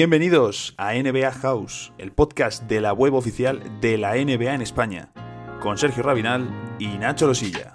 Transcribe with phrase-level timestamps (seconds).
[0.00, 5.10] Bienvenidos a NBA House, el podcast de la web oficial de la NBA en España,
[5.58, 7.74] con Sergio Rabinal y Nacho Losilla.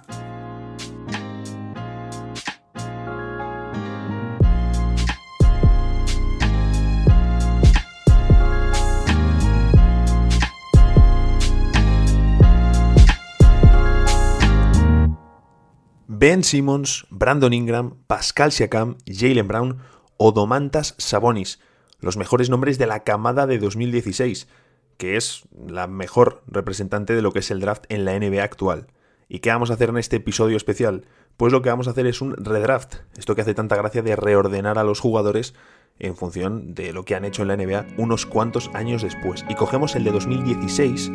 [16.08, 19.78] Ben Simmons, Brandon Ingram, Pascal Siakam, Jalen Brown
[20.16, 21.60] o Domantas Sabonis,
[22.04, 24.48] los mejores nombres de la camada de 2016,
[24.96, 28.86] que es la mejor representante de lo que es el draft en la NBA actual.
[29.28, 31.06] ¿Y qué vamos a hacer en este episodio especial?
[31.36, 34.14] Pues lo que vamos a hacer es un redraft, esto que hace tanta gracia de
[34.14, 35.54] reordenar a los jugadores
[35.98, 39.44] en función de lo que han hecho en la NBA unos cuantos años después.
[39.48, 41.10] Y cogemos el de 2016,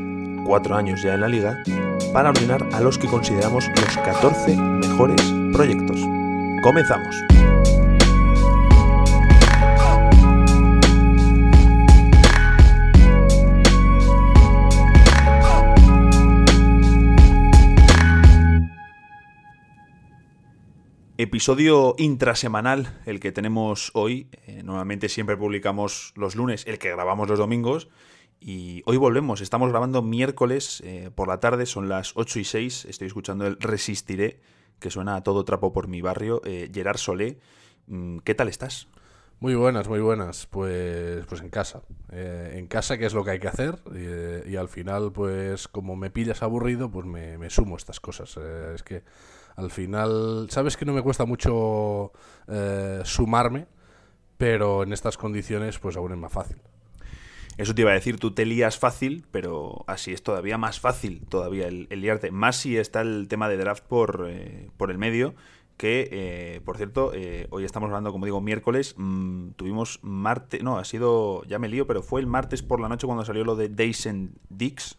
[0.46, 1.64] cuatro años ya en la liga,
[2.14, 5.22] para ordenar a los que consideramos los 14 mejores
[5.54, 6.00] proyectos.
[6.64, 7.16] Comenzamos.
[21.22, 24.30] Episodio intrasemanal, el que tenemos hoy.
[24.48, 27.90] Eh, normalmente siempre publicamos los lunes, el que grabamos los domingos.
[28.40, 32.86] Y hoy volvemos, estamos grabando miércoles eh, por la tarde, son las 8 y 6.
[32.86, 34.40] Estoy escuchando el Resistiré,
[34.80, 36.42] que suena a todo trapo por mi barrio.
[36.46, 37.38] Eh, Gerard Solé,
[37.88, 38.88] mm, ¿qué tal estás?
[39.42, 40.46] Muy buenas, muy buenas.
[40.46, 41.82] Pues, pues en casa.
[42.14, 43.78] Eh, en casa, que es lo que hay que hacer.
[44.48, 48.38] Y, al final, pues como me pillas aburrido, pues me, me sumo estas cosas.
[48.38, 49.04] es que
[49.60, 52.12] al final, sabes que no me cuesta mucho
[53.04, 53.68] sumarme,
[54.38, 56.58] pero en estas condiciones, pues aún es más fácil.
[57.60, 61.26] Eso te iba a decir, tú te lías fácil, pero así es todavía más fácil
[61.28, 62.32] todavía el, liarte.
[62.32, 65.36] Más si está el tema de draft por, eh, por el medio,
[65.76, 70.78] que, eh, por cierto, eh, hoy estamos hablando, como digo, miércoles, mm, tuvimos martes, no,
[70.78, 73.58] ha sido, ya me lío, pero fue el martes por la noche cuando salió lo
[73.58, 74.98] de Dyson Dix.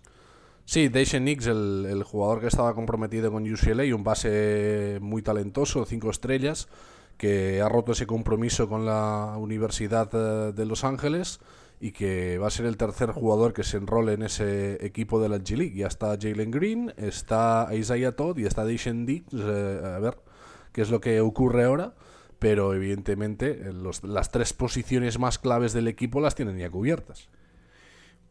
[0.71, 5.85] Sí, Dyson Nix, el, el, jugador que estaba comprometido con UCLA, un base muy talentoso,
[5.85, 6.69] cinco estrellas,
[7.17, 11.41] que ha roto ese compromiso con la Universidad de Los Ángeles
[11.81, 15.29] y que va a ser el tercer jugador que se enrole en ese equipo de
[15.29, 15.75] la G League.
[15.75, 19.27] Ya está Jalen Green, está Isaiah Todd y está Deshaun Dix.
[19.35, 20.19] Eh, a ver
[20.73, 21.95] qué es lo que ocurre ahora.
[22.39, 23.73] Pero evidentemente eh,
[24.05, 27.29] las tres posiciones más claves del equipo las tienen ya cubiertas.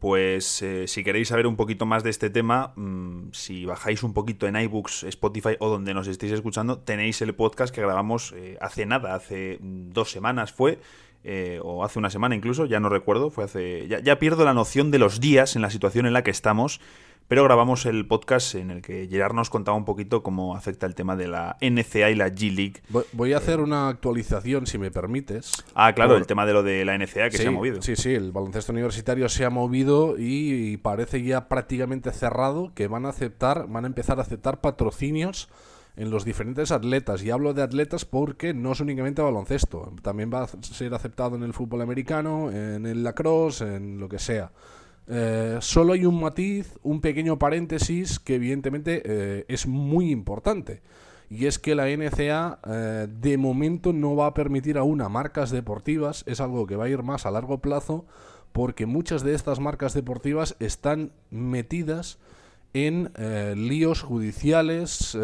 [0.00, 4.14] Pues eh, si queréis saber un poquito más de este tema, mm, si bajáis un
[4.14, 8.86] poquito en iBooks, Spotify o donde nos estéis escuchando, tenéis el podcast que grabamos hace
[8.86, 10.80] nada, hace dos semanas fue,
[11.22, 13.86] eh, o hace una semana incluso, ya no recuerdo, fue hace.
[13.88, 16.80] Ya, pierdo la noción de los días en la situación en la que estamos,
[17.30, 20.96] pero grabamos el podcast en el que Gerard nos contaba un poquito cómo afecta el
[20.96, 22.82] tema de la NCA y la G League.
[23.12, 25.52] Voy a hacer una actualización, si me permites.
[25.76, 27.80] Ah, claro, el tema de lo de la NCA que se ha movido.
[27.82, 33.06] Sí, sí, el baloncesto universitario se ha movido y parece ya prácticamente cerrado que van
[33.06, 35.48] a aceptar, van a empezar a aceptar patrocinios
[35.94, 37.22] en los diferentes atletas.
[37.22, 39.92] Y hablo de atletas porque no es únicamente baloncesto.
[40.02, 44.18] También va a ser aceptado en el fútbol americano, en el lacrosse, en lo que
[44.18, 44.50] sea.
[45.12, 50.82] Eh, solo hay un matiz, un pequeño paréntesis que evidentemente eh, es muy importante.
[51.28, 55.50] Y es que la NCA eh, de momento no va a permitir aún a marcas
[55.50, 58.06] deportivas, es algo que va a ir más a largo plazo,
[58.52, 62.18] porque muchas de estas marcas deportivas están metidas
[62.72, 63.12] en
[63.56, 65.16] líos judiciales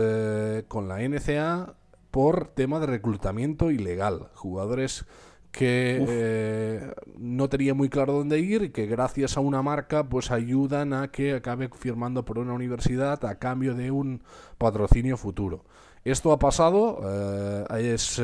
[0.66, 1.74] con la NCA
[2.10, 4.30] por tema de reclutamiento ilegal.
[4.34, 5.06] Jugadores
[5.56, 10.30] que eh, no tenía muy claro dónde ir y que gracias a una marca pues
[10.30, 14.22] ayudan a que acabe firmando por una universidad a cambio de un
[14.58, 15.64] patrocinio futuro.
[16.04, 17.00] Esto ha pasado,
[17.76, 18.22] es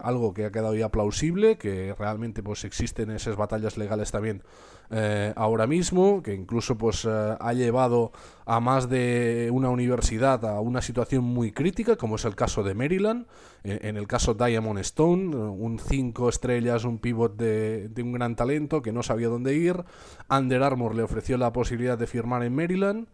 [0.00, 4.44] algo que ha quedado ya plausible, que realmente pues existen esas batallas legales también
[4.90, 8.12] eh, ahora mismo, que incluso pues eh, ha llevado
[8.44, 12.74] a más de una universidad a una situación muy crítica, como es el caso de
[12.74, 13.26] Maryland,
[13.64, 18.92] en, el caso Diamond Stone, un 5 estrellas, un pivot de, un gran talento que
[18.92, 19.84] no sabía dónde ir.
[20.30, 23.08] Under Armour le ofreció la posibilidad de firmar en Maryland.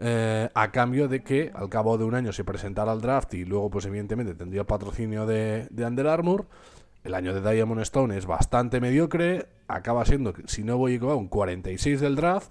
[0.00, 3.44] Eh, a cambio de que al cabo de un año se presentara al draft y
[3.44, 6.46] luego pues evidentemente tendría patrocinio de, de Under Armour
[7.04, 11.28] el año de Diamond Stone es bastante mediocre, acaba siendo, si no voy a un
[11.28, 12.50] 46 del draft.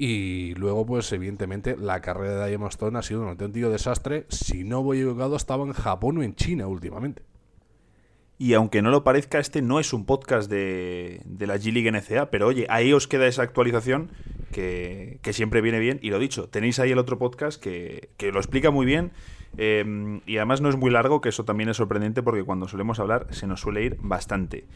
[0.00, 4.26] Y luego, pues evidentemente, la carrera de Diamond Stone ha sido un auténtico desastre.
[4.28, 7.22] Si no voy equivocado, estaba en Japón o en China últimamente.
[8.38, 12.46] Y aunque no lo parezca, este no es un podcast de, la G-League NCA, pero
[12.46, 14.12] oye, ahí os queda esa actualización
[14.52, 15.98] que, siempre viene bien.
[16.02, 19.12] Y lo dicho, tenéis ahí el otro podcast que, que lo explica muy bien
[19.56, 23.00] Em, y además no es muy largo, que eso también es sorprendente porque cuando solemos
[23.00, 24.66] hablar se nos suele ir bastante.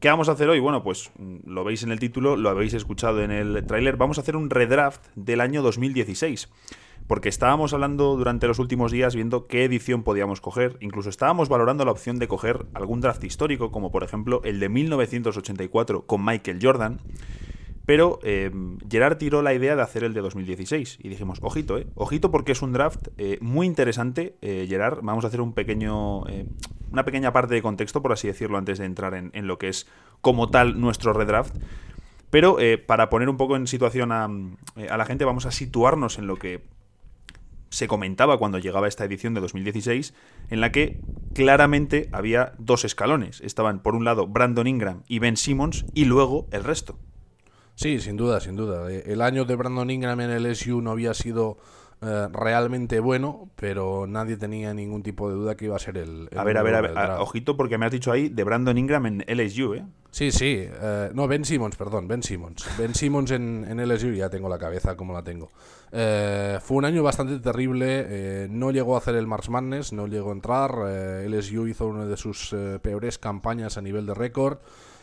[0.00, 0.58] ¿Qué vamos a hacer hoy?
[0.58, 3.96] Bueno, pues mm, lo veis en el título, lo habéis escuchado en el tráiler.
[3.96, 6.48] Vamos a hacer un redraft del año 2016
[7.06, 11.84] porque estábamos hablando durante los últimos días viendo qué edición podíamos coger, incluso estábamos valorando
[11.84, 16.60] la opción de coger algún draft histórico, como por ejemplo el de 1984 con Michael
[16.62, 17.00] Jordan,
[17.86, 18.50] pero eh,
[18.88, 22.52] Gerard tiró la idea de hacer el de 2016 y dijimos, ojito, eh, ojito porque
[22.52, 26.22] es un draft eh, muy interesante, eh, Gerard, vamos a hacer un pequeño,
[26.90, 29.88] una pequeña parte de contexto, por así decirlo, antes de entrar en, lo que es
[30.20, 31.56] como tal nuestro redraft.
[32.30, 32.56] Pero
[32.86, 36.36] para poner un poco en situación a, a la gente, vamos a situarnos en lo
[36.36, 36.62] que
[37.68, 40.14] se comentaba cuando llegaba esta edición de 2016,
[40.48, 41.00] en la que
[41.34, 43.40] claramente había dos escalones.
[43.42, 46.98] Estaban, por un lado, Brandon Ingram y Ben Simmons, y luego el resto.
[47.74, 48.90] Sí, sin duda, sin duda.
[48.90, 51.58] Eh, el año de Brandon Ingram en el SU no había sido
[52.04, 56.28] eh, realmente bueno, pero nadie tenía ningún tipo de duda que iba a ser el.
[56.36, 59.06] a ver, a ver, a ver, ojito, porque me has dicho ahí de Brandon Ingram
[59.06, 59.84] en LSU, ¿eh?
[60.10, 60.66] Sí, sí.
[60.68, 62.66] Eh, no, Ben Simmons, perdón, Ben Simmons.
[62.76, 65.52] Ben Simmons en, en LSU, ya tengo la cabeza como la tengo.
[65.92, 68.48] Eh, fue un año bastante terrible.
[68.50, 70.72] no llegó a hacer el Mars Madness, no llegó a entrar.
[71.28, 72.52] LSU hizo una de sus
[72.82, 74.58] peores campañas a nivel de récord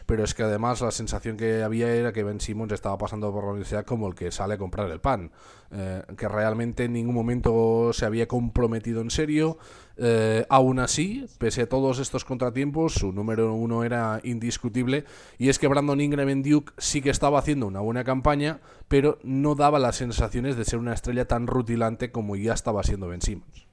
[0.10, 3.44] pero es que además la sensación que había era que Ben Simmons estaba pasando por
[3.44, 5.30] la universidad como el que sale a comprar el pan,
[5.70, 9.60] eh, que realmente en ningún momento se había comprometido en serio.
[9.98, 15.06] Eh, aún así, pese a todos estos contratiempos, su número uno era indiscutible
[15.38, 19.20] y es que Brandon Ingram en Duke sí que estaba haciendo una buena campaña, pero
[19.22, 23.22] no daba las sensaciones de ser una estrella tan rutilante como ya estaba siendo Ben
[23.22, 23.68] Simmons.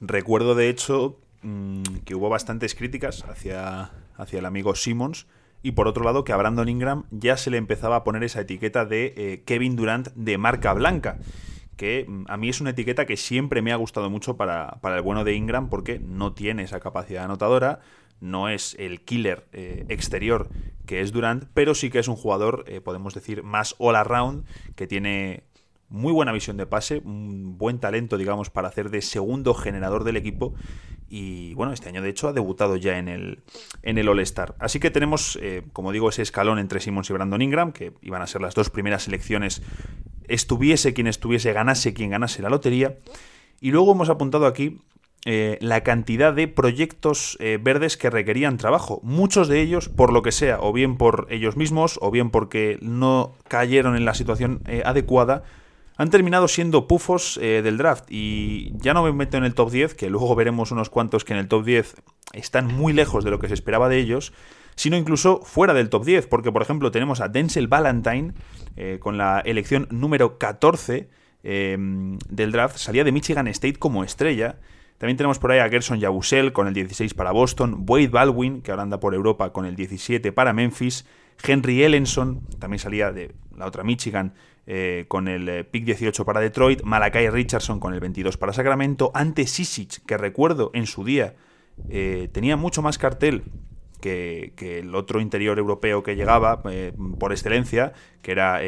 [0.00, 5.26] Recuerdo de hecho mm, que hubo bastantes críticas hacia hacia el amigo Simmons.
[5.62, 8.42] Y por otro lado, que a Brandon Ingram ya se le empezaba a poner esa
[8.42, 11.18] etiqueta de eh, Kevin Durant de marca blanca.
[11.76, 15.02] Que mm, a mí es una etiqueta que siempre me ha gustado mucho para, el
[15.02, 17.80] bueno de Ingram, porque no tiene esa capacidad anotadora,
[18.20, 20.48] no es el killer eh, exterior
[20.88, 24.46] que es Durant, pero sí que es un jugador, eh, podemos decir, más all around,
[24.74, 25.44] que tiene
[25.90, 30.16] muy buena visión de pase, un buen talento, digamos, para hacer de segundo generador del
[30.16, 30.54] equipo.
[31.08, 33.42] Y bueno, este año de hecho ha debutado ya en el,
[33.82, 34.54] en el All-Star.
[34.58, 38.20] Así que tenemos, eh, como digo, ese escalón entre Simmons y Brandon Ingram, que iban
[38.20, 39.62] a ser las dos primeras selecciones,
[40.28, 42.98] estuviese quien estuviese, ganase quien ganase la lotería.
[43.60, 44.80] Y luego hemos apuntado aquí
[45.24, 49.00] eh, la cantidad de proyectos eh, verdes que requerían trabajo.
[49.02, 52.78] Muchos de ellos, por lo que sea, o bien por ellos mismos, o bien porque
[52.82, 55.42] no cayeron en la situación adecuada,
[55.98, 58.04] han terminado siendo pufos eh, del draft.
[58.08, 61.32] Y ya no me meto en el top 10, que luego veremos unos cuantos que
[61.32, 61.96] en el top 10
[62.32, 64.32] están muy lejos de lo que se esperaba de ellos,
[64.76, 68.32] sino incluso fuera del top 10, porque por ejemplo tenemos a Denzel Valentine
[68.76, 71.10] eh, con la elección número 14
[71.42, 74.60] em, del draft, salía de Michigan State como estrella.
[74.98, 78.70] También tenemos por ahí a Gerson Yabusel con el 16 para Boston, Wade Baldwin, que
[78.70, 81.06] ahora anda por Europa con el 17 para Memphis,
[81.42, 84.34] Henry Ellenson, también salía de la otra Michigan
[84.70, 89.10] eh, con el eh, pick 18 para Detroit, Malakai Richardson con el 22 para Sacramento,
[89.14, 91.36] ante Sisic, que recuerdo en su día
[91.88, 93.44] eh, tenía mucho más cartel
[94.02, 96.62] que, el otro interior europeo que llegaba
[97.18, 98.60] por excelencia, que era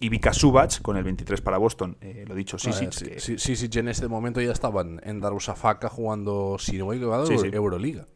[0.00, 2.90] Ivica Subac con el 23 para Boston, lo dicho, Sisic.
[3.20, 8.08] Sisic en este momento ya estaban en Darusafaka jugando, si no he Euroliga.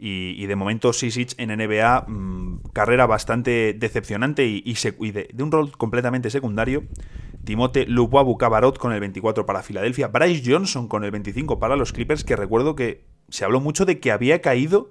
[0.00, 4.74] Y, de momento Sisic en NBA, mm, carrera bastante decepcionante y,
[5.10, 6.84] de, un rol completamente secundario.
[7.44, 10.08] Timote Lubuabu Cabarot con el 24 para Filadelfia.
[10.08, 13.98] Bryce Johnson con el 25 para los Clippers, que recuerdo que se habló mucho de
[13.98, 14.90] que había caído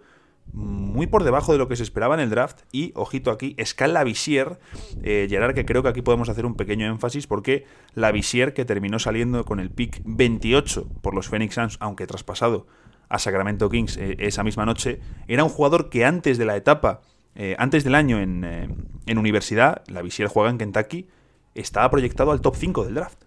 [0.53, 2.61] muy por debajo de lo que se esperaba en el draft.
[2.71, 4.59] Y, ojito aquí, Scala Visier,
[5.03, 8.65] eh, Gerard, que creo que aquí podemos hacer un pequeño énfasis porque la Visier que
[8.65, 12.67] terminó saliendo con el pick 28 por los Phoenix Suns, aunque traspasado
[13.09, 17.01] a Sacramento Kings eh, esa misma noche, era un jugador que antes de la etapa,
[17.35, 18.67] eh, antes del año en, eh,
[19.05, 21.07] en universidad, la Visier juega en Kentucky,
[21.55, 23.23] estaba proyectado al top 5 del draft.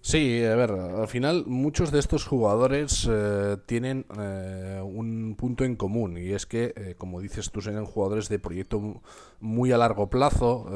[0.00, 3.08] Sí, a ver, al final muchos de estos jugadores
[3.64, 4.04] tienen
[4.82, 9.00] un punto en común y es que, como dices tú, eran jugadores de proyecto
[9.40, 10.66] muy a largo plazo,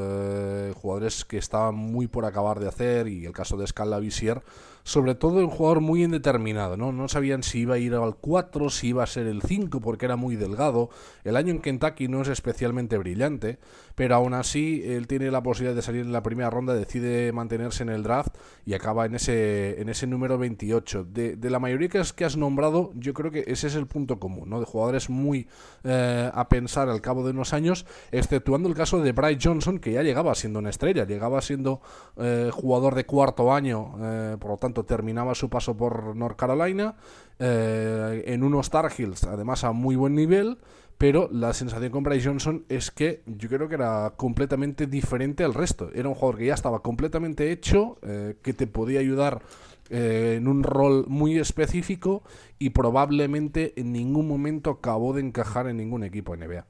[0.76, 4.40] jugadores que estaban muy por acabar de hacer y el caso de Scala Visier
[4.88, 6.92] sobre todo un jugador muy indeterminado, ¿no?
[6.92, 10.06] No sabían si iba a ir al 4, si iba a ser el 5 porque
[10.06, 10.88] era muy delgado.
[11.24, 13.58] El año en Kentucky no es especialmente brillante,
[13.94, 17.82] pero aún así él tiene la posibilidad de salir en la primera ronda, decide mantenerse
[17.82, 21.04] en el draft y acaba en ese, en ese número 28.
[21.04, 24.58] De, la mayoría que has nombrado, yo creo que ese es el punto común, ¿no?
[24.58, 25.48] De jugadores muy
[25.84, 29.92] eh, a pensar al cabo de unos años, exceptuando el caso de Bryce Johnson, que
[29.92, 31.82] ya llegaba siendo una estrella, llegaba siendo
[32.16, 36.96] eh, jugador de cuarto año, eh, por lo tanto terminaba su paso por North Carolina,
[37.38, 40.58] eh, en unos Tar Heels, además a muy buen nivel,
[40.98, 45.54] pero la sensación con Bryce Johnson es que yo creo que era completamente diferente al
[45.54, 45.90] resto.
[45.94, 49.42] Era un jugador que ya estaba completamente hecho, eh, que te podía ayudar
[49.90, 52.24] eh, en un rol muy específico
[52.58, 56.66] y probablemente en ningún momento acabó de encajar en ningún equipo NBA.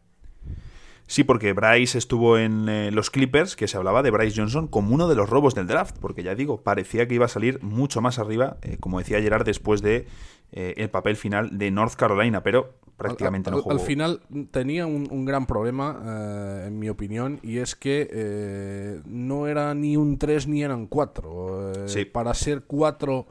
[1.08, 4.94] Sí, porque Bryce estuvo en eh, los Clippers, que se hablaba de Bryce Johnson como
[4.94, 8.00] uno de los robos del draft, porque ya digo, parecía que iba a salir mucho
[8.00, 10.06] más arriba, como decía Gerard, después de
[10.52, 13.72] el papel final de North Carolina, pero prácticamente al, no jugó.
[13.72, 19.46] Al final tenía un, gran problema, eh, en mi opinión, y es que eh, no
[19.46, 21.72] era ni un 3 ni eran 4.
[21.86, 23.26] Eh, para ser 4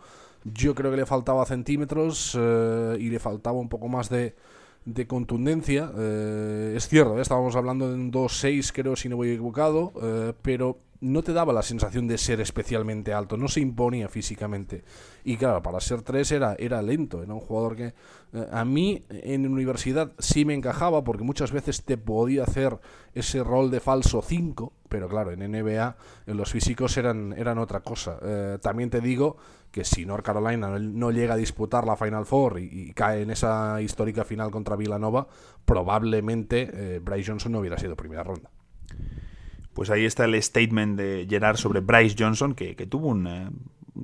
[0.45, 4.33] yo creo que le faltaba centímetros y le faltaba un poco más de,
[4.87, 5.91] de contundencia.
[6.73, 9.91] es cierto, estábamos hablando de un 2-6 creo si no voy equivocado,
[10.41, 14.83] pero no te daba la sensación de ser especialmente alto, no se imponía físicamente.
[15.23, 17.93] Y claro, para ser 3 era, era lento, era un jugador que
[18.33, 22.79] eh, a mí en universidad sí me encajaba porque muchas veces te podía hacer
[23.13, 27.81] ese rol de falso 5, pero claro, en NBA en los físicos eran, eran otra
[27.81, 28.17] cosa.
[28.21, 29.37] Eh, también te digo
[29.71, 33.81] que si North Carolina no, llega a disputar la Final Four y, cae en esa
[33.81, 35.27] histórica final contra Villanova,
[35.65, 38.49] probablemente eh, Bryce Johnson no hubiera sido primera ronda.
[39.77, 43.47] Pues ahí está el statement de Gerard sobre Bryce Johnson, que, tuvo un, eh,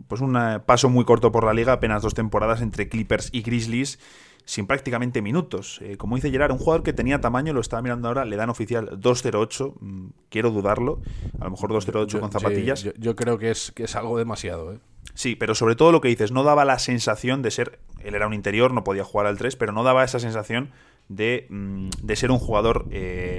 [0.07, 3.41] pues un eh, paso muy corto por la liga, apenas dos temporadas entre Clippers y
[3.41, 3.97] Grizzlies,
[4.45, 5.79] sin prácticamente minutos.
[5.81, 8.51] Eh, como dice Gerard, un jugador que tenía tamaño, lo estaba mirando ahora, le dan
[8.51, 11.01] oficial 2.08, mm, quiero dudarlo,
[11.39, 12.83] a lo mejor 2.08 con zapatillas.
[12.83, 14.75] yo, creo que es, que es algo demasiado.
[15.15, 18.27] Sí, pero sobre todo lo que dices, no daba la sensación de ser, él era
[18.27, 20.69] un interior, no podía jugar al 3, pero no daba esa sensación
[21.09, 22.85] de, mm, de ser un jugador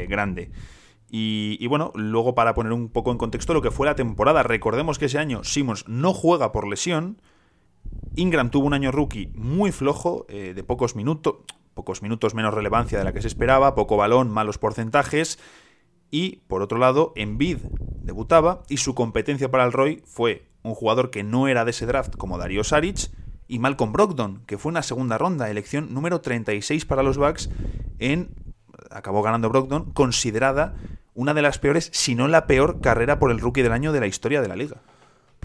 [0.08, 0.50] grande.
[1.10, 4.98] Y, bueno, luego para poner un poco en contexto lo que fue la temporada, recordemos
[4.98, 7.20] que ese año Simmons no juega por lesión.
[8.16, 11.36] Ingram tuvo un año rookie muy flojo, eh, de pocos minutos,
[11.74, 15.38] pocos minutos menos relevancia de la que se esperaba, poco balón, malos porcentajes.
[16.10, 17.58] Y por otro lado, Embiid
[18.02, 21.86] debutaba y su competencia para el Roy fue un jugador que no era de ese
[21.86, 23.10] draft como Darío Saric
[23.46, 27.50] y Malcolm Brogdon, que fue una segunda ronda, elección número 36 para los Bucks
[27.98, 28.30] en
[28.94, 30.74] acabó ganando Brogdon, considerada
[31.14, 34.00] una de las peores, si no la peor carrera por el rookie del año de
[34.00, 34.76] la historia de la liga.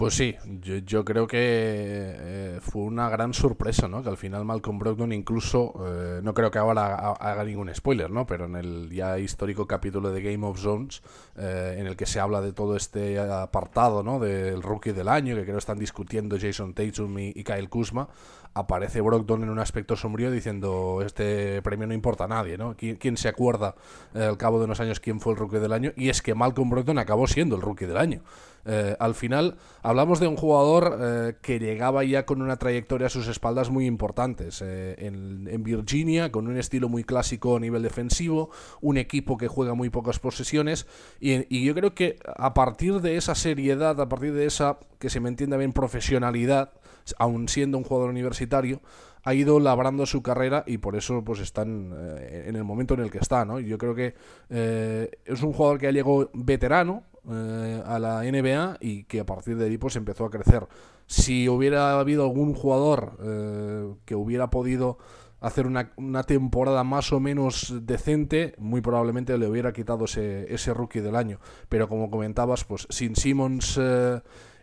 [0.00, 4.02] Pues sí, yo, creo que eh, fue una gran sorpresa, ¿no?
[4.02, 8.26] Que al final Malcolm Brogdon incluso, eh, no creo que ahora haga ningún spoiler, ¿no?
[8.26, 11.02] Pero en el ya histórico capítulo de Game of Zones,
[11.36, 14.18] eh, en el que se habla de todo este apartado, ¿no?
[14.18, 18.08] Del rookie del año, que creo están discutiendo Jason Tatum y, y Kyle Kuzma,
[18.54, 22.74] aparece Brogdon en un aspecto sombrío diciendo este premio no importa a nadie, ¿no?
[22.74, 23.74] ¿Quién, se acuerda
[24.14, 25.92] al cabo de unos años quién fue el rookie del año?
[25.96, 28.22] Y es que Malcolm Brogdon acabó siendo el rookie del año.
[28.66, 33.10] Eh, al final hablamos de un jugador eh, que llegaba ya con una trayectoria a
[33.10, 34.62] sus espaldas muy importantes.
[34.62, 38.50] Eh, en, Virginia, con un estilo muy clásico a nivel defensivo,
[38.80, 40.86] un equipo que juega muy pocas posesiones.
[41.20, 45.20] Y, yo creo que a partir de esa seriedad, a partir de esa, que se
[45.20, 46.72] me entienda bien, profesionalidad,
[47.18, 48.80] aun siendo un jugador universitario,
[49.22, 53.10] ha ido labrando su carrera y por eso pues están en el momento en el
[53.10, 53.60] que está, ¿no?
[53.60, 54.14] Yo creo que
[54.48, 59.58] es un jugador que ha llegado veterano, eh, a la NBA y que a partir
[59.58, 60.66] de ahí pues empezó a crecer.
[61.06, 64.96] Si hubiera habido algún jugador eh, que hubiera podido
[65.40, 71.00] hacer una, temporada más o menos decente, muy probablemente le hubiera quitado ese, ese rookie
[71.00, 71.40] del año.
[71.68, 74.22] Pero como comentabas, pues sin Simmons eh,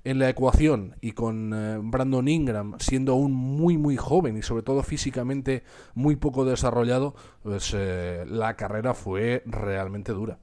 [0.10, 4.84] en la ecuación y con Brandon Ingram siendo aún muy muy joven y sobre todo
[4.84, 5.64] físicamente
[5.96, 10.40] muy poco desarrollado, pues la carrera fue realmente dura.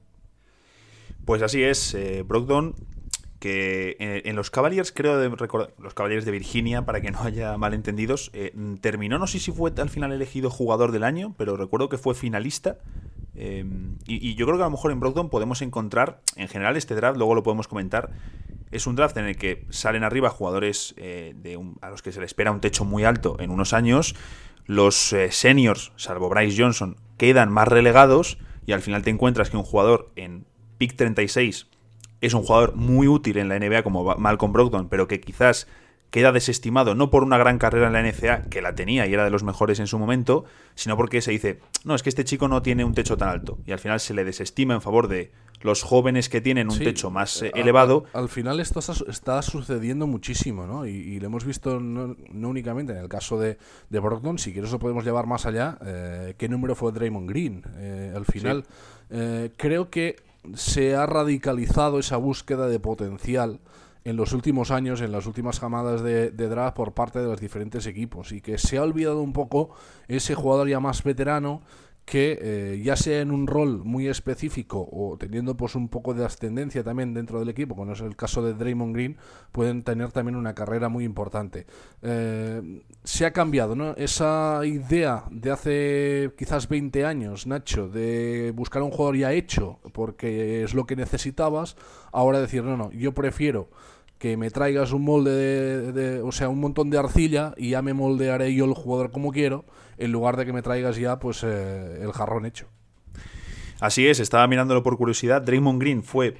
[1.25, 2.75] Pues así es, eh, Brogdon,
[3.39, 7.57] que en, los Cavaliers, creo de recordar, los Cavaliers de Virginia, para que no haya
[7.57, 11.89] malentendidos, eh, terminó, no sé si fue al final elegido jugador del año, pero recuerdo
[11.89, 12.77] que fue finalista.
[13.33, 13.65] Eh,
[14.07, 17.17] y, yo creo que a lo mejor en Brogdon podemos encontrar, en general este draft,
[17.17, 18.11] luego lo podemos comentar,
[18.75, 22.25] es un draft en el que salen arriba jugadores de a los que se le
[22.25, 24.15] espera un techo muy alto en unos años,
[24.65, 29.63] los seniors, salvo Bryce Johnson, quedan más relegados y al final te encuentras que un
[29.63, 30.45] jugador en
[30.77, 31.67] pick 36
[32.21, 35.67] es un jugador muy útil en la NBA como Malcolm Brogdon, pero que quizás
[36.09, 39.25] queda desestimado no por una gran carrera en la NCA, que la tenía y era
[39.25, 42.47] de los mejores en su momento, sino porque se dice, no, es que este chico
[42.47, 45.31] no tiene un techo tan alto, y al final se le desestima en favor de
[45.65, 48.05] los jóvenes que tienen un techo más eh, elevado.
[48.13, 50.85] Al, final esto está, sucediendo muchísimo, ¿no?
[50.85, 52.15] Y, lo hemos visto no,
[52.47, 53.57] únicamente en el caso de,
[53.89, 57.63] de Brogdon, si quieres lo podemos llevar más allá, eh, ¿qué número fue Draymond Green?
[57.77, 58.65] Eh, al final,
[59.57, 60.17] creo que
[60.53, 63.59] se ha radicalizado esa búsqueda de potencial
[64.03, 67.41] en los últimos años, en las últimas jamadas de, de, draft por parte de los
[67.41, 69.71] diferentes equipos y que se ha olvidado un poco
[70.07, 71.63] ese jugador ya más veterano
[72.05, 76.23] que eh, ya sea en un rol muy específico o teniendo pues un poco de
[76.23, 79.17] ascendencia también dentro del equipo, como es el caso de Draymond Green,
[79.51, 81.65] pueden tener también una carrera muy importante.
[82.03, 83.95] Eh, se ha cambiado, ¿no?
[83.95, 90.63] Esa idea de hace quizás 20 años, Nacho, de buscar un jugador ya hecho porque
[90.63, 91.75] es lo que necesitabas,
[92.11, 93.69] ahora decir, no, no, yo prefiero
[94.17, 97.93] que me traigas un molde de, o sea, un montón de arcilla y ya me
[97.93, 99.65] moldearé yo el jugador como quiero,
[99.97, 102.67] en lugar de que me traigas ya pues eh, el jarrón hecho.
[103.79, 105.41] Así es, estaba mirándolo por curiosidad.
[105.41, 106.37] Draymond Green fue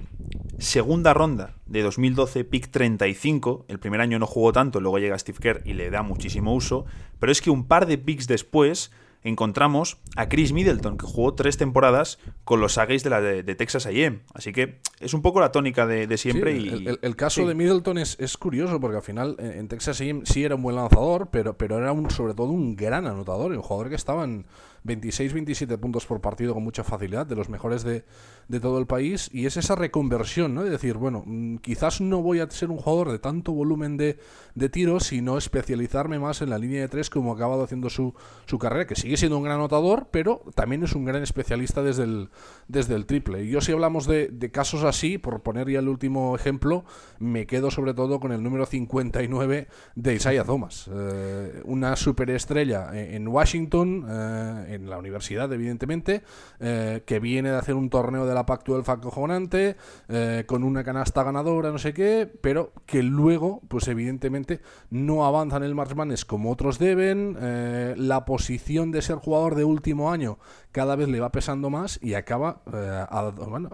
[0.58, 3.66] segunda ronda de 2012, pick 35.
[3.68, 6.86] El primer año no jugó tanto, luego llega Steve Kerr y le da muchísimo uso.
[7.20, 8.92] Pero es que un par de picks después
[9.26, 13.88] encontramos a Chris Middleton, que jugó tres temporadas con los Aggies de, la de, Texas
[13.88, 14.20] A&M.
[14.34, 16.56] Así que es un poco la tónica de, siempre.
[16.56, 20.44] y, el, caso de Middleton es, es, curioso porque al final en, Texas A&M sí
[20.44, 23.90] era un buen lanzador, pero, pero era un, sobre todo un gran anotador, un jugador
[23.90, 24.46] que estaba en
[24.86, 28.06] 26-27 puntos por partido con mucha facilidad, de los mejores de,
[28.48, 30.64] de, todo el país, y es esa reconversión, ¿no?
[30.64, 34.20] De decir, bueno, mm, quizás no voy a ser un jugador de tanto volumen de,
[34.54, 38.14] de tiros, sino especializarme más en la línea de tres como ha acabado haciendo su,
[38.46, 42.04] su carrera, que sigue siendo un gran anotador, pero también es un gran especialista desde
[42.04, 42.30] el,
[42.68, 43.44] desde el triple.
[43.44, 46.86] Y yo si hablamos de, casos así, por poner ya el último ejemplo,
[47.20, 53.28] me quedo sobre todo con el número 59 de Isaiah Thomas, eh, una superestrella en
[53.28, 56.24] Washington, eh, en la universidad, evidentemente,
[56.60, 59.76] eh, que viene de hacer un torneo de la Pac-12 acojonante,
[60.08, 65.58] eh, con una canasta ganadora, no sé qué, pero que luego, pues evidentemente, no avanza
[65.58, 70.12] en el March Madness como otros deben, eh, la posición de ser jugador de último
[70.12, 70.38] año
[70.72, 73.32] cada vez le va pesando más y acaba a,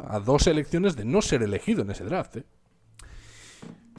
[0.10, 2.38] a, dos elecciones de no ser elegido en ese draft.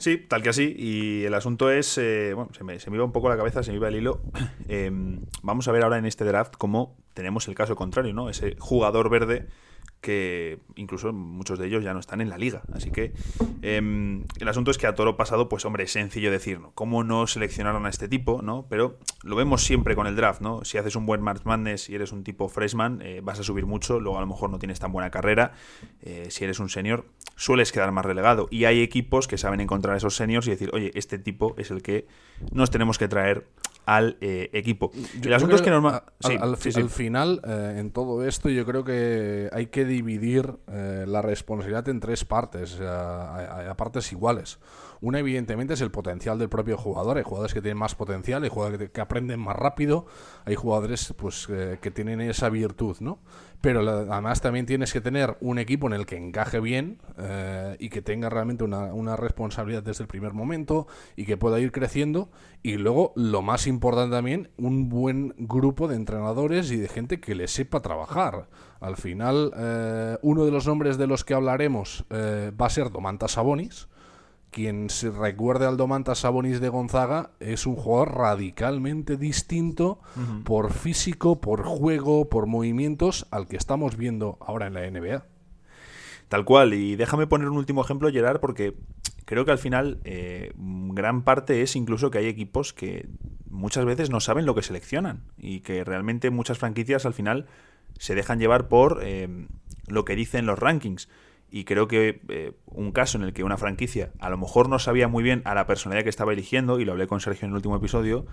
[0.03, 0.75] Sí, tal que así.
[0.77, 3.77] Y el asunto es, eh, bueno, se me, iba un poco la cabeza, se me
[3.77, 4.19] iba el hilo.
[4.67, 8.29] Em, vamos a ver ahora en este draft cómo tenemos el caso contrario, ¿no?
[8.29, 9.47] Ese jugador verde
[10.03, 12.61] que incluso muchos de ellos ya no están en la liga.
[12.73, 13.13] Así que
[13.61, 16.71] em, el asunto es que a toro pasado, pues hombre, es sencillo decir, ¿no?
[16.75, 18.67] ¿Cómo no seleccionaron a este tipo, no?
[18.69, 20.65] Pero lo vemos siempre con el draft, ¿no?
[20.65, 23.65] Si haces un buen March Madness y eres un tipo freshman, eh, vas a subir
[23.65, 25.53] mucho, luego a lo mejor no tienes tan buena carrera.
[26.01, 27.05] Eh, si eres un senior,
[27.37, 28.49] sueles quedar más relegado.
[28.51, 31.71] Y hay equipos que saben encontrar a esos seniors y decir, oye, este tipo es
[31.71, 32.07] el que
[32.51, 33.47] nos tenemos que traer
[33.85, 34.91] al eh, equipo.
[35.21, 36.03] el asunto es que normal...
[36.39, 41.87] al, final, eh, en todo esto, yo creo que hay que dividir eh, la responsabilidad
[41.89, 44.59] en tres partes, a, partes iguales.
[45.03, 47.17] Una, evidentemente, es el potencial del propio jugador.
[47.17, 50.05] Hay jugadores que tienen más potencial, hay jugadores que, aprenden más rápido,
[50.45, 53.19] hay jugadores pues, que tienen esa virtud, ¿no?
[53.63, 57.87] pero además también tienes que tener un equipo en el que encaje bien eh, y
[57.87, 60.85] que tenga realmente una, responsabilidad desde el primer momento
[61.15, 62.29] y que pueda ir creciendo.
[62.61, 67.35] Y luego, lo más importante también, un buen grupo de entrenadores y de gente que
[67.35, 68.49] le sepa trabajar.
[68.81, 72.91] Al final, eh, uno de los nombres de los que hablaremos eh, va a ser
[72.91, 73.87] Domantas Sabonis
[74.53, 79.99] quien se recuerde al Domantas Sabonis de Gonzaga es un jugador radicalmente distinto
[80.45, 85.25] por físico, por juego, por movimientos al que estamos viendo ahora en la NBA.
[86.29, 88.77] Tal cual, y déjame poner un último ejemplo, Gerard, porque
[89.25, 93.09] creo que al final eh, gran parte es incluso que hay equipos que
[93.49, 97.47] muchas veces no saben lo que seleccionan y que realmente muchas franquicias al final
[97.97, 99.47] se dejan llevar por eh,
[99.87, 101.09] lo que dicen los rankings.
[101.55, 104.79] Y creo que eh, un caso en el que una franquicia a lo mejor no
[104.79, 107.51] sabía muy bien a la personalidad que estaba eligiendo, y lo hablé con Sergio en
[107.51, 108.25] el último episodio,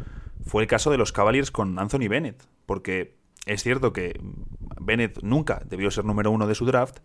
[0.43, 2.43] fue el caso de los Cavaliers con Anthony Bennett.
[2.65, 4.19] Porque es cierto que
[4.81, 7.01] Bennett nunca debió ser número uno de su draft,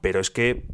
[0.00, 0.64] pero es que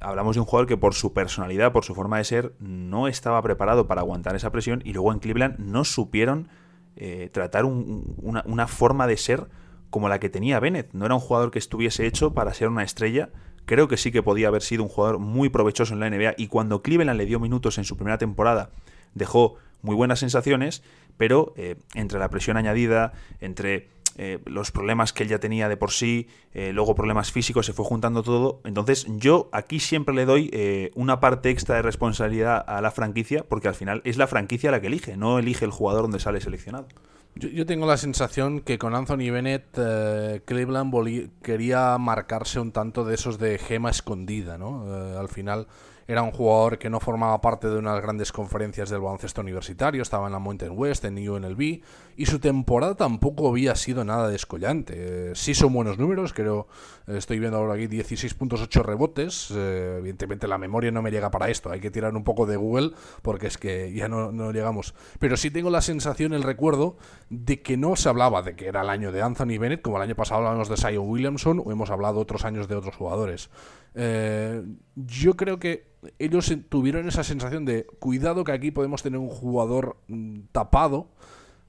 [0.00, 3.42] hablamos de un jugador que por su personalidad, por su forma de ser, no estaba
[3.42, 6.46] preparado para aguantar esa presión y luego en Cleveland no supieron
[6.94, 9.48] eh, tratar una, una forma de ser
[9.90, 10.92] como la que tenía Bennett.
[10.92, 13.30] No era un jugador que estuviese hecho para ser una estrella,
[13.64, 16.48] Creo que sí que podía haber sido un jugador muy provechoso en la NBA y
[16.48, 18.70] cuando Cleveland le dio minutos en su primera temporada
[19.14, 20.82] dejó muy buenas sensaciones,
[21.16, 25.76] pero eh, entre la presión añadida, entre eh, los problemas que él ya tenía de
[25.76, 28.60] por sí, eh, luego problemas físicos, se fue juntando todo.
[28.64, 33.68] Entonces yo aquí siempre le doy una parte extra de responsabilidad a la franquicia, porque
[33.68, 36.86] al final es la franquicia la que elige, no elige el jugador donde sale seleccionado.
[37.34, 43.14] Yo, tengo la sensación que con Anthony Bennett eh, Cleveland quería marcarse un tanto de
[43.14, 44.84] esos de gema escondida, ¿no?
[44.86, 45.66] Eh, al final
[46.06, 50.26] era un jugador que no formaba parte de unas grandes conferencias del baloncesto universitario, estaba
[50.26, 51.80] en la Mountain West, en UNLV,
[52.16, 54.94] y su temporada tampoco había sido nada descollante.
[54.96, 56.66] Eh, sí son buenos números, creo,
[57.06, 61.70] estoy viendo ahora aquí 16.8 rebotes, eh, evidentemente la memoria no me llega para esto,
[61.70, 64.94] hay que tirar un poco de Google porque es que ya no, no llegamos.
[65.18, 66.96] Pero sí tengo la sensación, el recuerdo,
[67.30, 70.02] de que no se hablaba de que era el año de Anthony Bennett, como el
[70.02, 73.50] año pasado hablamos de Zion Williamson, o hemos hablado otros años de otros jugadores.
[73.94, 74.62] Eh,
[74.94, 79.96] yo creo que ellos tuvieron esa sensación de cuidado que aquí podemos tener un jugador
[80.08, 81.08] mm, tapado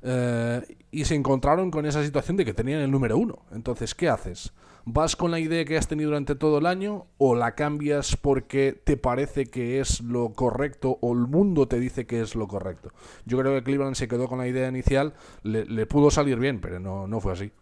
[0.01, 3.39] eh, y se encontraron con esa situación de que tenían el número uno.
[3.51, 4.53] Entonces, ¿qué haces?
[4.85, 8.73] ¿Vas con la idea que has tenido durante todo el año o la cambias porque
[8.83, 12.91] te parece que es lo correcto o el mundo te dice que es lo correcto?
[13.25, 16.81] Yo creo que Cleveland se quedó con la idea inicial, le, pudo salir bien, pero
[16.81, 17.53] no, no fue así.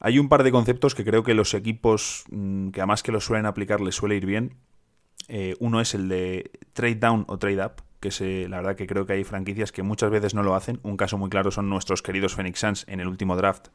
[0.00, 3.20] Hay un par de conceptos que creo que los equipos, mm, que además que lo
[3.20, 4.56] suelen aplicar, les suele ir bien.
[5.28, 8.76] Eh, uno es el de trade down o trade up, que es, eh, la verdad
[8.76, 10.80] que creo que hay franquicias que muchas veces no lo hacen.
[10.82, 13.68] Un caso muy claro son nuestros queridos Phoenix Suns en el último draft,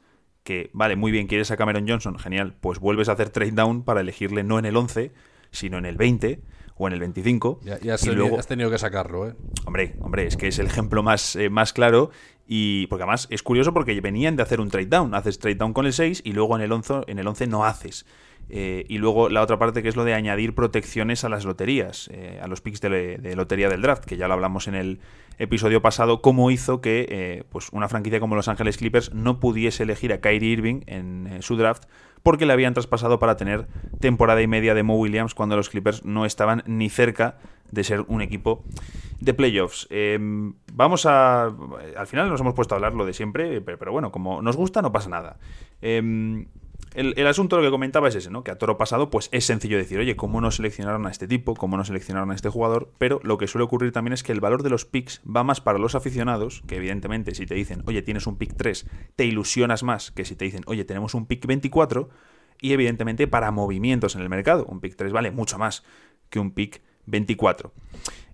[0.44, 3.84] que, vale, muy bien, quieres a Cameron Johnson, genial, pues vuelves a hacer trade down
[3.84, 5.12] para elegirle no en el 11,
[5.52, 6.42] sino en el 20
[6.76, 7.60] o en el 25.
[7.64, 9.36] Ya, ya has, y luego, has tenido que sacarlo, ¿eh?
[9.66, 12.12] Hombre, hombre, es que es el ejemplo más, eh, más claro
[12.54, 15.16] y porque además es curioso porque venían de hacer un trade down.
[15.16, 17.64] Haces trade down con el 6 y luego en el 11, en el 11 no
[17.64, 18.06] haces.
[18.50, 22.10] Eh, y luego la otra parte que es lo de añadir protecciones a las loterías,
[22.12, 25.00] eh, a los picks de, lotería del draft, que ya lo hablamos en el
[25.38, 29.84] episodio pasado, cómo hizo que eh, pues una franquicia como Los Ángeles Clippers no pudiese
[29.84, 31.86] elegir a Kyrie Irving en su draft
[32.24, 33.68] porque le habían traspasado para tener
[34.00, 37.38] temporada y media de Mo Williams cuando los Clippers no estaban ni cerca
[37.72, 38.64] de ser un equipo
[39.20, 39.88] de playoffs.
[39.90, 41.46] Em, vamos a...
[41.46, 44.82] Al final nos hemos puesto a hablar lo de siempre, pero, bueno, como nos gusta
[44.82, 45.38] no pasa nada.
[46.94, 48.44] El, asunto lo que comentaba es ese, ¿no?
[48.44, 51.56] Que a toro pasado, pues es sencillo decir, oye, ¿cómo no seleccionaron a este tipo?
[51.56, 52.92] ¿Cómo no seleccionaron a este jugador?
[52.98, 55.62] Pero lo que suele ocurrir también es que el valor de los picks va más
[55.62, 59.84] para los aficionados, que evidentemente si te dicen, oye, tienes un pick 3, te ilusionas
[59.84, 62.10] más que si te dicen, oye, tenemos un pick 24,
[62.62, 64.66] y evidentemente para movimientos en el mercado.
[64.66, 65.84] Un pick 3 vale mucho más
[66.30, 67.74] que un pick 24.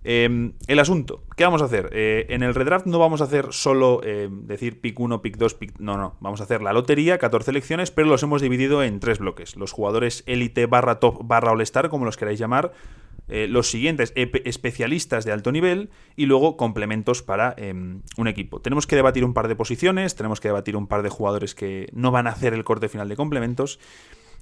[0.04, 1.90] Em, el asunto, ¿qué vamos a hacer?
[1.92, 5.54] Eh, en el redraft no vamos a hacer solo em, decir pick 1, pick 2,
[5.54, 5.78] pick...
[5.80, 9.18] No, no, vamos a hacer la lotería, 14 elecciones, pero los hemos dividido en tres
[9.18, 9.56] bloques.
[9.56, 12.72] Los jugadores élite barra top barra all-star, como los queráis llamar,
[13.28, 18.60] eh, los siguientes especialistas de alto nivel y luego complementos para em, un equipo.
[18.60, 21.88] Tenemos que debatir un par de posiciones, tenemos que debatir un par de jugadores que
[21.92, 23.78] no van a hacer el corte final de complementos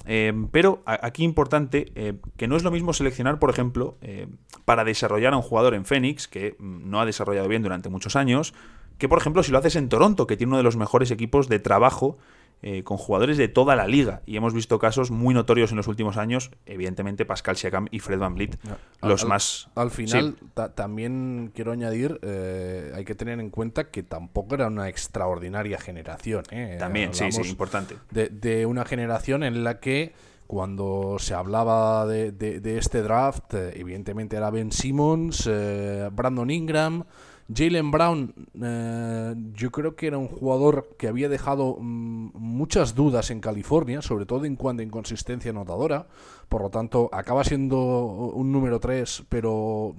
[0.04, 4.28] eh, pero aquí importante eh, que no es lo mismo seleccionar, por ejemplo, eh,
[4.64, 8.14] para desarrollar a un jugador en Phoenix, que mm, no ha desarrollado bien durante muchos
[8.14, 8.54] años,
[8.98, 11.48] que por ejemplo si lo haces en Toronto, que tiene uno de los mejores equipos
[11.48, 12.18] de trabajo
[12.62, 14.22] eh, con jugadores de toda la liga.
[14.24, 18.18] Y hemos visto casos muy notorios en los últimos años, evidentemente Pascal Siakam y Fred
[18.18, 18.58] Van Vliet,
[19.02, 19.68] los más...
[19.74, 20.36] Al final,
[20.74, 26.44] también quiero añadir, eh, hay que tener en cuenta que tampoco era una extraordinaria generación.
[26.50, 26.76] ¿eh?
[26.78, 27.96] También, sí, sí, importante.
[28.10, 30.14] De, una generación en la que
[30.46, 35.48] cuando se hablaba de, de este draft, evidentemente era Ben Simmons,
[36.12, 37.04] Brandon Ingram,
[37.54, 43.30] Jalen Brown, eh, yo creo que era un jugador que había dejado mm, muchas dudas
[43.30, 46.06] en California, sobre todo en cuanto a inconsistencia anotadora.
[46.48, 48.04] Por lo tanto, acaba siendo
[48.34, 49.94] un número 3, pero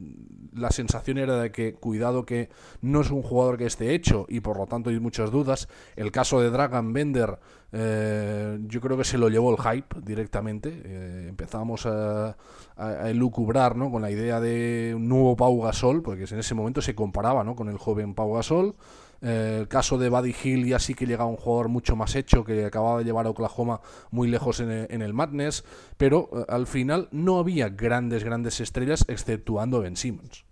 [0.53, 2.49] la sensación era de que cuidado que
[2.81, 5.69] no es un jugador que esté hecho y por lo tanto hay muchas dudas.
[5.95, 7.39] El caso de Dragon Bender,
[7.73, 10.81] eh, yo creo que se lo llevó el hype directamente.
[10.85, 12.37] Eh, empezamos a,
[12.77, 13.91] a, ¿no?
[13.91, 17.55] con la idea de un nuevo Pau Gasol, porque en ese momento se comparaba ¿no?
[17.55, 18.75] con el joven Pau Gasol.
[19.21, 22.43] Eh, el caso de Buddy Hill ya sí que llegaba un jugador mucho más hecho
[22.43, 25.65] que acababa de llevar a Oklahoma muy lejos en el, Madness,
[25.97, 30.45] pero al final no había grandes, grandes estrellas exceptuando Ben Simmons.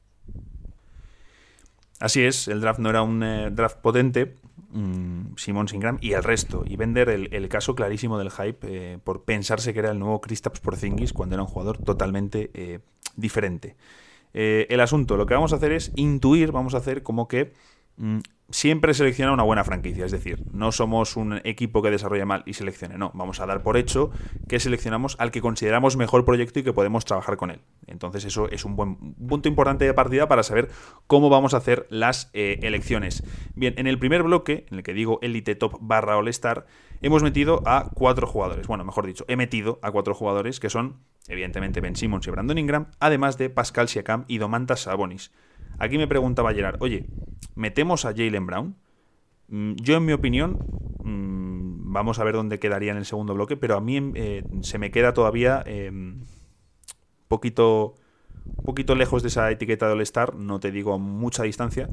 [2.00, 3.20] Así es, el draft no era un
[3.56, 4.36] draft potente,
[4.76, 6.64] mm, Simmons Ingram y el resto.
[6.68, 11.14] Y vender el, caso clarísimo del hype por pensarse que era el nuevo Kristaps Porzingis
[11.14, 12.82] cuando era un jugador totalmente
[13.16, 13.76] diferente.
[14.34, 17.54] el asunto, lo que vamos a hacer es intuir, vamos a hacer como que
[18.50, 20.06] siempre selecciona una buena franquicia.
[20.06, 22.98] Es decir, no somos un equipo que desarrolla mal y seleccione.
[22.98, 24.12] No, vamos a dar por hecho
[24.48, 27.62] que seleccionamos al que consideramos mejor proyecto y que podemos trabajar con él.
[27.88, 30.70] Entonces eso es un buen punto importante de partida para saber
[31.08, 33.24] cómo vamos a hacer las eh, elecciones.
[33.56, 36.66] Bien, en el primer bloque, en el que digo Elite Top barra All Star,
[37.02, 38.68] hemos metido a cuatro jugadores.
[38.68, 42.58] Bueno, mejor dicho, he metido a cuatro jugadores que son, evidentemente, Ben Simmons y Brandon
[42.58, 45.32] Ingram, además de Pascal Siakam y Domantas Sabonis.
[45.80, 47.06] Aquí me preguntaba Gerard, oye,
[47.56, 48.76] ¿metemos a Jalen Brown?
[49.48, 50.60] Mm, yo, en mi opinión,
[51.04, 54.78] mm, vamos a ver dónde quedaría en el segundo bloque, pero a mí eh, se
[54.78, 56.22] me queda todavía em,
[57.28, 57.96] poquito
[58.64, 61.90] poquito lejos de esa etiqueta de All-Star, no te digo a mucha distancia,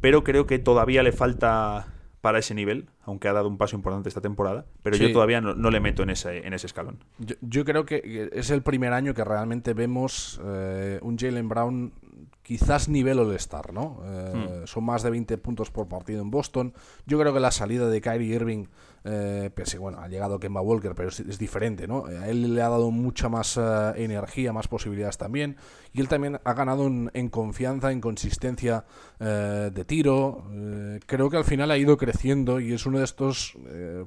[0.00, 1.88] pero creo que todavía le falta
[2.20, 5.70] para ese nivel, aunque ha dado un paso importante esta temporada, pero yo todavía no,
[5.70, 6.98] le meto en ese, en ese escalón.
[7.40, 11.92] Yo, creo que es el primer año que realmente vemos eh, un Jalen Brown
[12.42, 14.02] quizás nivel All-Star, ¿no?
[14.04, 14.66] Eh, hmm.
[14.66, 16.74] Son más de 20 puntos por partido en Boston.
[17.06, 18.66] Yo creo que la salida de Kyrie Irving
[19.02, 22.04] eh, pese, bueno, ha llegado Kemba Walker, pero es, diferente, ¿no?
[22.04, 25.56] A él le ha dado mucha más eh, energía, más posibilidades también,
[25.92, 28.84] y él también ha ganado en, confianza, en consistencia
[29.20, 30.44] eh, de tiro.
[30.50, 33.56] Eh, creo que al final ha ido creciendo y es uno de estos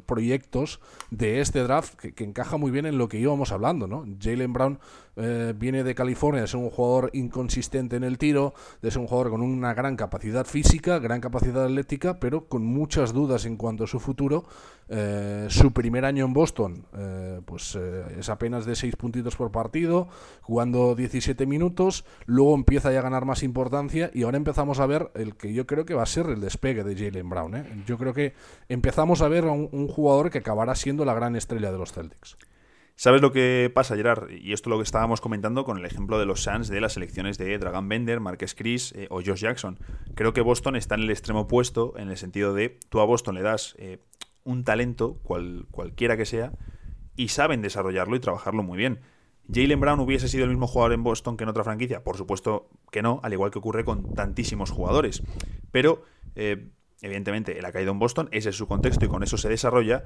[0.05, 0.79] proyectos
[1.11, 4.05] de este draft que, encaja muy bien en lo que íbamos hablando, ¿no?
[4.19, 4.79] Jalen Brown
[5.55, 9.31] viene de California de ser un jugador inconsistente en el tiro, de ser un jugador
[9.31, 13.87] con una gran capacidad física, gran capacidad atlética, pero con muchas dudas en cuanto a
[13.87, 14.45] su futuro.
[14.89, 19.49] Eh, su primer año en Boston eh, pues eh, es apenas de 6 puntitos por
[19.49, 20.09] partido,
[20.41, 25.02] jugando 17 minutos, luego empieza ya a ganar más importancia y ahora empezamos a ver
[25.15, 27.83] el que yo creo que va a ser el despegue de Jalen Brown.
[27.85, 28.33] Yo creo que
[28.69, 32.37] empezamos a ver a un, jugador que acabará siendo la gran estrella de los Celtics.
[32.95, 34.29] ¿Sabes lo que pasa, Gerard?
[34.29, 36.93] Y esto es lo que estábamos comentando con el ejemplo de los Suns de las
[36.93, 39.79] selecciones de Dragon Bender, Marques Chris o Josh Jackson.
[40.13, 43.35] Creo que Boston está en el extremo opuesto, en el sentido de tú a Boston
[43.35, 43.75] le das
[44.43, 46.53] un talento, cual, cualquiera que sea,
[47.15, 48.99] y saben desarrollarlo y trabajarlo muy bien.
[49.51, 52.03] ¿Jalen Brown hubiese sido el mismo jugador en Boston que en otra franquicia?
[52.03, 55.23] Por supuesto que no, al igual que ocurre con tantísimos jugadores.
[55.71, 56.03] Pero,
[56.35, 56.69] eh,
[57.01, 60.05] evidentemente, él ha caído en Boston, ese es su contexto y con eso se desarrolla.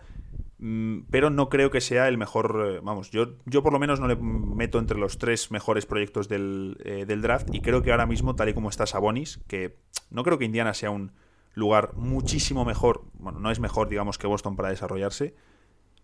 [0.60, 2.66] Mm, pero no creo que sea el mejor.
[2.68, 6.28] Eh, vamos, yo, yo por lo menos no le meto entre los tres mejores proyectos
[6.28, 7.50] del, eh, del draft.
[7.54, 9.78] Y creo que ahora mismo, tal y como está Sabonis, que
[10.10, 11.12] no creo que Indiana sea un
[11.54, 15.36] lugar muchísimo mejor, bueno, no es mejor, digamos, que Boston para desarrollarse.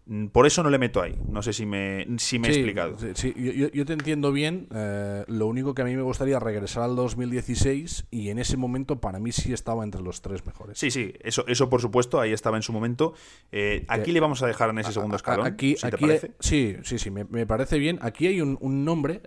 [0.06, 1.18] Mm, por eso no le meto ahí.
[1.30, 2.98] No sé si me, si me he explicado.
[3.14, 3.34] Sí,
[3.74, 4.68] yo, te entiendo bien.
[4.74, 9.00] Eh, lo único que a mí me gustaría regresar al 2016 y en ese momento
[9.00, 10.78] para mí sí estaba entre los tres mejores.
[10.78, 13.14] Sí, sí, eso, eso por supuesto, ahí estaba en su momento.
[13.52, 15.46] Eh, aquí eh, le vamos a dejar en ese segundo escalón.
[15.46, 16.06] Aquí, aquí
[16.40, 17.98] sí, sí, sí, me, parece bien.
[18.02, 19.22] Aquí hay un, nombre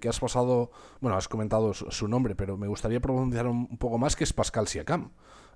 [0.00, 4.16] que has pasado, bueno, has comentado su, nombre, pero me gustaría pronunciar un, poco más,
[4.16, 5.10] que es Pascal Siakam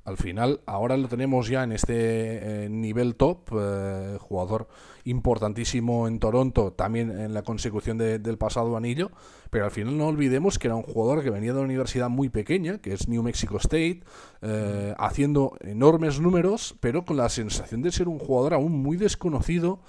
[0.04, 4.68] al final ahora lo tenemos ya en este eh, nivel top, eh, jugador
[5.04, 9.10] importantísimo en Toronto, también en la consecución del pasado anillo,
[9.50, 12.28] pero al final no olvidemos que era un jugador que venía de una universidad muy
[12.28, 14.02] pequeña, que es New Mexico State,
[14.42, 19.80] eh, haciendo enormes números, pero con la sensación de ser un jugador aún muy desconocido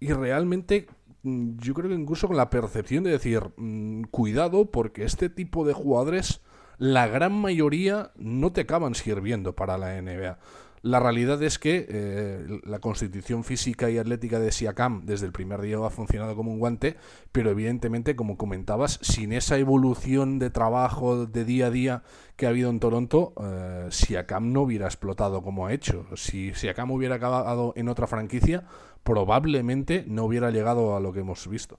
[0.00, 0.86] y realmente
[1.22, 5.64] mm, yo creo que incluso con la percepción de decir, mm, cuidado porque este tipo
[5.64, 6.40] de jugadores
[6.80, 10.38] la gran mayoría no te acaban sirviendo para la NBA.
[10.80, 15.60] La realidad es que eh, la constitución física y atlética de Siakam desde el primer
[15.60, 16.96] día ha funcionado como un guante,
[17.32, 22.02] pero evidentemente, como comentabas, sin esa evolución de trabajo de día a día
[22.36, 26.06] que ha habido en Toronto, eh, Siakam no hubiera explotado como ha hecho.
[26.16, 28.64] Si Siakam hubiera acabado en otra franquicia,
[29.04, 31.78] probablemente no hubiera llegado a lo que hemos visto.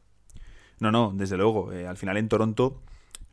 [0.79, 1.73] No, no, desde luego.
[1.73, 2.81] Eh, al final en Toronto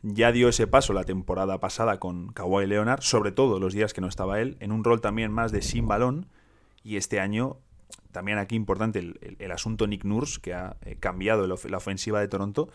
[0.03, 4.01] ya dio ese paso la temporada pasada con Kawhi Leonard, sobre todo los días que
[4.01, 6.27] no estaba él, en un rol también más de sin balón.
[6.85, 7.57] Y este año,
[8.13, 12.69] también aquí importante el, asunto Nick Nurse, que ha eh, cambiado la ofensiva de Toronto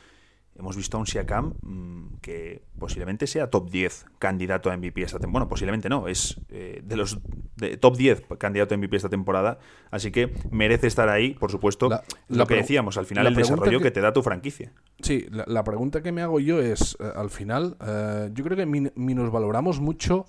[0.57, 5.19] hemos visto a un Siakam mm, que posiblemente sea top 10 candidato a MVP esta
[5.19, 5.31] temporada.
[5.31, 7.19] Bueno, posiblemente no, es eh, de los
[7.55, 9.59] de top 10 candidato a MVP esta temporada,
[9.91, 11.89] así que merece estar ahí, por supuesto.
[12.27, 14.71] lo que decíamos, al final el desarrollo que, te da tu franquicia.
[15.01, 18.65] Sí, la, pregunta que me hago yo es, eh, al final, eh, yo creo que
[18.65, 20.25] nos valoramos mucho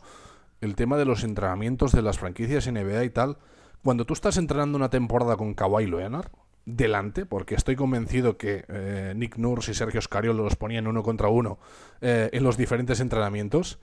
[0.61, 3.39] el tema de los entrenamientos de las franquicias NBA y tal.
[3.83, 6.29] Cuando tú estás entrenando una temporada con Kawhi Leonard,
[6.67, 11.29] delante, porque estoy convencido que eh, Nick Nurse y Sergio Scariolo los ponían uno contra
[11.29, 11.59] uno
[12.01, 13.79] eh, en los diferentes entrenamientos,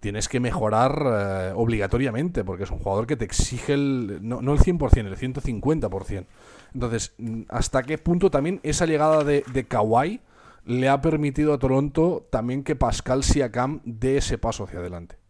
[0.00, 4.52] tienes que mejorar eh, obligatoriamente, porque es un jugador que te exige el, no, no
[4.52, 6.26] el 100%, el 150%.
[6.74, 7.14] Entonces,
[7.48, 10.20] ¿hasta qué punto también esa llegada de, de Kawhi
[10.64, 15.23] le ha permitido a Toronto también que Pascal Siakam dé ese paso hacia adelante?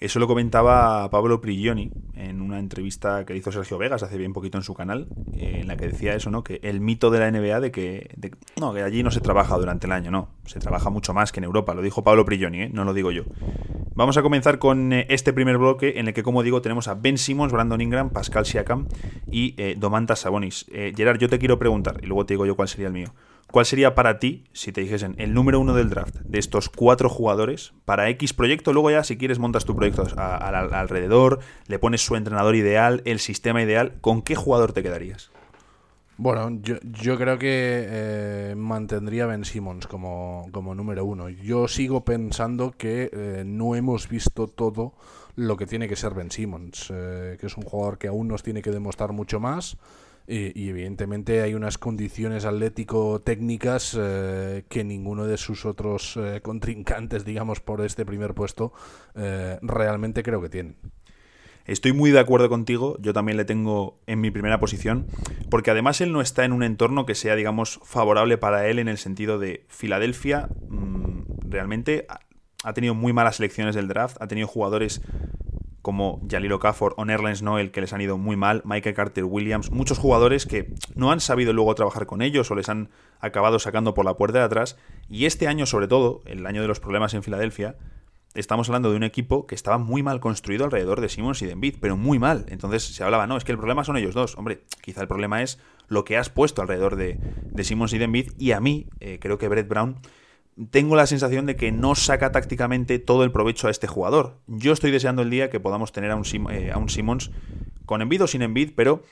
[0.00, 4.58] Eso lo comentaba Pablo Prigioni en una entrevista que hizo Sergio Vegas hace bien poquito
[4.58, 6.42] en su canal, eh, en la que decía eso, ¿no?
[6.42, 8.14] Que el mito de la NBA de que,
[8.60, 11.40] no, que allí no se trabaja durante el año, no, se trabaja mucho más que
[11.40, 12.70] en Europa, lo dijo Pablo Prigioni, ¿eh?
[12.72, 13.24] no lo digo yo.
[13.94, 16.94] Vamos a comenzar con eh, este primer bloque en el que, como digo, tenemos a
[16.94, 18.88] Ben Simmons, Brandon Ingram, Pascal Siakam
[19.30, 20.66] y Domantas Sabonis.
[20.96, 23.14] Gerard, yo te quiero preguntar, y luego te digo yo cuál sería el mío.
[23.54, 27.08] ¿Cuál sería para ti, si te dijesen, el número uno del draft de estos cuatro
[27.08, 28.72] jugadores para X proyecto?
[28.72, 31.38] Luego ya, si quieres, montas tu proyecto alrededor,
[31.68, 33.92] le pones su entrenador ideal, el sistema ideal.
[34.00, 35.30] ¿Con qué jugador te quedarías?
[36.16, 41.28] Bueno, yo, yo creo que eh, mantendría a Ben Simmons como, como, número uno.
[41.28, 44.94] Yo sigo pensando que eh, no hemos visto todo
[45.36, 48.42] lo que tiene que ser Ben Simmons, eh, que es un jugador que aún nos
[48.42, 49.76] tiene que demostrar mucho más.
[50.26, 53.98] Y, evidentemente hay unas condiciones atlético-técnicas
[54.68, 58.72] que ninguno de sus otros contrincantes, digamos, por este primer puesto,
[59.14, 60.76] realmente creo que tienen.
[61.66, 65.06] Estoy muy de acuerdo contigo, yo también le tengo en mi primera posición,
[65.48, 68.88] porque además él no está en un entorno que sea, digamos, favorable para él en
[68.88, 72.06] el sentido de Filadelfia mm, realmente
[72.64, 75.00] ha tenido muy malas elecciones del draft, ha tenido jugadores
[75.84, 79.70] como Jalilo Okafor o Nerlens Noel que les han ido muy mal, Michael Carter Williams,
[79.70, 82.88] muchos jugadores que no han sabido luego trabajar con ellos o les han
[83.20, 84.78] acabado sacando por la puerta de atrás,
[85.10, 87.76] y este año sobre todo, el año de los problemas en Filadelfia,
[88.34, 91.76] estamos hablando de un equipo que estaba muy mal construido alrededor de Simmons y de
[91.78, 92.46] pero muy mal.
[92.48, 94.38] Entonces se hablaba, no, es que el problema son ellos dos.
[94.38, 98.26] Hombre, quizá el problema es lo que has puesto alrededor de, de Simmons y de.
[98.38, 100.00] Y a mí, eh, creo que Brett Brown,
[100.70, 104.38] tengo la sensación de que no saca tácticamente todo el provecho a este jugador.
[104.46, 107.30] Yo estoy deseando el día que podamos tener a un, eh, a un Simmons
[107.86, 109.02] con Embiid o sin Embiid, pero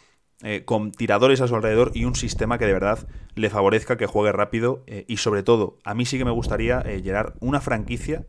[0.42, 4.06] eh, con tiradores a su alrededor y un sistema que de verdad le favorezca que
[4.06, 8.26] juegue rápido y sobre todo, a mí sí que me gustaría llenar una franquicia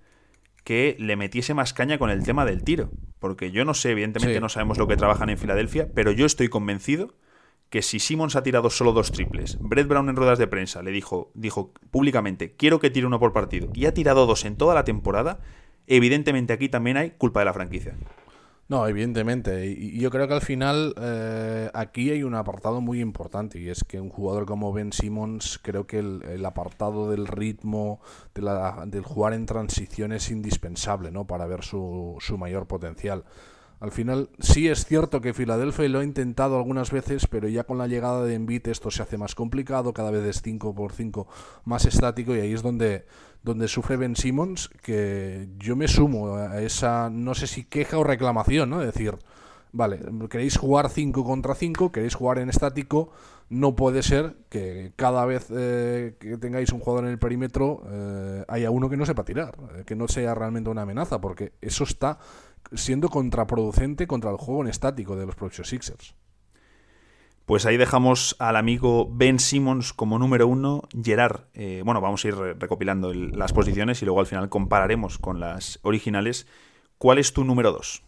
[0.63, 2.89] que le metiese más caña con el tema del tiro.
[3.19, 6.49] Porque yo no sé, evidentemente no sabemos lo que trabajan en Filadelfia, pero yo estoy
[6.49, 7.13] convencido
[7.73, 10.91] que si Simmons ha tirado solo dos triples, Brett Brown en ruedas de prensa le
[10.91, 14.75] dijo, dijo públicamente, quiero que tire uno por partido, y ha tirado dos en toda
[14.75, 15.39] la temporada,
[15.87, 17.95] evidentemente aquí también hay culpa de la franquicia.
[18.67, 19.65] No, evidentemente.
[19.65, 23.83] Y yo creo que al final eh, aquí hay un apartado muy importante y es
[23.83, 28.01] que un jugador como Ben Simmons, creo que el, apartado del ritmo,
[28.35, 31.25] de la, del jugar en transición es indispensable ¿no?
[31.25, 33.23] para ver su, su mayor potencial.
[33.83, 37.77] Al final sí es cierto que Filadelfia lo ha intentado algunas veces, pero ya con
[37.77, 41.27] la llegada de Embiid esto se hace más complicado, cada vez es 5 por 5
[41.65, 43.03] más estático y ahí es donde
[43.41, 48.05] donde sufre Ben Simmons, que yo me sumo a esa, no sé si queja o
[48.05, 48.79] reclamación, ¿no?
[48.79, 49.17] Decir,
[49.73, 53.11] vale, queréis jugar 5 contra 5, queréis jugar en estático,
[53.49, 58.45] no puede ser que cada vez eh, que tengáis un jugador en el perímetro eh,
[58.47, 61.83] haya uno que no sepa tirar, eh, que no sea realmente una amenaza, porque eso
[61.83, 62.19] está
[62.73, 66.15] siendo contraproducente contra el juego en estático de los propios Sixers.
[67.45, 70.83] Pues ahí dejamos al amigo Ben Simmons como número uno.
[71.03, 75.41] Gerard, eh, bueno, vamos a ir recopilando las posiciones y luego al final compararemos con
[75.41, 76.47] las originales.
[76.97, 78.01] ¿Cuál es tu número dos?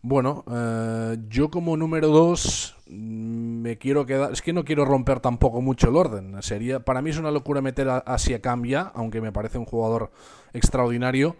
[0.00, 4.32] Bueno, eh, yo como número dos mm, me quiero quedar.
[4.32, 6.40] Es que no quiero romper tampoco mucho el orden.
[6.40, 9.64] Sería, para mí es una locura meter a, a Siakam ya, aunque me parece un
[9.64, 10.12] jugador
[10.52, 11.34] extraordinario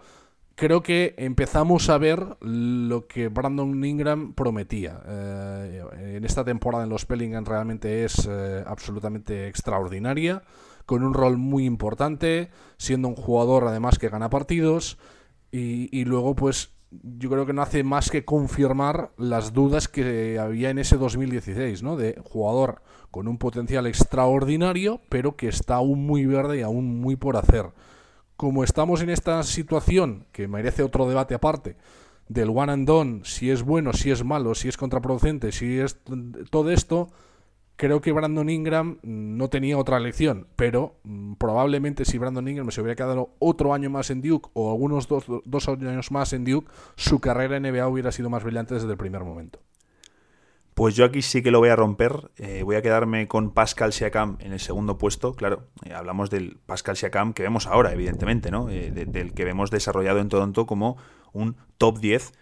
[0.57, 5.03] creo que empezamos a ver lo que Brandon Ingram prometía.
[5.07, 10.43] Eh, en esta temporada en los Pellingham realmente es eh, absolutamente extraordinaria,
[10.87, 14.99] con un rol muy importante, siendo un jugador además que gana partidos
[15.53, 20.71] y, luego pues yo creo que no hace más que confirmar las dudas que había
[20.71, 21.97] en ese 2016, ¿no?
[21.97, 27.17] De jugador con un potencial extraordinario, pero que está aún muy verde y aún muy
[27.17, 27.73] por hacer
[28.37, 31.77] como estamos en esta situación, que merece otro debate aparte,
[32.29, 35.99] del one and done, si es bueno, si es malo, si es contraproducente, si es
[36.51, 37.09] todo esto,
[37.77, 42.81] creo que Brandon Ingram no tenía otra elección, pero mm, probablemente si Brandon Ingram se
[42.81, 46.71] hubiera quedado otro año más en Duke o algunos dos, dos años más en Duke,
[46.97, 49.61] su carrera en NBA hubiera sido más brillante desde el primer momento.
[50.77, 52.31] Pues yo aquí sí que lo voy a romper.
[52.37, 55.33] Eh, voy a quedarme con Pascal Siakam en el segundo puesto.
[55.33, 58.69] Claro, eh, hablamos del Pascal Siakam que vemos ahora, evidentemente, ¿no?
[58.69, 60.99] Eh, del que vemos desarrollado en Toronto como
[61.33, 62.35] un top 10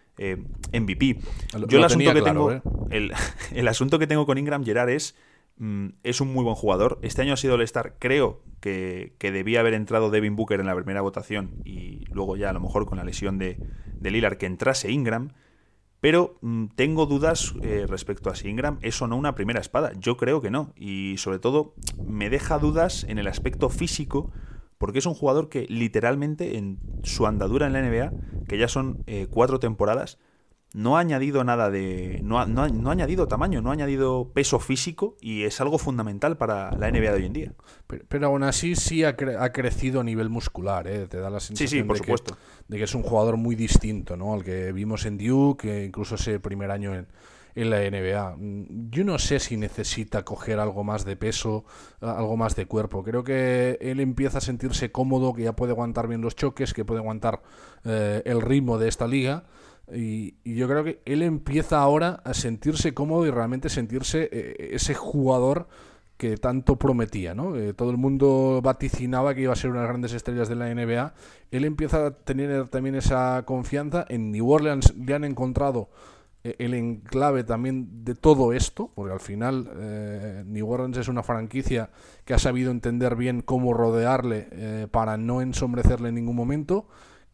[0.72, 1.20] MVP.
[1.68, 2.50] yo el asunto que tengo.
[2.90, 5.14] El, asunto que tengo con Ingram Gerard es.
[5.58, 6.98] Mm, es un muy buen jugador.
[7.02, 7.94] Este año ha sido el star.
[8.00, 11.62] Creo que, debía haber entrado Devin Booker en la primera votación.
[11.64, 13.58] Y luego ya a lo mejor con la lesión de,
[13.92, 15.30] de Lillard que entrase Ingram.
[16.04, 19.92] Pero mm, tengo dudas eh, respecto a si Ingram es o no una primera espada.
[19.98, 20.70] Yo creo que no.
[20.76, 21.72] Y sobre todo
[22.06, 24.30] me deja dudas en el aspecto físico,
[24.76, 28.12] porque es un jugador que literalmente en su andadura en la NBA,
[28.46, 30.18] que ya son eh, cuatro temporadas,
[30.74, 32.20] no ha añadido nada de.
[32.24, 36.36] No ha, no, ha, añadido tamaño, no ha añadido peso físico y es algo fundamental
[36.36, 37.52] para la NBA de hoy en día.
[38.08, 41.06] Pero, aún así sí ha, crecido a nivel muscular, ¿eh?
[41.06, 42.34] te da la sensación por de, supuesto.
[42.34, 44.34] Que, de que es un jugador muy distinto ¿no?
[44.34, 47.06] al que vimos en Duke, incluso ese primer año en,
[47.54, 48.36] en la NBA.
[48.90, 51.64] Yo no sé si necesita coger algo más de peso,
[52.00, 53.04] algo más de cuerpo.
[53.04, 56.84] Creo que él empieza a sentirse cómodo, que ya puede aguantar bien los choques, que
[56.84, 57.42] puede aguantar
[57.84, 59.44] eh, el ritmo de esta liga
[59.92, 64.94] y, yo creo que él empieza ahora a sentirse cómodo y realmente sentirse eh, ese
[64.94, 65.68] jugador
[66.16, 67.56] que tanto prometía, ¿no?
[67.56, 70.54] Eh, todo el mundo vaticinaba que iba a ser una de las grandes estrellas de
[70.54, 71.12] la NBA.
[71.50, 74.06] Él empieza a tener también esa confianza.
[74.08, 75.90] En New Orleans le han encontrado
[76.44, 79.68] eh, el enclave también de todo esto, porque al final
[80.46, 81.90] New Orleans es una franquicia
[82.24, 86.86] que ha sabido entender bien cómo rodearle para no ensombrecerle en ningún momento.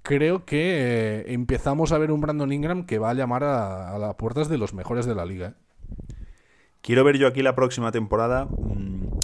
[0.03, 4.48] Creo que empezamos a ver un Brandon Ingram que va a llamar a, las puertas
[4.48, 5.57] de los mejores de la liga.
[6.80, 8.46] Quiero ver yo aquí la próxima temporada.
[8.46, 9.18] Mm,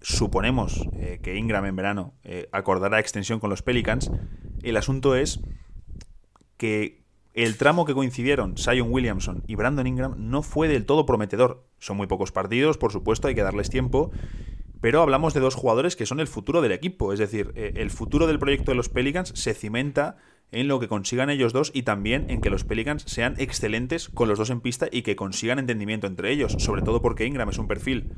[0.00, 4.10] suponemos eh, que Ingram en verano eh, acordará extensión con los Pelicans.
[4.62, 5.40] El asunto es
[6.56, 7.04] que
[7.34, 11.64] el tramo que coincidieron Sion Williamson y Brandon Ingram no fue del todo prometedor.
[11.78, 14.10] Son muy pocos partidos, por supuesto, hay que darles tiempo.
[14.80, 17.12] Pero hablamos de dos jugadores que son el futuro del equipo.
[17.12, 20.16] Es decir, eh, el futuro del proyecto de los Pelicans se cimenta
[20.50, 24.28] en lo que consigan ellos dos y también en que los Pelicans sean excelentes con
[24.28, 27.58] los dos en pista y que consigan entendimiento entre ellos, sobre todo porque Ingram es
[27.58, 28.12] un perfil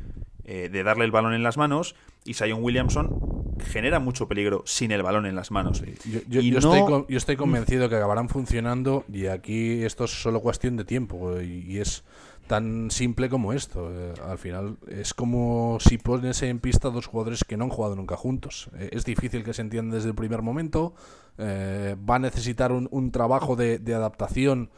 [0.44, 4.90] eh, de darle el balón en las manos y Sion Williamson genera mucho peligro sin
[4.92, 5.82] el balón en las manos.
[6.04, 10.84] Yo, estoy, yo, estoy, convencido que acabarán funcionando y aquí esto es solo cuestión de
[10.84, 12.04] tiempo y es
[12.50, 13.92] tan simple como esto.
[13.92, 17.94] Eh, al final es como si pones en pista dos jugadores que no han jugado
[17.94, 18.70] nunca juntos.
[18.76, 20.92] Eh, es difícil que se entiendan desde el primer momento.
[21.38, 24.70] Eh, va a necesitar un, trabajo de, adaptación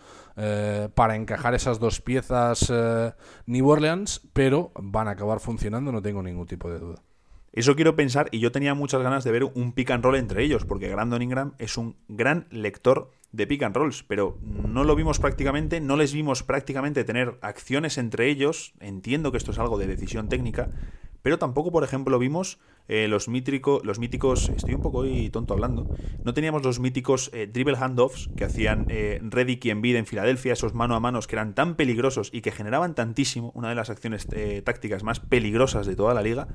[0.94, 2.72] para encajar esas dos piezas
[3.46, 7.02] New Orleans, pero van a acabar funcionando, no tengo ningún tipo de duda.
[7.52, 10.42] Eso quiero pensar y yo tenía muchas ganas de ver un pick and roll entre
[10.42, 14.96] ellos, porque Brandon Ingram es un gran lector de pick and rolls, pero no lo
[14.96, 18.72] vimos prácticamente, no les vimos prácticamente tener acciones entre ellos.
[18.80, 20.70] Entiendo que esto es algo de decisión técnica,
[21.20, 24.48] pero tampoco, por ejemplo, vimos eh, los, mítrico, los míticos.
[24.48, 25.94] Estoy un poco hoy tonto hablando.
[26.24, 30.54] No teníamos los míticos eh, dribble handoffs que hacían eh, Reddick y Embiid en Filadelfia,
[30.54, 33.90] esos mano a manos que eran tan peligrosos y que generaban tantísimo, una de las
[33.90, 34.26] acciones
[34.64, 36.48] tácticas más peligrosas de toda la liga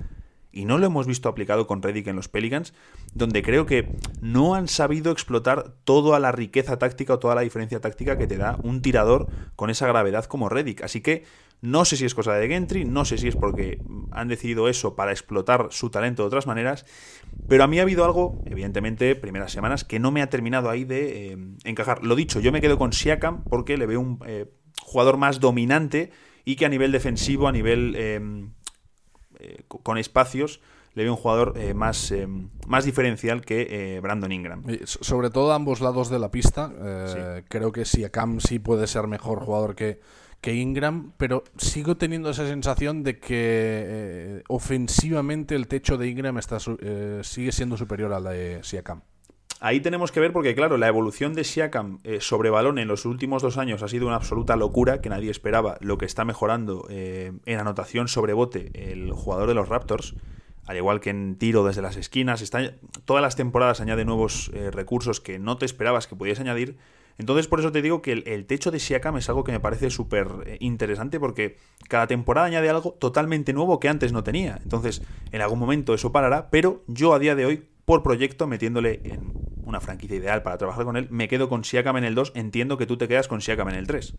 [0.58, 2.74] y no lo hemos visto aplicado con Reddick en los Pelicans,
[3.14, 7.80] donde creo que no han sabido explotar toda la riqueza táctica o toda la diferencia
[7.80, 10.82] táctica que te da un tirador con esa gravedad como Reddick.
[10.82, 11.26] Así que
[11.62, 13.82] no sé si es cosa de Gentry, no sé si es porque
[14.12, 16.86] han decidido eso para explotar su talento de otras maneras,
[17.48, 20.86] pero a mí ha habido algo, evidentemente, primeras semanas, que no me ha terminado ahí
[20.86, 22.04] de eh, encajar.
[22.04, 24.52] Lo dicho, yo me quedo con Siakam porque le veo un eh,
[24.82, 26.10] jugador más dominante
[26.46, 28.50] y que a nivel defensivo, a nivel eh,
[29.40, 30.62] eh, con espacios,
[30.94, 32.28] le veo un jugador eh, más, eh,
[32.68, 34.64] más diferencial que Brandon Ingram.
[34.86, 36.72] Sobre todo a ambos lados de la pista.
[37.50, 40.00] Creo que si Cam sí puede ser mejor jugador que,
[40.42, 46.58] que Ingram, pero sigo teniendo esa sensación de que ofensivamente el techo de Ingram está,
[46.60, 49.02] sigue siendo superior al de Siakam.
[49.60, 53.06] Ahí tenemos que ver porque, claro, la evolución de Siakam eh, sobre balón en los
[53.06, 56.86] últimos dos años ha sido una absoluta locura, que nadie esperaba lo que está mejorando
[56.92, 60.14] eh, en anotación sobre bote el jugador de los Raptors,
[60.68, 62.44] al igual que en tiro desde las esquinas.
[62.44, 62.74] Está,
[63.06, 66.78] todas las temporadas añade nuevos eh, recursos que no te esperabas que pudieras añadir.
[67.18, 69.60] Entonces, por eso te digo que el, el techo de Siakam es algo que me
[69.60, 70.28] parece súper
[70.60, 74.60] interesante porque cada temporada añade algo totalmente nuevo que antes no tenía.
[74.62, 75.02] Entonces,
[75.32, 79.32] en algún momento eso parará, pero yo a día de hoy por proyecto, metiéndole en
[79.64, 82.78] una franquicia ideal para trabajar con él, me quedo con Siakam en el 2, entiendo
[82.78, 84.14] que tú te quedas con Siakam en el 3.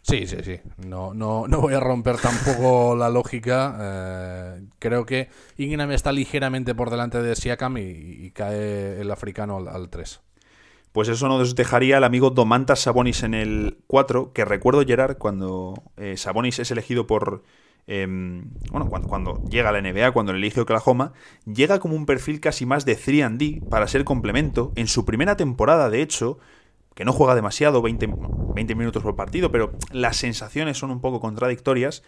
[0.00, 0.60] Sí, sí, sí.
[0.86, 3.76] No, no, no voy a romper tampoco la lógica.
[3.80, 9.90] Eh, creo que Ingram está ligeramente por delante de Siakam y, cae el africano al,
[9.90, 10.20] 3.
[10.92, 15.82] Pues eso nos dejaría al amigo Domantas Sabonis en el 4, que recuerdo Gerard cuando
[15.96, 17.42] eh, Sabonis es elegido por
[17.92, 21.12] Em, bueno, cuando, llega a la NBA, cuando le elige Oklahoma,
[21.44, 24.70] llega como un perfil casi más de 3D para ser complemento.
[24.76, 26.38] En su primera temporada, de hecho,
[26.94, 28.08] que no juega demasiado, 20,
[28.54, 32.04] 20 minutos por partido, pero las sensaciones son un poco contradictorias.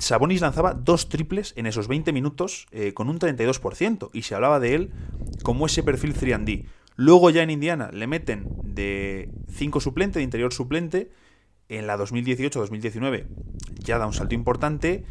[0.00, 4.58] Sabonis lanzaba dos triples en esos 20 minutos eh, con un 32% y se hablaba
[4.58, 4.90] de él
[5.44, 6.64] como ese perfil 3D.
[6.96, 11.12] Luego ya en Indiana le meten de 5 suplente, de interior suplente,
[11.68, 13.26] en la 2018-2019
[13.78, 15.04] ya da un salto importante,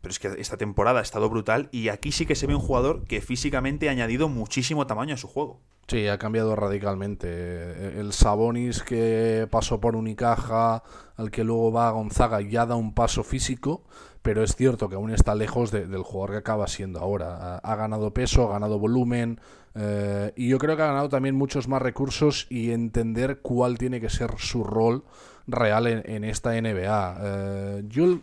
[0.00, 2.60] pero es que esta temporada ha estado brutal y aquí sí que se ve un
[2.60, 5.60] jugador que físicamente ha añadido muchísimo tamaño a su juego.
[5.86, 8.00] Sí, ha cambiado radicalmente.
[8.00, 10.82] El Sabonis que pasó por Unicaja,
[11.16, 13.84] al que luego va a Gonzaga, ya da un paso físico,
[14.22, 17.58] pero es cierto que aún está lejos del jugador que acaba siendo ahora.
[17.58, 19.40] Ha, ganado peso, ha ganado volumen,
[19.74, 24.00] eh, y yo creo que ha ganado también muchos más recursos y entender cuál tiene
[24.00, 25.04] que ser su rol
[25.46, 27.18] real en, esta NBA.
[27.20, 28.20] Eh, yo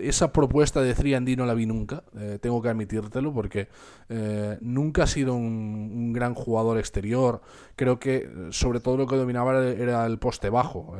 [0.00, 3.68] esa propuesta de 3D no la vi nunca, eh, tengo que admitírtelo, porque
[4.08, 7.42] eh, nunca ha sido un, gran jugador exterior.
[7.76, 10.96] Creo que sobre todo lo que dominaba era el poste bajo.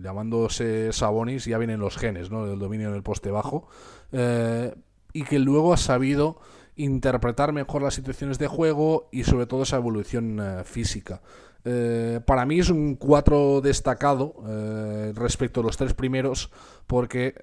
[0.00, 2.46] llamándose Sabonis, ya vienen los genes ¿no?
[2.46, 3.68] del dominio en el poste bajo
[4.12, 6.38] y que luego ha sabido
[6.76, 11.22] interpretar mejor las situaciones de juego y sobre todo esa evolución física.
[11.64, 16.50] Eh, para mí es un 4 destacado eh, respecto a los tres primeros,
[16.86, 17.34] porque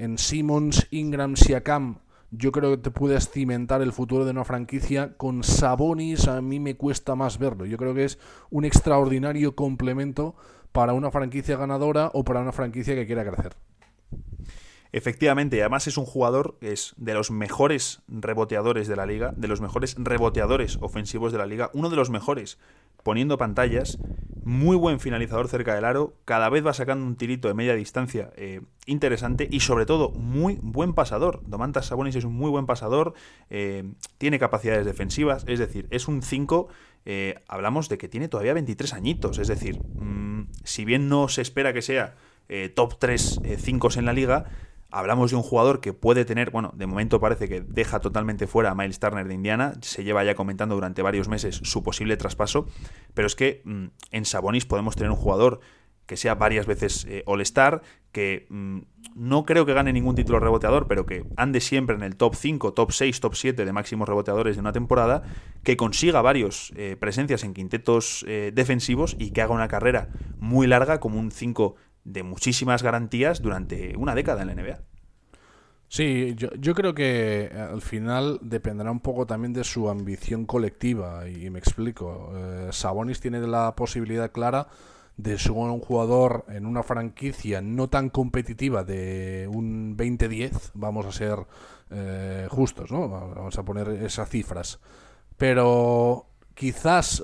[0.00, 1.98] en Simmons, Ingram, Siakam,
[2.30, 5.16] yo creo que te puedes cimentar el futuro de una franquicia.
[5.16, 7.64] Con Sabonis a mí me cuesta más verlo.
[7.64, 8.18] Yo creo que es
[8.50, 10.36] un extraordinario complemento
[10.72, 13.56] para una franquicia ganadora o para una franquicia que quiera crecer.
[14.92, 19.48] Efectivamente, además es un jugador que es de los mejores reboteadores de la liga, de
[19.48, 22.58] los mejores reboteadores ofensivos de la liga, uno de los mejores
[23.02, 23.98] poniendo pantallas,
[24.44, 28.30] muy buen finalizador cerca del aro, cada vez va sacando un tirito de media distancia
[28.36, 31.42] eh, interesante y sobre todo muy buen pasador.
[31.46, 33.14] Domantas Sabonis es un muy buen pasador,
[33.50, 33.84] eh,
[34.16, 36.68] tiene capacidades defensivas, es decir, es un 5,
[37.04, 41.42] eh, hablamos de que tiene todavía 23 añitos, es decir, mm, si bien no se
[41.42, 42.16] espera que sea
[42.74, 44.46] top 3 5 en la liga,
[44.90, 48.70] Hablamos de un jugador que puede tener, bueno, de momento parece que deja totalmente fuera
[48.70, 52.66] a Miles Turner de Indiana, se lleva ya comentando durante varios meses su posible traspaso,
[53.12, 55.60] pero es que mm, en Sabonis podemos tener un jugador
[56.08, 57.82] que sea varias veces eh, All-Star,
[58.12, 58.78] que mm,
[59.14, 62.72] no creo que gane ningún título reboteador, pero que ande siempre en el top 5,
[62.72, 65.22] top 6, top 7 de máximos reboteadores de una temporada,
[65.64, 70.08] que consiga varios eh, presencias en quintetos eh, defensivos y que haga una carrera
[70.40, 74.78] muy larga como un 5 de muchísimas garantías durante una década en la NBA.
[75.90, 81.26] Sí, yo, creo que eh, al final dependerá un poco también de su ambición colectiva
[81.28, 82.30] y, me explico.
[82.34, 84.68] Eh, Sabonis tiene la posibilidad clara
[85.16, 91.12] de ser un jugador en una franquicia no tan competitiva de un 20-10, vamos a
[91.12, 91.38] ser
[91.90, 93.08] eh, justos, ¿no?
[93.08, 94.80] Vamos a poner esas cifras.
[95.38, 97.22] Pero quizás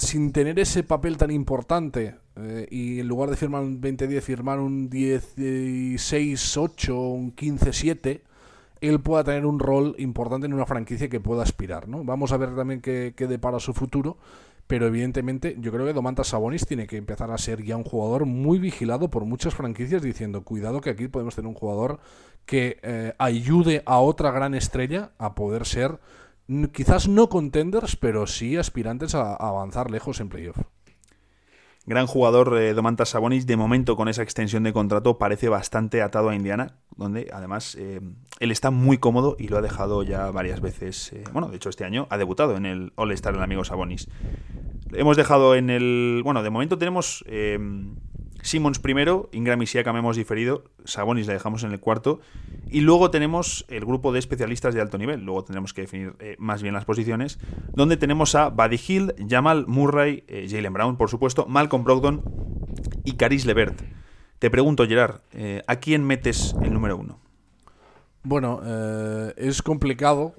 [0.00, 4.58] sin tener ese papel tan importante eh, y en lugar de firmar un 20-10, firmar
[4.58, 8.22] un 16-8 un 15-7,
[8.80, 11.88] él pueda tener un rol importante en una franquicia que pueda aspirar.
[11.88, 12.04] ¿no?
[12.04, 14.16] Vamos a ver también qué, qué depara su futuro,
[14.66, 18.24] pero evidentemente yo creo que Domantas Sabonis tiene que empezar a ser ya un jugador
[18.24, 21.98] muy vigilado por muchas franquicias diciendo, cuidado que aquí podemos tener un jugador
[22.46, 25.98] que eh, ayude a otra gran estrella a poder ser
[26.72, 30.58] quizás no contenders, pero sí aspirantes a, avanzar lejos en playoff.
[31.86, 36.28] Gran jugador eh, Domantas Sabonis, de momento con esa extensión de contrato parece bastante atado
[36.28, 38.00] a Indiana, donde además eh,
[38.38, 41.12] él está muy cómodo y lo ha dejado ya varias veces.
[41.12, 44.08] Eh, bueno, de hecho este año ha debutado en el All-Star el amigo Sabonis.
[44.92, 46.20] Hemos dejado en el...
[46.22, 47.24] Bueno, de momento tenemos
[48.42, 52.20] Simmons primero, Ingram y Siakam hemos diferido, Sabonis la dejamos en el cuarto,
[52.68, 56.36] y luego tenemos el grupo de especialistas de alto nivel, luego tendremos que definir eh,
[56.38, 57.38] más bien las posiciones,
[57.72, 62.22] donde tenemos a Buddy Hill, Jamal Murray, eh, Jalen Brown, por supuesto, Malcolm Brogdon
[63.04, 63.80] y Caris Levert.
[64.38, 67.18] Te pregunto, Gerard, eh, ¿a quién metes el número uno?
[68.22, 68.60] Bueno,
[69.36, 70.34] es complicado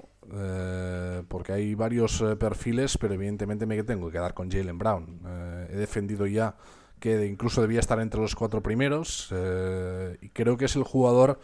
[1.28, 5.20] porque hay varios perfiles, pero evidentemente me tengo que quedar con Jalen Brown.
[5.68, 6.54] he defendido ya
[7.02, 9.28] que incluso debía estar entre los cuatro primeros.
[9.32, 11.40] Eh, y creo que es el jugador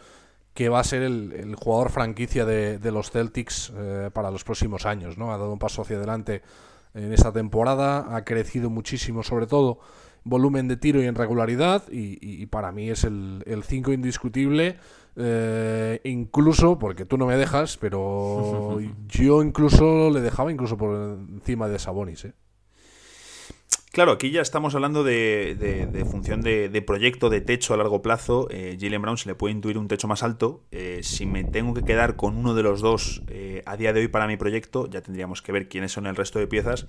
[0.53, 5.17] que va a ser el, jugador franquicia de, los Celtics eh, para los próximos años.
[5.17, 5.33] ¿no?
[5.33, 6.41] Ha dado un paso hacia adelante
[6.93, 9.79] en esta temporada, ha crecido muchísimo, sobre todo
[10.23, 14.77] volumen de tiro y en regularidad, y, para mí es el 5 indiscutible.
[15.21, 21.67] Eh, incluso, porque tú no me dejas, pero yo incluso le dejaba incluso por encima
[21.67, 22.25] de Sabonis.
[22.25, 22.33] ¿eh?
[23.91, 28.47] Claro, aquí ya estamos hablando de, función de, proyecto, de techo a largo plazo.
[28.51, 30.61] Eh, Jalen Brown se le puede intuir un techo más alto.
[30.71, 34.01] Eh, si me tengo que quedar con uno de los dos eh, a día de
[34.01, 36.85] hoy para mi proyecto, ya tendríamos que ver quiénes son el resto de piezas.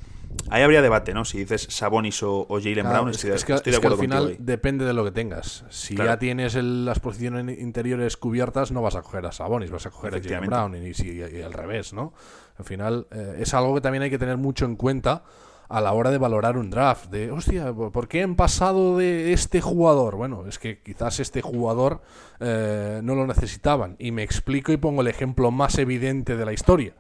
[0.51, 1.25] Ahí habría debate, ¿no?
[1.25, 5.11] Si dices Sabonis o, Jalen Brown, estoy, es que, al final depende de lo que
[5.11, 5.65] tengas.
[5.71, 9.91] Si ya tienes las posiciones interiores cubiertas, no vas a coger a Sabonis, vas a
[9.91, 12.13] coger a Jalen Brown y, y, al revés, ¿no?
[12.59, 13.07] Al final
[13.39, 15.25] es algo que también hay que tener mucho en cuenta
[15.71, 17.11] a la hora de valorar un draft.
[17.11, 20.17] De, hostia, ¿por qué han pasado de este jugador?
[20.17, 22.03] Bueno, es que quizás este jugador
[22.41, 23.95] eh, no lo necesitaban.
[24.01, 26.95] Y me explico y pongo el ejemplo más evidente de la historia.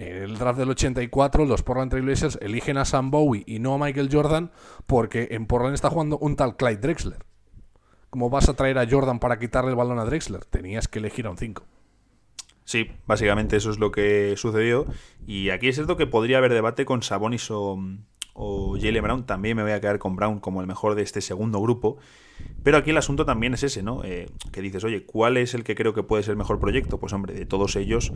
[0.00, 3.78] En el draft del 84, los Portland Trailblazers eligen a Sam Bowie y no a
[3.78, 4.50] Michael Jordan
[4.88, 7.24] porque en Portland está jugando un tal Clyde Drexler.
[8.10, 10.44] ¿Cómo vas a traer a Jordan para quitarle el balón a Drexler?
[10.44, 11.62] Tenías que elegir a un 5.
[12.68, 14.84] Sí, básicamente eso es lo que sucedió.
[15.26, 17.82] Y aquí es cierto que podría haber debate con Sabonis o,
[18.34, 21.22] o Jalen Brown, también me voy a quedar con Brown como el mejor de este
[21.22, 21.96] segundo grupo.
[22.62, 24.04] Pero aquí el asunto también es ese, ¿no?
[24.04, 27.00] Eh, que dices, oye, ¿cuál es el que creo que puede ser el mejor proyecto?
[27.00, 28.12] Pues hombre, de todos ellos,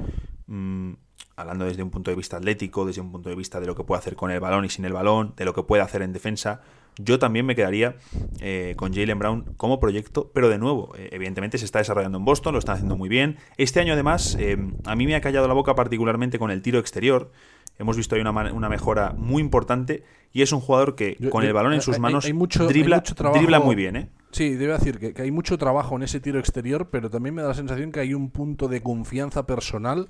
[0.49, 0.93] mm,
[1.35, 3.85] hablando desde un punto de vista atlético, desde un punto de vista de lo que
[3.85, 6.13] puede hacer con el balón y sin el balón, de lo que puede hacer en
[6.13, 6.61] defensa,
[6.99, 7.97] yo también me quedaría
[8.41, 12.25] eh, con Jalen Brown como proyecto, pero de nuevo, eh, evidentemente se está desarrollando en
[12.25, 13.39] Boston, lo están haciendo muy bien.
[13.57, 16.79] Este año además, eh, a mí me ha callado la boca particularmente con el tiro
[16.79, 17.31] exterior.
[17.79, 21.53] Hemos visto ahí una, una mejora muy importante y es un jugador que con el
[21.53, 23.97] balón en sus manos dribla, muy bien.
[23.97, 24.09] ¿eh?
[24.31, 27.43] Sí, debe decir que, que hay mucho trabajo en ese tiro exterior, pero también me
[27.43, 30.09] da la sensación que hay un punto de confianza personal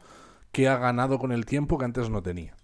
[0.51, 2.55] que ha ganado con el tiempo que antes no tenía.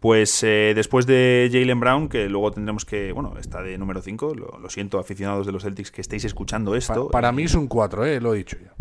[0.00, 4.34] Pues eh, después de Jalen Brown, que luego tendremos que, bueno, está de número 5,
[4.34, 7.08] lo, siento aficionados de los Celtics que estéis escuchando esto.
[7.08, 8.72] para mí es un 4, eh, lo he dicho ya.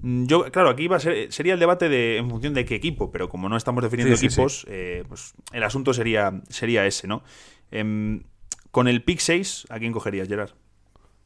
[0.00, 2.74] Mm, yo, claro, aquí va a ser, sería el debate de, en función de qué
[2.74, 7.22] equipo, pero como no estamos definiendo equipos, eh, pues el asunto sería, sería ese, ¿no?
[7.70, 8.22] Em,
[8.70, 10.52] con el pick 6, ¿a quién cogerías, Gerard?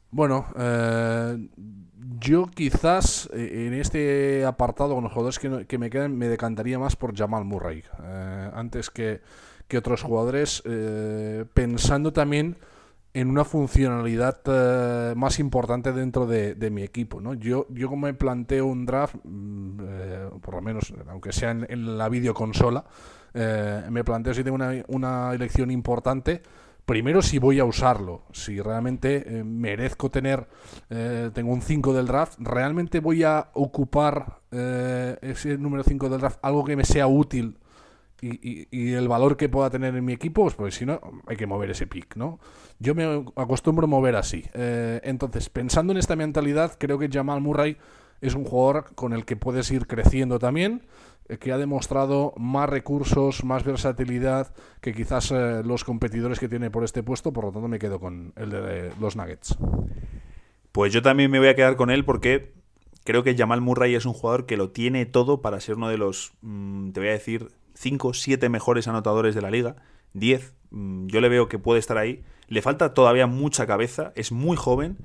[0.09, 1.37] Bueno, eh,
[2.19, 6.95] yo quizás eh, en este apartado con los jugadores que, me quedan me decantaría más
[6.95, 9.21] por Jamal Murray eh, antes que,
[9.77, 10.61] otros jugadores,
[11.53, 12.57] pensando también
[13.13, 17.21] en una funcionalidad más importante dentro de, mi equipo.
[17.21, 17.35] ¿no?
[17.35, 22.09] Yo, yo como me planteo un draft, mm, por lo menos aunque sea en, la
[22.09, 22.83] videoconsola,
[23.33, 26.41] me planteo si tengo una, una elección importante
[26.85, 30.47] primero si voy a usarlo, si realmente eh, merezco tener,
[30.89, 36.19] eh, tengo un 5 del draft, realmente voy a ocupar eh, ese número 5 del
[36.19, 37.57] draft, algo que me sea útil
[38.21, 41.47] y, el valor que pueda tener en mi equipo, pues, pues, si no, hay que
[41.47, 42.39] mover ese pick, ¿no?
[42.77, 44.45] Yo me acostumbro a mover así.
[44.53, 47.77] entonces, pensando en esta mentalidad, creo que Jamal Murray
[48.21, 50.83] es un jugador con el que puedes ir creciendo también
[51.27, 56.69] eh, que ha demostrado más recursos, más versatilidad que quizás eh, los competidores que tiene
[56.69, 59.57] por este puesto, por lo tanto me quedo con el de los Nuggets.
[60.71, 62.53] Pues yo también me voy a quedar con él porque
[63.03, 65.97] creo que Jamal Murray es un jugador que lo tiene todo para ser uno de
[65.97, 69.75] los, mm, te voy a decir, 5, 7 mejores anotadores de la liga,
[70.13, 74.31] 10, mm, yo le veo que puede estar ahí, le falta todavía mucha cabeza, es
[74.31, 74.97] muy joven,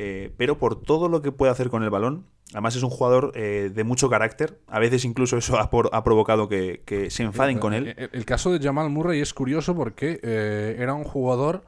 [0.00, 3.32] eh, pero por todo lo que puede hacer con el balón, Además es un jugador
[3.34, 4.58] eh, de mucho carácter.
[4.66, 7.94] A veces incluso eso ha, provocado que, se enfaden con él.
[8.12, 11.64] El, caso de Jamal Murray es curioso porque eh, era un jugador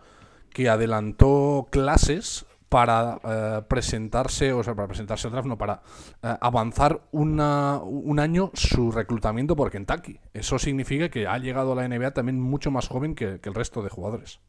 [0.50, 5.82] que adelantó clases para eh, presentarse, o sea, para presentarse al draft, no, para
[6.22, 7.38] avanzar un
[8.18, 10.18] año su reclutamiento por Kentucky.
[10.34, 13.82] Eso significa que ha llegado a la NBA también mucho más joven que el resto
[13.82, 14.40] de jugadores.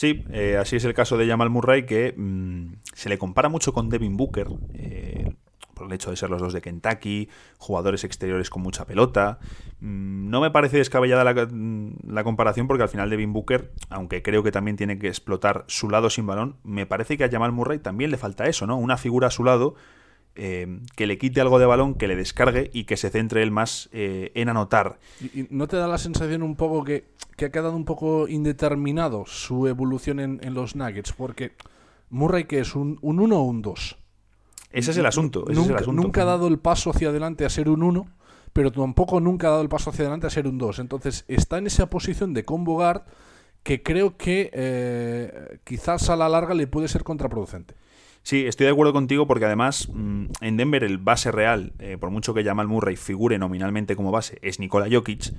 [0.00, 3.74] Sí, eh, así es el caso de Jamal Murray, que mm, se le compara mucho
[3.74, 5.34] con Devin Booker, eh,
[5.74, 7.28] por el hecho de ser los dos de Kentucky,
[7.58, 9.40] jugadores exteriores con mucha pelota.
[9.80, 14.42] Mm, no me parece descabellada mm, la, comparación porque al final Devin Booker, aunque creo
[14.42, 17.78] que también tiene que explotar su lado sin balón, me parece que a Jamal Murray
[17.78, 18.78] también le falta eso, ¿no?
[18.78, 19.74] Una figura a su lado
[20.42, 23.50] eh, que le quite algo de balón, que le descargue y que se centre él
[23.50, 24.98] más eh, en anotar.
[25.20, 27.04] ¿Y, no te da la sensación un poco que,
[27.36, 31.12] que, ha quedado un poco indeterminado su evolución en, los Nuggets?
[31.12, 31.52] Porque
[32.08, 33.98] Murray, que es un 1 o un 2.
[34.72, 35.44] Ese es el asunto.
[35.92, 38.08] nunca, ha dado el paso hacia adelante a ser un 1,
[38.54, 40.78] pero tampoco nunca ha dado el paso hacia adelante a ser un 2.
[40.78, 43.02] Entonces está en esa posición de combo guard
[43.62, 47.74] que creo que eh, quizás a la larga le puede ser contraproducente.
[48.22, 52.10] Sí, estoy de acuerdo contigo porque además mm, en Denver el base real, eh, por
[52.10, 55.32] mucho que Jamal Murray figure nominalmente como base, es Nikola Jokic.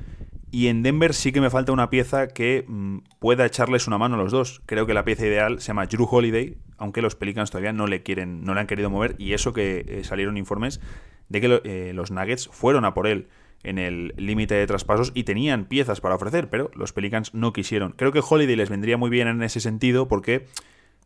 [0.54, 4.16] Y en Denver sí que me falta una pieza que mm, pueda echarles una mano
[4.16, 4.62] a los dos.
[4.66, 8.04] Creo que la pieza ideal se llama Drew Holiday, aunque los Pelicans todavía no le
[8.04, 9.16] quieren, no le han querido mover.
[9.18, 10.82] Y eso que eh, salieron informes
[11.30, 13.30] de que eh, los Nuggets fueron a por él
[13.64, 17.94] en el límite de traspasos y tenían piezas para ofrecer, pero los Pelicans no quisieron.
[17.94, 20.48] Creo que Holiday les vendría muy bien en ese sentido porque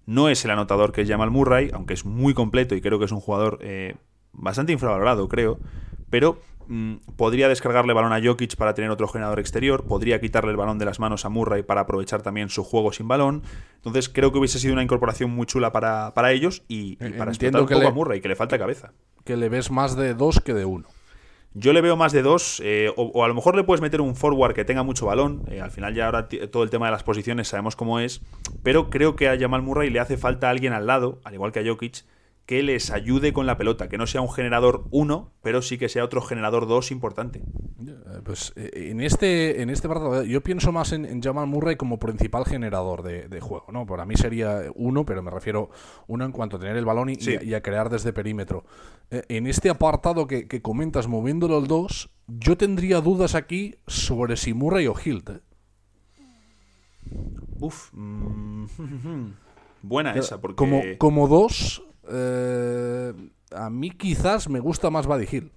[0.05, 3.05] no es el anotador que es Jamal Murray, aunque es muy completo y creo que
[3.05, 3.95] es un jugador eh,
[4.33, 5.59] bastante infravalorado, creo.
[6.09, 10.57] Pero mm, podría descargarle balón a Jokic para tener otro generador exterior, podría quitarle el
[10.57, 13.43] balón de las manos a Murray para aprovechar también su juego sin balón.
[13.77, 17.67] Entonces creo que hubiese sido una incorporación muy chula para, ellos y, para explotar un
[17.67, 18.93] poco a Murray, que le falta cabeza.
[19.23, 20.87] Que le ves más de dos que de uno.
[21.57, 24.17] Yo le veo más de dos, eh, o, a lo mejor le puedes meter un
[24.17, 25.43] forward que tenga mucho balón.
[25.47, 28.21] Eh, al final ya ahora todo el tema de las posiciones sabemos cómo es.
[28.61, 31.61] Pero creo que a Jamal Murray le hace falta alguien al lado, al igual que
[31.61, 32.03] a Jokic,
[32.45, 35.89] que les ayude con la pelota, que no sea un generador 1, pero sí que
[35.89, 37.39] sea otro generador 2 importante.
[37.39, 41.97] Eh, pues eh, en este, en este partido yo pienso más en, Jamal Murray como
[41.97, 43.87] principal generador de, juego, ¿no?
[43.87, 45.71] Para mí sería uno, pero me refiero
[46.07, 48.65] uno en cuanto a tener el balón y, a, crear desde perímetro.
[49.09, 54.53] Eh, en este apartado que, comentas, moviéndolo al 2, yo tendría dudas aquí sobre si
[54.53, 55.31] Murray o Hilt.
[57.59, 57.89] Uf.
[57.93, 58.65] Mm,
[59.81, 60.55] buena esa, porque...
[60.55, 63.13] Como, como dos, eh,
[63.51, 65.51] a mí quizás me gusta más Buddy Hill.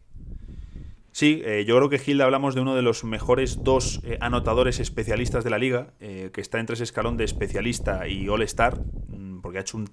[1.12, 4.78] Sí, eh, yo creo que Hill hablamos de uno de los mejores dos eh, anotadores
[4.78, 8.78] especialistas de la liga, que está entre ese escalón de especialista y All-Star,
[9.08, 9.90] mm, porque ha hecho un,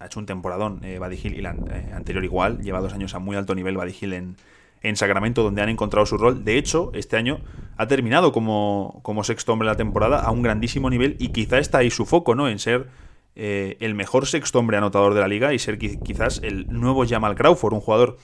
[0.00, 1.50] ha hecho un temporadón Buddy Hill y la
[1.92, 4.36] anterior igual, lleva dos años a muy alto nivel Buddy en,
[4.84, 6.44] en Sacramento, donde han encontrado su rol.
[6.44, 7.40] De hecho, este año
[7.76, 11.58] ha terminado como, como sexto hombre de la temporada a un grandísimo nivel y quizá
[11.58, 12.48] está ahí su foco, ¿no?
[12.48, 12.88] En ser
[13.36, 17.34] eh, el mejor sexto hombre anotador de la liga y ser quizás el nuevo Jamal
[17.34, 18.16] Crawford, un jugador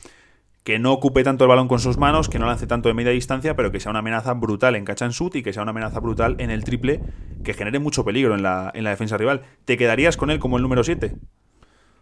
[0.62, 3.12] que no ocupe tanto el balón con sus manos, que no lance tanto de media
[3.12, 5.70] distancia, pero que sea una amenaza brutal en catch and shoot y que sea una
[5.70, 7.00] amenaza brutal en el triple,
[7.42, 9.42] que genere mucho peligro en la, en la defensa rival.
[9.64, 11.16] ¿Te quedarías con él como el número 7?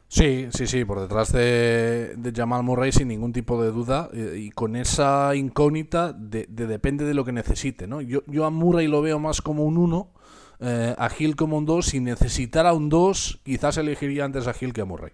[0.09, 4.51] Sí, sí, sí, por detrás de, Jamal Murray sin ningún tipo de duda eh, y
[4.51, 7.87] con esa incógnita de, depende de lo que necesite.
[7.87, 8.01] ¿no?
[8.01, 10.11] Yo, yo a Murray lo veo más como un 1
[10.61, 11.87] eh, a Gil como un 2.
[11.87, 15.13] Si necesitara un 2, quizás elegiría antes a Gil que a Murray.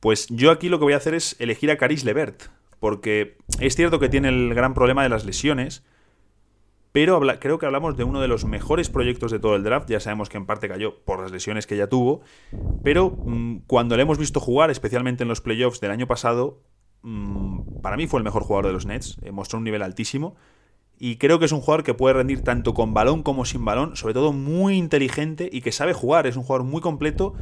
[0.00, 2.44] Pues yo aquí lo que voy a hacer es elegir a Caris Levert,
[2.78, 5.84] porque es cierto que tiene el gran problema de las lesiones,
[6.92, 9.88] pero creo que hablamos de uno de los mejores proyectos de todo el draft.
[9.88, 12.22] Ya sabemos que en parte cayó por las lesiones que ya tuvo,
[12.82, 16.62] pero mm, cuando le hemos visto jugar, especialmente en los playoffs del año pasado,
[17.02, 20.34] mm, para mí fue el mejor jugador de los Nets, eh, mostró un nivel altísimo.
[21.02, 23.96] Y creo que es un jugador que puede rendir tanto con balón como sin balón,
[23.96, 26.26] sobre todo muy inteligente y que sabe jugar.
[26.26, 27.32] Es un jugador muy completo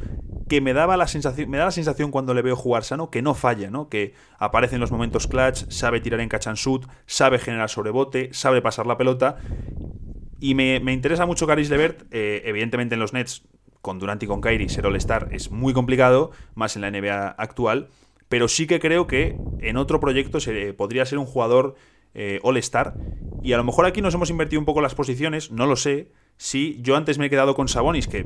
[0.47, 3.21] que me daba la sensación, me da la sensación cuando le veo jugar sano que
[3.21, 3.89] no falla, ¿no?
[3.89, 8.29] Que aparece en los momentos clutch, sabe tirar en catch and shoot, sabe generar sobrebote,
[8.31, 9.37] sabe pasar la pelota.
[10.39, 13.43] Y me, interesa mucho Caris Levert, eh, evidentemente en los Nets,
[13.81, 17.89] con Durant y con Kyrie, ser All-Star es muy complicado, más en la NBA actual,
[18.29, 21.75] pero sí que creo que en otro proyecto se, podría ser un jugador
[22.13, 22.93] eh, All-Star.
[23.41, 26.11] Y a lo mejor aquí nos hemos invertido un poco las posiciones, no lo sé.
[26.37, 28.25] Si yo antes me he quedado con Sabonis, que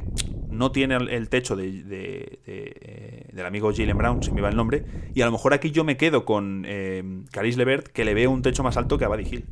[0.50, 4.86] no tiene el, techo de, eh, del amigo Jalen Brown, si me va el nombre,
[5.14, 8.32] y a lo mejor aquí yo me quedo con eh, Caris Levert, que le veo
[8.32, 9.46] un techo más alto que a Buddy Hill.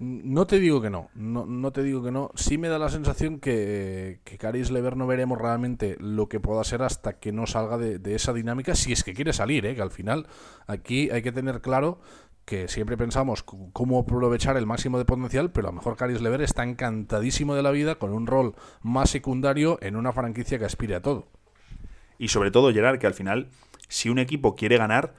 [0.00, 2.30] No te digo que no, no, te digo que no.
[2.34, 6.80] Sí me da la sensación que, que Caris no veremos realmente lo que pueda ser
[6.80, 9.74] hasta que no salga de, esa dinámica, si es que quiere salir, ¿eh?
[9.74, 10.26] que al final
[10.66, 12.00] aquí hay que tener claro
[12.50, 16.42] que siempre pensamos cómo aprovechar el máximo de potencial, pero a lo mejor Caris Lever
[16.42, 20.96] está encantadísimo de la vida con un rol más secundario en una franquicia que aspire
[20.96, 21.28] a todo.
[22.18, 23.50] Y sobre todo, Gerard, que al final,
[23.86, 25.14] si un equipo quiere ganar,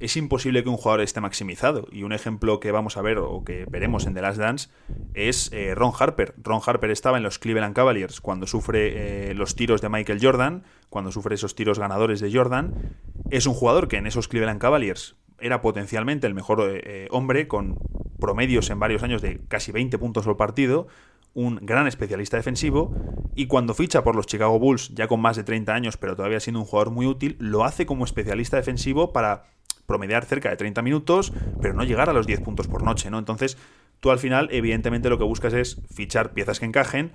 [0.00, 1.88] es imposible que un jugador esté maximizado.
[1.90, 4.68] Y un ejemplo que vamos a ver o que veremos en The Last Dance
[5.14, 6.34] es eh, Ron Harper.
[6.36, 10.64] Ron Harper estaba en los Cleveland Cavaliers cuando sufre eh, los tiros de Michael Jordan,
[10.90, 12.98] cuando sufre esos tiros ganadores de Jordan.
[13.30, 17.48] Es un jugador que en esos Cleveland Cavaliers era potencialmente el mejor eh, eh, hombre,
[17.48, 17.78] con
[18.18, 20.88] promedios en varios años de casi 20 puntos por partido,
[21.34, 22.94] un gran especialista defensivo,
[23.34, 26.40] y cuando ficha por los Chicago Bulls, ya con más de 30 años, pero todavía
[26.40, 29.44] siendo un jugador muy útil, lo hace como especialista defensivo para
[29.86, 33.18] promediar cerca de 30 minutos, pero no llegar a los 10 puntos por noche, ¿no?
[33.18, 33.58] Entonces,
[34.00, 37.12] tú al final, evidentemente, lo que buscas es fichar piezas que encajen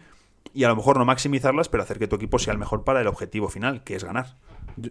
[0.53, 3.01] y a lo mejor no maximizarlas, pero hacer que tu equipo sea el mejor para
[3.01, 4.37] el objetivo final, que es ganar.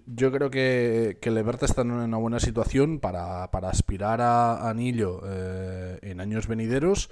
[0.06, 5.98] Yo, creo que, que Levert está en una buena situación para, aspirar a anillo eh,
[6.02, 7.10] en años venideros,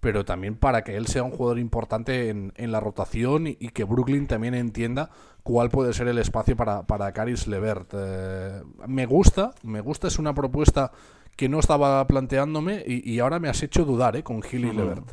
[0.00, 4.26] pero también para que él sea un jugador importante en, la rotación y, que Brooklyn
[4.26, 5.10] también entienda
[5.42, 7.92] cuál puede ser el espacio para, para Caris Levert.
[7.94, 10.92] Eh, me gusta, me gusta, es una propuesta
[11.36, 15.12] que no estaba planteándome y, ahora me has hecho dudar eh, con Gil y Levert.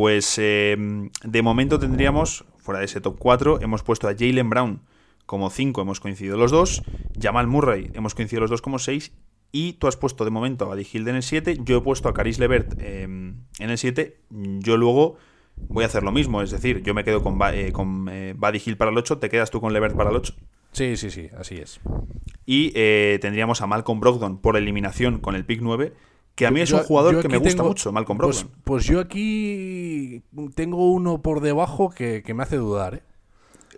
[0.00, 4.80] Pues de momento tendríamos, fuera de ese top 4, hemos puesto a Jalen Brown
[5.26, 6.82] como 5 hemos coincidido los dos,
[7.20, 9.12] Jamal Murray hemos coincidido los dos como 6
[9.52, 12.08] y tú has puesto de momento a Buddy Hill en el 7, yo he puesto
[12.08, 15.18] a Caris Levert em, en el 7, yo luego
[15.68, 18.62] voy a hacer lo mismo, es decir, yo me quedo con, eh, con eh, Buddy
[18.64, 20.32] Hill para el 8, te quedas tú con Levert para el 8.
[20.72, 21.78] Sí, sí, sí, así es.
[22.46, 25.92] Y eh, tendríamos a Malcolm Brogdon por eliminación con el pick 9,
[26.34, 28.62] que a mí es un jugador que me gusta mucho, Malcolm pues, Brogdon.
[28.64, 30.22] Pues, yo aquí
[30.54, 33.02] tengo uno por debajo que, que me hace dudar, ¿eh?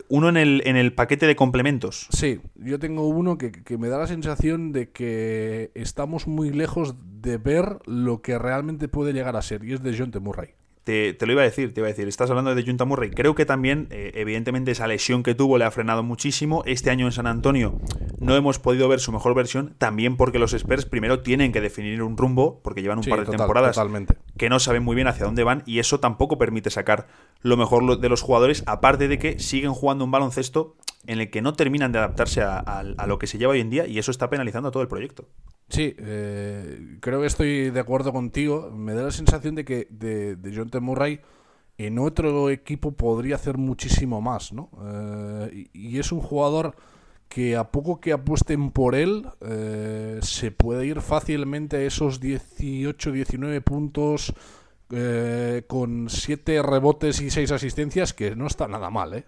[0.09, 2.07] uno en el, en el paquete de complementos.
[2.11, 7.37] Sí, yo tengo uno que, me da la sensación de que estamos muy lejos de
[7.37, 10.19] ver lo que realmente puede llegar a ser, y es de John T.
[10.19, 10.49] Murray.
[10.83, 13.11] Te, lo iba a decir, te iba a decir, estás hablando de Junta Murray.
[13.11, 16.63] Creo que también, eh, evidentemente, esa lesión que tuvo le ha frenado muchísimo.
[16.65, 17.79] Este año en San Antonio
[18.19, 22.03] no hemos podido ver su mejor versión, también porque los Spurs primero tienen que definir
[22.03, 23.79] un rumbo, porque llevan un par de temporadas
[24.37, 27.07] que no saben muy bien hacia dónde van, y eso tampoco permite sacar
[27.41, 30.75] lo mejor de los jugadores, aparte de que siguen jugando un baloncesto
[31.05, 33.87] en el que no terminan de adaptarse a lo que se lleva hoy en día,
[33.87, 35.27] y eso está penalizando a todo el proyecto.
[35.73, 38.69] Sí, eh, creo que estoy de acuerdo contigo.
[38.69, 40.79] Me da la sensación de que de, de John T.
[40.79, 41.19] Murray
[41.79, 44.69] en otro equipo podría hacer muchísimo más, ¿no?
[44.85, 46.75] Eh, y, es un jugador
[47.27, 53.11] que a poco que apuesten por él, eh, se puede ir fácilmente a esos 18,
[53.11, 54.31] 19 puntos
[55.65, 59.25] con 7 rebotes y 6 asistencias, que no está nada mal, ¿eh?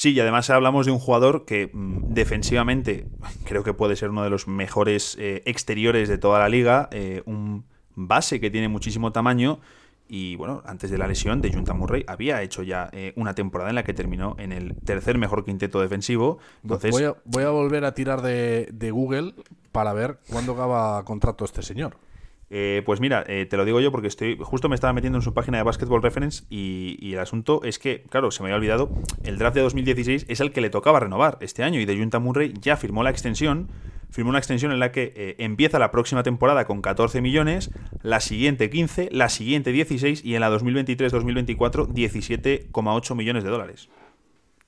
[0.00, 3.06] Sí, y además hablamos de un jugador que mm, defensivamente
[3.44, 7.22] creo que puede ser uno de los mejores eh, exteriores de toda la liga, eh,
[7.26, 9.60] un base que tiene muchísimo tamaño
[10.08, 13.68] y bueno, antes de la lesión de Junta Murray había hecho ya eh, una temporada
[13.68, 16.38] en la que terminó en el tercer mejor quinteto defensivo.
[16.62, 16.92] Entonces...
[17.26, 19.34] Voy, a, volver a tirar de, de Google
[19.70, 21.98] para ver cuándo acaba contrato este señor.
[22.52, 25.22] Eh, pues mira, eh, te lo digo yo porque estoy justo me estaba metiendo en
[25.22, 28.90] su página de Basketball Reference y, el asunto es que, claro, se me había olvidado,
[29.22, 32.18] el draft de 2016 es el que le tocaba renovar este año y de Junta
[32.18, 33.68] Murray ya firmó la extensión,
[34.10, 37.70] firmó una extensión en la que eh, empieza la próxima temporada con 14 millones,
[38.02, 43.88] la siguiente 15, la siguiente 16 y en la 2023-2024 17,8 millones de dólares.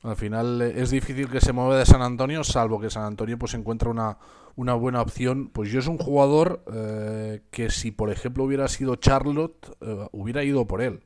[0.05, 3.55] Al final es difícil que se mueva de San Antonio, salvo que San Antonio pues
[3.55, 4.19] encuentre una
[4.57, 5.49] una buena opción.
[5.53, 10.45] Pues yo es un jugador eh, que si por ejemplo hubiera sido Charlotte, eh, hubiera
[10.45, 11.01] ido por él.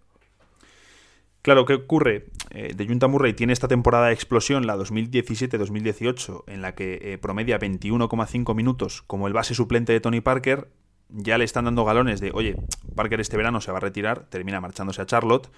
[1.42, 2.26] Claro, ¿qué ocurre?
[2.50, 7.60] Eh, de Junta Murray tiene esta temporada de explosión, la 2017-2018, en la que promedia
[7.60, 10.68] 21,5 minutos como el base suplente de Tony Parker.
[11.08, 12.56] Ya le están dando galones de, oye,
[12.96, 15.48] Parker este verano se va a retirar, termina marchándose a Charlotte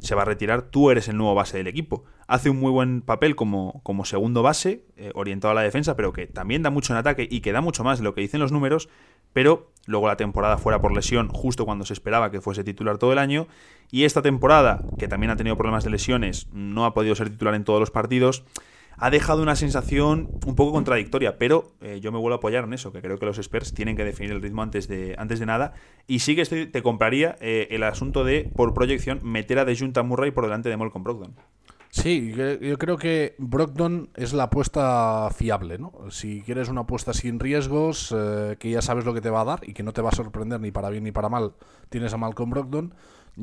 [0.00, 2.04] se va a retirar, tú eres el nuevo base del equipo.
[2.26, 6.12] Hace un muy buen papel como, como segundo base, eh, orientado a la defensa, pero
[6.12, 8.40] que también da mucho en ataque y que da mucho más de lo que dicen
[8.40, 8.88] los números,
[9.32, 13.12] pero luego la temporada fuera por lesión justo cuando se esperaba que fuese titular todo
[13.12, 13.46] el año,
[13.90, 17.54] y esta temporada, que también ha tenido problemas de lesiones, no ha podido ser titular
[17.54, 18.44] en todos los partidos,
[18.96, 22.74] ha dejado una sensación un poco contradictoria, pero eh, yo me vuelvo a apoyar en
[22.74, 25.46] eso, que creo que los experts tienen que definir el ritmo antes de, antes de
[25.46, 25.72] nada.
[26.06, 30.02] Y sí que estoy, te compraría eh, el asunto de, por proyección, meter a Junta
[30.02, 31.34] Murray por delante de Malcolm Brogdon.
[31.92, 35.92] Sí, yo creo que Brogdon es la apuesta fiable, ¿no?
[36.10, 39.44] Si quieres una apuesta sin riesgos, eh, que ya sabes lo que te va a
[39.44, 41.54] dar y que no te va a sorprender ni para bien ni para mal,
[41.88, 42.94] tienes a Malcolm Brogdon.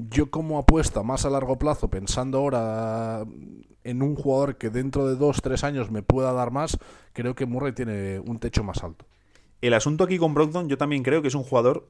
[0.10, 3.26] Yo como apuesta más a largo plazo, pensando ahora
[3.84, 6.78] en un jugador que dentro de dos, tres años me pueda dar más,
[7.14, 9.06] creo que Murray tiene un techo más alto.
[9.60, 11.89] El asunto aquí con Brogdon, yo también creo que es un jugador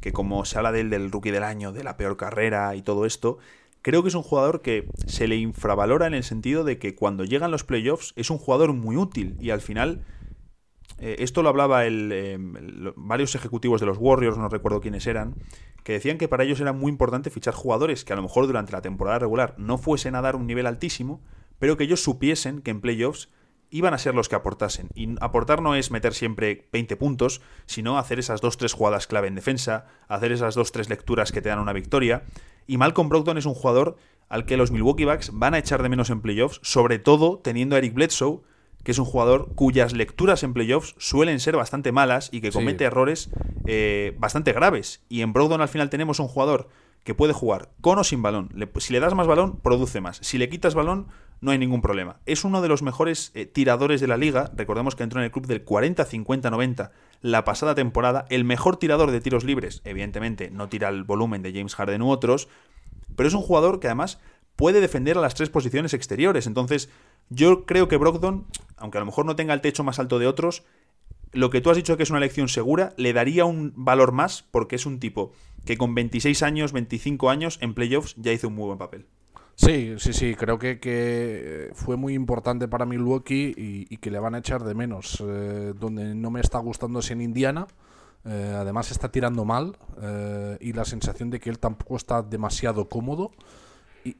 [0.00, 2.82] que como se habla de él del rookie del año, de la peor carrera y
[2.82, 3.38] todo esto,
[3.82, 7.24] creo que es un jugador que se le infravalora en el sentido de que cuando
[7.24, 10.04] llegan los playoffs es un jugador muy útil y al final
[11.00, 12.36] eh, esto lo hablaba eh,
[12.96, 15.34] varios ejecutivos de los Warriors, no recuerdo quiénes eran,
[15.88, 18.72] que decían que para ellos era muy importante fichar jugadores que a lo mejor durante
[18.72, 21.22] la temporada regular no fuesen a dar un nivel altísimo,
[21.58, 23.30] pero que ellos supiesen que en playoffs
[23.70, 24.90] iban a ser los que aportasen.
[24.94, 29.28] Y aportar no es meter siempre 20 puntos, sino hacer esas dos tres jugadas clave
[29.28, 32.22] en defensa, hacer esas dos tres lecturas que te dan una victoria.
[32.66, 33.96] Y Malcolm Brogdon es un jugador
[34.28, 37.76] al que los Milwaukee Bucks van a echar de menos en playoffs, sobre todo teniendo
[37.76, 38.42] a Eric Bledsoe,
[38.88, 42.84] que es un jugador cuyas lecturas en playoffs suelen ser bastante malas y que comete
[42.84, 43.28] errores
[43.66, 45.02] eh, bastante graves.
[45.10, 46.70] Y en Brogdon al final tenemos un jugador
[47.04, 48.48] que puede jugar con o sin balón.
[48.78, 50.16] si le das más balón, produce más.
[50.22, 51.08] Si le quitas balón,
[51.42, 52.20] no hay ningún problema.
[52.24, 54.52] Es uno de los mejores eh, tiradores de la liga.
[54.56, 58.24] Recordemos que entró en el club del 40-50-90 la pasada temporada.
[58.30, 59.82] El mejor tirador de tiros libres.
[59.84, 62.48] Evidentemente, no tira el volumen de James Harden u otros.
[63.16, 64.18] Pero es un jugador que además
[64.56, 66.46] puede defender a las tres posiciones exteriores.
[66.46, 66.88] Entonces,
[67.30, 68.46] yo creo que Brogdon,
[68.80, 70.64] aunque a lo mejor no tenga el techo más alto de otros,
[71.32, 74.42] lo que tú has dicho que es una elección segura, le daría un valor más
[74.42, 75.32] porque es un tipo
[75.64, 79.06] que con 26 años, 25 años en playoffs ya hizo un muy buen papel.
[79.54, 84.20] Sí, sí, sí, creo que, que fue muy importante para Milwaukee y, y, que le
[84.20, 85.20] van a echar de menos.
[85.20, 87.66] Eh, donde no me está gustando es en Indiana.
[88.24, 92.88] Eh, además está tirando mal eh, y la sensación de que él tampoco está demasiado
[92.88, 93.32] cómodo.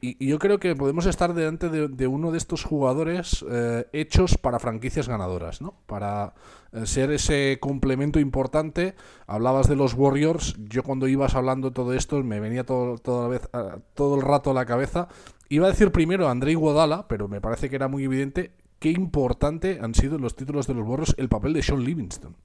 [0.01, 4.59] Y, yo creo que podemos estar delante de, uno de estos jugadores eh, hechos para
[4.59, 5.75] franquicias ganadoras, ¿no?
[5.85, 6.33] Para
[6.71, 8.95] eh, ser ese complemento importante.
[9.27, 10.55] Hablabas de los Warriors.
[10.59, 13.49] Yo cuando ibas hablando todo esto me venía todo, la vez,
[13.93, 15.07] todo el rato a la cabeza.
[15.49, 18.89] Iba a decir primero a Andrei Guadala, pero me parece que era muy evidente qué
[18.89, 22.35] importante han sido los títulos de los Warriors el papel de Sean Livingston.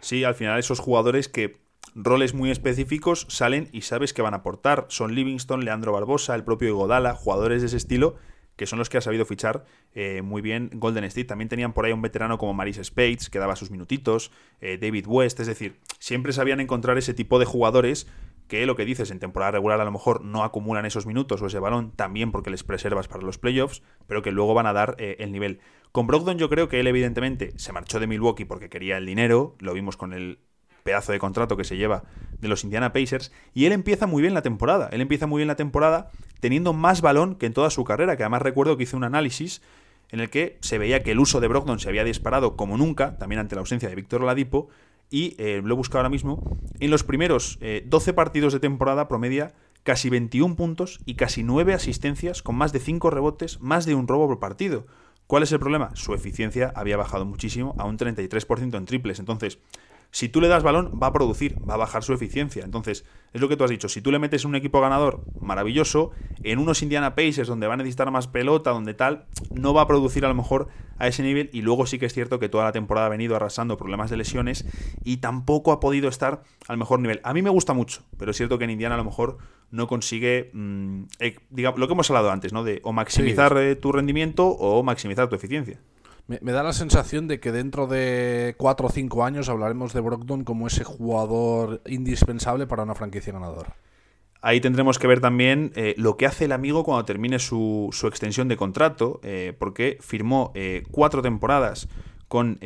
[0.00, 1.56] Sí, al final esos jugadores que
[1.94, 4.86] roles muy específicos salen y sabes que van a aportar.
[4.88, 8.16] Son Livingston, Leandro Barbosa, el propio Igodala, jugadores de ese estilo
[8.56, 9.64] que son los que ha sabido fichar
[9.94, 11.26] eh, muy bien Golden State.
[11.26, 15.06] También tenían por ahí un veterano como Maris Spades, que daba sus minutitos, eh, David
[15.06, 18.06] West, es decir, siempre sabían encontrar ese tipo de jugadores
[18.48, 21.46] que lo que dices en temporada regular a lo mejor no acumulan esos minutos o
[21.46, 24.94] ese balón, también porque les preservas para los playoffs, pero que luego van a dar
[24.98, 25.60] eh, el nivel.
[25.90, 29.56] Con Brogdon yo creo que él evidentemente se marchó de Milwaukee porque quería el dinero,
[29.58, 30.38] lo vimos con el
[30.86, 32.04] pedazo de contrato que se lleva
[32.40, 35.48] de los Indiana Pacers, y él empieza muy bien la temporada, él empieza muy bien
[35.48, 36.10] la temporada
[36.40, 39.60] teniendo más balón que en toda su carrera, que además recuerdo que hice un análisis
[40.10, 43.18] en el que se veía que el uso de Brogdon se había disparado como nunca,
[43.18, 44.68] también ante la ausencia de Víctor Ladipo,
[45.10, 49.08] y eh, lo he buscado ahora mismo, en los primeros 12 eh, partidos de temporada
[49.08, 53.94] promedia casi 21 puntos y casi 9 asistencias con más de 5 rebotes, más de
[53.94, 54.86] un robo por partido.
[55.26, 55.90] ¿Cuál es el problema?
[55.94, 59.18] Su eficiencia había bajado muchísimo a un 33% en triples.
[59.18, 59.58] Entonces,
[60.10, 62.64] si tú le das balón, va a producir, va a bajar su eficiencia.
[62.64, 63.88] Entonces, es lo que tú has dicho.
[63.88, 66.10] Si tú le metes un equipo ganador maravilloso,
[66.42, 69.86] en unos Indiana Pacers donde va a necesitar más pelota, donde tal, no va a
[69.86, 71.50] producir a lo mejor a ese nivel.
[71.52, 74.16] Y luego sí que es cierto que toda la temporada ha venido arrasando problemas de
[74.16, 74.64] lesiones
[75.04, 77.20] y tampoco ha podido estar al mejor nivel.
[77.22, 79.38] A mí me gusta mucho, pero es cierto que en Indiana a lo mejor
[79.70, 82.64] no consigue, mm, eh, digamos, lo que hemos hablado antes, ¿no?
[82.64, 85.80] De o maximizar eh, tu rendimiento o maximizar tu eficiencia.
[86.28, 90.42] Me, da la sensación de que dentro de 4 o 5 años hablaremos de Brogdon
[90.42, 93.76] como ese jugador indispensable para una franquicia ganadora.
[94.42, 98.48] Ahí tendremos que ver también eh, lo que hace el amigo cuando termine su, extensión
[98.48, 101.88] de contrato, eh, porque firmó eh, cuatro temporadas
[102.26, 102.58] con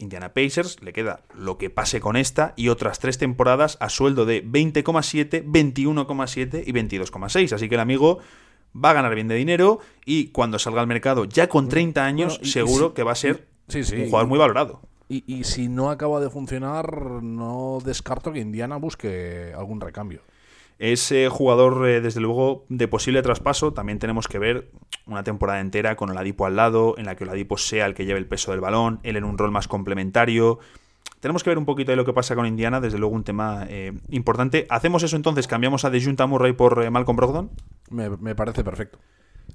[0.00, 4.26] Indiana Pacers, le queda lo que pase con esta y otras tres temporadas a sueldo
[4.26, 7.52] de 20,7, 21,7 y 22,6.
[7.52, 8.18] Así que el amigo
[8.84, 12.40] va a ganar bien de dinero y cuando salga al mercado ya con 30 años
[12.42, 14.80] seguro que va a ser un jugador muy valorado.
[15.08, 20.22] Y, si no acaba de funcionar, no descarto que Indiana busque algún recambio.
[20.80, 24.68] Ese jugador, eh, desde luego, de posible traspaso, también tenemos que ver
[25.06, 28.18] una temporada entera con Oladipo al lado, en la que Oladipo sea el que lleve
[28.18, 30.58] el peso del balón, él en un rol más complementario.
[31.20, 33.66] Tenemos que ver un poquito de lo que pasa con Indiana, desde luego un tema
[33.68, 34.66] eh, importante.
[34.68, 35.48] ¿Hacemos eso entonces?
[35.48, 37.50] ¿Cambiamos a Dejunta Murray por eh, Malcolm Brogdon?
[37.90, 38.98] Me, parece perfecto.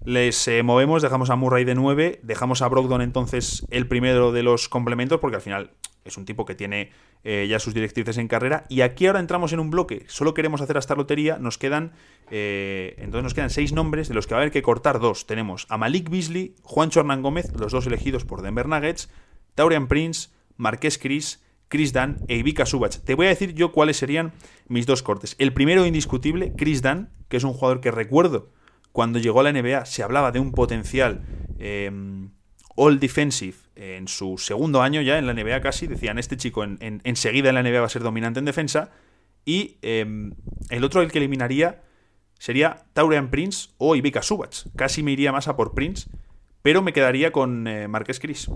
[0.04, 4.41] Les eh, movemos, dejamos a Murray de 9, dejamos a Brogdon entonces el primero de
[4.41, 5.72] los complementos, porque al final
[6.04, 6.91] es un tipo que tiene
[7.24, 8.66] ya sus directrices en carrera.
[8.68, 11.91] Y aquí ahora entramos en un bloque, solo queremos hacer esta lotería, nos quedan,
[12.32, 15.28] entonces nos quedan seis nombres, de los que va a haber que cortar dos.
[15.28, 19.12] Tenemos a Malik Beasley, Juancho Hernán Gómez, los dos elegidos por Denver Nuggets,
[19.54, 22.97] Taurian Prince, Marqués Cris, Chris Dunn e Ivica Subach.
[22.97, 24.34] Te voy a decir yo cuáles serían
[24.68, 25.36] mis dos cortes.
[25.39, 28.52] El primero indiscutible, Chris Dunn, que es un jugador que recuerdo
[28.91, 31.22] cuando llegó a la NBA se hablaba de un potencial
[31.60, 32.32] em,
[32.76, 35.88] all defensive en su segundo año ya en la NBA casi.
[35.88, 38.91] Decían, este chico enseguida en, la NBA va a ser dominante en defensa.
[39.45, 40.34] Y em,
[40.70, 41.82] el otro, el que eliminaría,
[42.38, 44.68] sería Taurian Prince o Ivica Subach.
[44.76, 46.10] Casi me iría más a por Prince,
[46.62, 48.49] pero me quedaría con eh, Marqués Chris.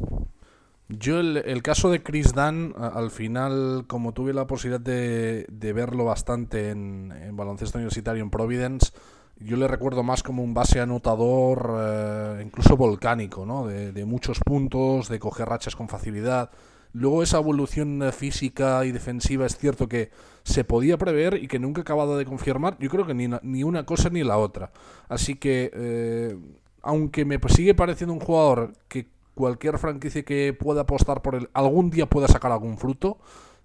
[0.88, 6.70] Yo el, caso de Chris Dunn, al final, como tuve la posibilidad de, verlo bastante
[6.70, 8.92] en, baloncesto universitario en Providence,
[9.40, 13.66] yo le recuerdo más como un base anotador, eh, incluso volcánico, ¿no?
[13.66, 16.52] De, muchos puntos, de coger rachas con facilidad.
[16.94, 20.12] Luego esa evolución física y defensiva es cierto que
[20.44, 22.78] se podía prever y que nunca ha acabado de confirmar.
[22.80, 24.72] Yo creo que ni, ni una cosa ni la otra.
[25.10, 26.38] Así que, eh,
[26.84, 31.92] aunque me sigue pareciendo un jugador que cualquier franquicia que pueda apostar por él algún
[31.92, 33.20] día pueda sacar algún fruto.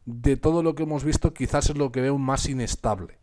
[0.05, 3.19] De todo lo que hemos visto, quizás es lo que veo más inestable.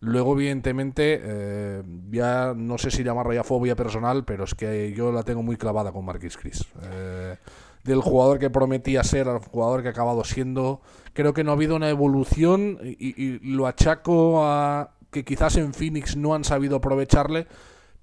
[0.00, 5.12] Luego, evidentemente, eh, ya no sé si llamarla ya fobia personal, pero es que yo
[5.12, 6.64] la tengo muy clavada con Marquis Chris.
[6.90, 7.36] Eh,
[7.84, 10.80] del jugador que prometía ser al jugador que ha acabado siendo,
[11.12, 16.16] creo que no ha habido una evolución y lo achaco a que quizás en Phoenix
[16.16, 17.46] no han sabido aprovecharle,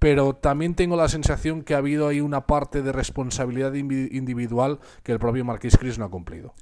[0.00, 5.12] pero también tengo la sensación que ha habido ahí una parte de responsabilidad individual que
[5.12, 6.54] el propio Marquis Chris no ha cumplido.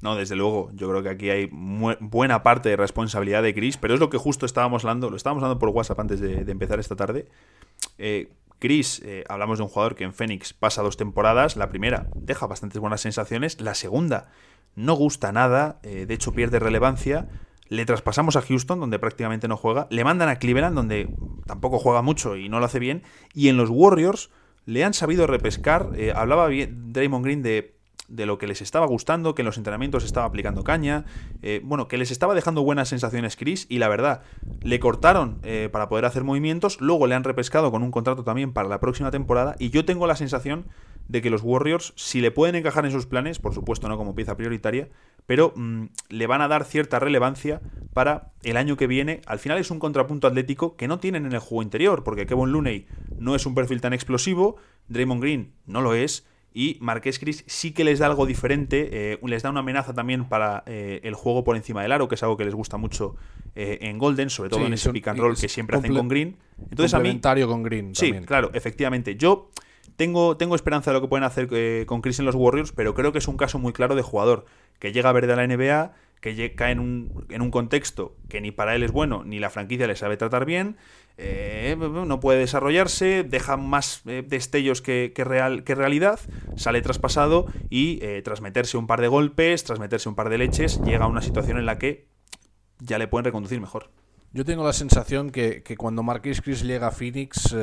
[0.00, 3.94] No, desde luego, yo creo que aquí hay buena parte de responsabilidad de Chris, pero
[3.94, 6.96] es lo que justo estábamos hablando, lo estábamos hablando por WhatsApp antes de, empezar esta
[6.96, 7.28] tarde.
[7.98, 12.08] Eh, Chris, eh, hablamos de un jugador que en Phoenix pasa dos temporadas, la primera
[12.16, 14.28] deja bastantes buenas sensaciones, la segunda
[14.74, 17.28] no gusta nada, eh, de hecho pierde relevancia,
[17.72, 21.08] le traspasamos a Houston, donde prácticamente no juega, le mandan a Cleveland, donde
[21.46, 23.02] tampoco juega mucho y no lo hace bien,
[23.32, 24.30] y en los Warriors
[24.66, 27.74] le han sabido repescar, eh, hablaba Draymond Green de,
[28.12, 31.04] de, lo que les estaba gustando, que en los entrenamientos estaba aplicando caña,
[31.42, 34.22] eh, bueno, que les estaba dejando buenas sensaciones Chris, y la verdad,
[34.62, 38.52] le cortaron eh, para poder hacer movimientos, luego le han repescado con un contrato también
[38.52, 40.66] para la próxima temporada, y yo tengo la sensación
[41.08, 44.14] de que los Warriors, si le pueden encajar en sus planes, por supuesto no como
[44.14, 44.88] pieza prioritaria,
[45.26, 47.60] pero mm, le van a dar cierta relevancia
[47.92, 49.20] para el año que viene.
[49.26, 52.52] Al final es un contrapunto atlético que no tienen en el juego interior, porque Kevin
[52.52, 52.86] Looney
[53.18, 54.56] no es un perfil tan explosivo,
[54.88, 59.18] Draymond Green no lo es, y Marqués Chris sí que les da algo diferente, eh,
[59.24, 62.22] les da una amenaza también para eh, el juego por encima del aro, que es
[62.22, 63.16] algo que les gusta mucho
[63.54, 66.36] eh, en Golden, sobre todo en ese pick and roll que siempre hacen con Green.
[66.70, 67.94] Entonces, complementario con Green.
[67.94, 69.16] Sí, claro, efectivamente.
[69.16, 69.50] Yo
[69.96, 71.48] tengo, tengo esperanza de lo que pueden hacer
[71.86, 74.44] con Chris en los Warriors, pero creo que es un caso muy claro de jugador
[74.78, 78.40] que llega a ver de la NBA, que cae en un, en un contexto que
[78.40, 80.76] ni para él es bueno, ni la franquicia le sabe tratar bien
[81.18, 86.18] eh, no puede desarrollarse, deja más eh, destellos que, real, que realidad,
[86.56, 90.38] sale traspasado y eh, tras meterse un par de golpes, tras meterse un par de
[90.38, 92.08] leches, llega a una situación en la que
[92.78, 93.90] ya le pueden reconducir mejor.
[94.32, 97.54] Yo tengo la sensación que, cuando Marquis Chris llega a Phoenix,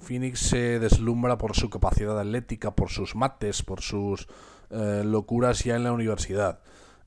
[0.00, 4.26] Phoenix se deslumbra por su capacidad atlética, por sus mates, por sus
[4.70, 6.58] locuras ya en la universidad.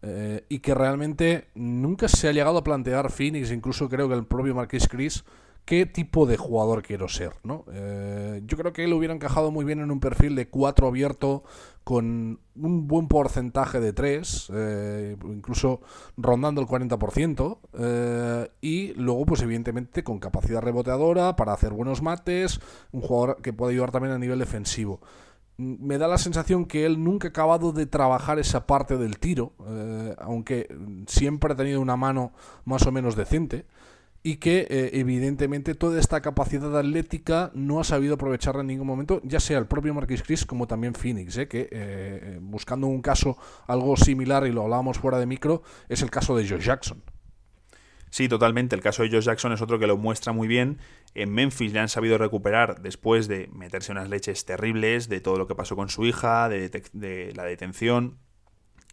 [0.03, 4.25] Eh, y que realmente nunca se ha llegado a plantear Phoenix, incluso creo que el
[4.25, 5.23] propio Marquis Chris,
[5.65, 7.33] qué tipo de jugador quiero ser.
[7.43, 7.65] ¿no?
[7.71, 11.43] Eh, yo creo que él hubiera encajado muy bien en un perfil de 4 abierto
[11.83, 15.81] con un buen porcentaje de 3, eh, incluso
[16.15, 22.59] rondando el 40%, y luego pues evidentemente con capacidad reboteadora para hacer buenos mates,
[22.91, 24.99] un jugador que puede ayudar también a nivel defensivo
[25.57, 29.53] me da la sensación que él nunca ha acabado de trabajar esa parte del tiro,
[29.67, 30.67] eh, aunque
[31.07, 32.31] siempre ha tenido una mano
[32.63, 33.65] más o menos decente,
[34.21, 39.21] y que eh, evidentemente toda esta capacidad atlética no ha sabido aprovecharla en ningún momento,
[39.23, 43.97] ya sea el propio Marquis Chris como también Phoenix, eh, que buscando un caso algo
[43.97, 47.01] similar, y lo hablábamos fuera de micro, es el caso de Joe Jackson.
[48.09, 48.75] Sí, totalmente.
[48.75, 50.79] El caso de Josh Jackson es otro que lo muestra muy bien.
[51.13, 55.47] En Memphis le han sabido recuperar después de meterse unas leches terribles, de todo lo
[55.47, 58.17] que pasó con su hija, de, la detención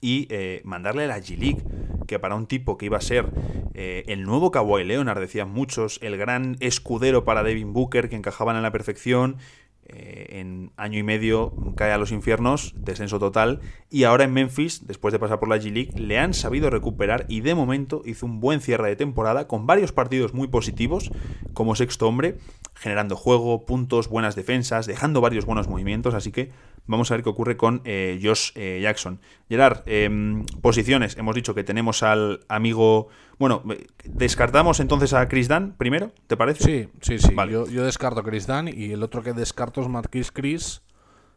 [0.01, 1.65] y eh, mandarle a la G-League,
[2.07, 3.31] que para un tipo que iba a ser
[3.73, 8.57] eh, el nuevo Kawhi Leonard, decían muchos, el gran escudero para Devin Booker, que encajaban
[8.57, 9.39] en la perfección,
[9.87, 13.61] eh, en año y medio cae a los infiernos, descenso total,
[13.91, 17.43] y ahora en Memphis, después de pasar por la G-League, le han sabido recuperar y
[17.43, 21.11] de momento hizo un buen cierre de temporada con varios partidos muy positivos
[21.53, 22.39] como sexto hombre,
[22.75, 26.51] generando juego, puntos, buenas defensas, dejando varios buenos movimientos, así que
[26.87, 29.21] vamos a ver qué ocurre con eh, Josh eh, Jackson.
[29.49, 33.09] Gerard, em, posiciones, hemos dicho que tenemos al amigo
[33.39, 33.63] bueno,
[34.05, 36.13] ¿descartamos entonces a Chris Dan primero?
[36.27, 36.65] ¿Te parece?
[36.65, 37.35] Sí, sí, sí.
[37.51, 40.83] Yo, descarto a Chris Dan y el otro que descarto es Marquis Chris.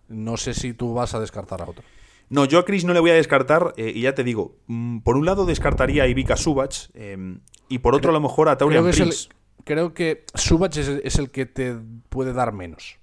[0.07, 1.83] No sé si tú vas a descartar a otro.
[2.29, 4.99] No, yo a Chris no le voy a descartar eh, y ya te digo, mm,
[4.99, 7.39] por un lado descartaría a Ivica Subach em,
[7.69, 9.29] y por otro a lo mejor a Taurian Prince.
[9.63, 11.75] creo que Subach es el que te
[12.09, 12.99] puede dar menos.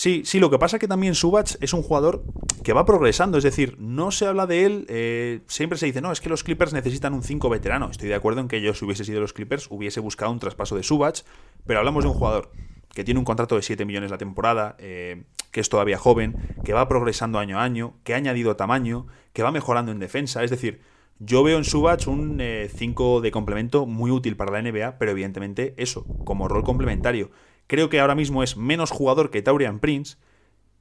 [0.00, 2.24] Sí, sí, lo que pasa es que también Subach es un jugador
[2.64, 6.10] que va progresando, es decir, no se habla de él, eh, siempre se dice, no,
[6.10, 7.90] es que los Clippers necesitan un 5 veterano.
[7.90, 10.74] Estoy de acuerdo en que yo, si hubiese sido los Clippers, hubiese buscado un traspaso
[10.74, 11.20] de Subach,
[11.66, 12.50] pero hablamos de un jugador
[12.94, 16.34] que tiene un contrato de 7 millones la temporada, eh, que es todavía joven,
[16.64, 20.42] que va progresando año a año, que ha añadido tamaño, que va mejorando en defensa,
[20.42, 20.80] es decir,
[21.18, 22.40] yo veo en Subach un
[22.74, 27.30] 5 eh, de complemento muy útil para la NBA, pero evidentemente eso, como rol complementario.
[27.70, 30.16] Creo que ahora mismo es menos jugador que Taurian Prince,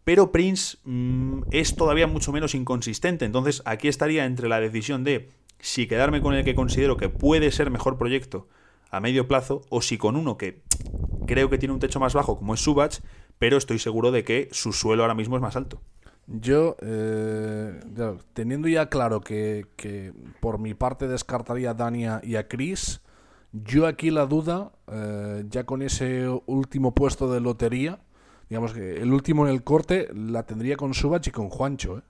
[0.05, 3.25] pero Prince mm, es todavía mucho menos inconsistente.
[3.25, 5.29] Entonces aquí estaría entre la decisión de
[5.59, 8.47] si quedarme con el que considero que puede ser mejor proyecto
[8.89, 10.63] a medio plazo o si con uno que
[11.27, 13.01] creo que tiene un techo más bajo como es Subach,
[13.37, 15.83] pero estoy seguro de que su suelo ahora mismo es más alto.
[16.25, 17.79] Yo, eh,
[18.33, 23.01] teniendo ya claro que, que, por mi parte descartaría a Dania y a Chris,
[23.51, 27.99] yo aquí la duda, eh, ya con ese último puesto de lotería,
[28.49, 31.97] digamos que el último en el corte, la tendría con Subach y con Juancho.
[31.97, 32.01] ¿eh?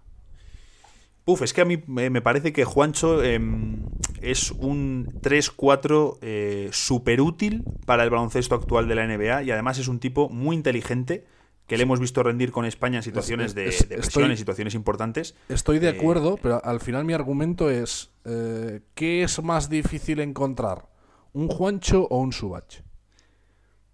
[1.25, 3.85] Uf, es que a mí me parece que Juancho em,
[4.21, 9.77] es un 3-4 eh, súper útil para el baloncesto actual de la NBA y además
[9.77, 11.25] es un tipo muy inteligente
[11.67, 15.35] que le hemos visto rendir con España en situaciones de, presión, en situaciones importantes.
[15.49, 20.89] Estoy de acuerdo, pero al final mi argumento es, ¿qué es más difícil encontrar?
[21.33, 22.81] ¿Un Juancho o un Subach?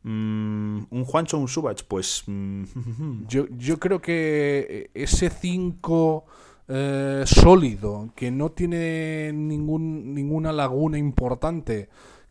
[0.04, 1.84] Mm, ¿Un Juancho o un Subach?
[1.88, 2.24] Pues.
[2.28, 2.64] Mm,
[3.28, 6.26] yo, yo, creo que ese 5
[6.68, 11.90] eh, sólido, que no tiene ningún, ninguna laguna importante,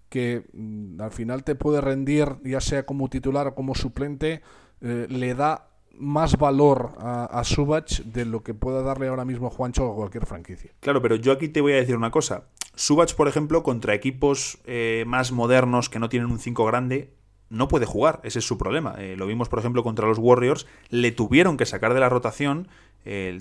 [0.09, 4.43] que mm, al final te puede rendir, ya sea como titular o como suplente,
[4.81, 9.51] eh, le da más valor a, a Subach de lo que pueda darle ahora mismo
[9.51, 10.73] Juancho o cualquier franquicia.
[10.81, 12.49] Claro, pero yo aquí te voy a decir una cosa.
[12.75, 17.15] Subach, por ejemplo, contra equipos eh, más modernos que no tienen un 5 grande,
[17.51, 18.95] no puede jugar, ese es su problema.
[18.99, 22.69] Eh, lo vimos, por ejemplo, contra los Warriors, le tuvieron que sacar de la rotación,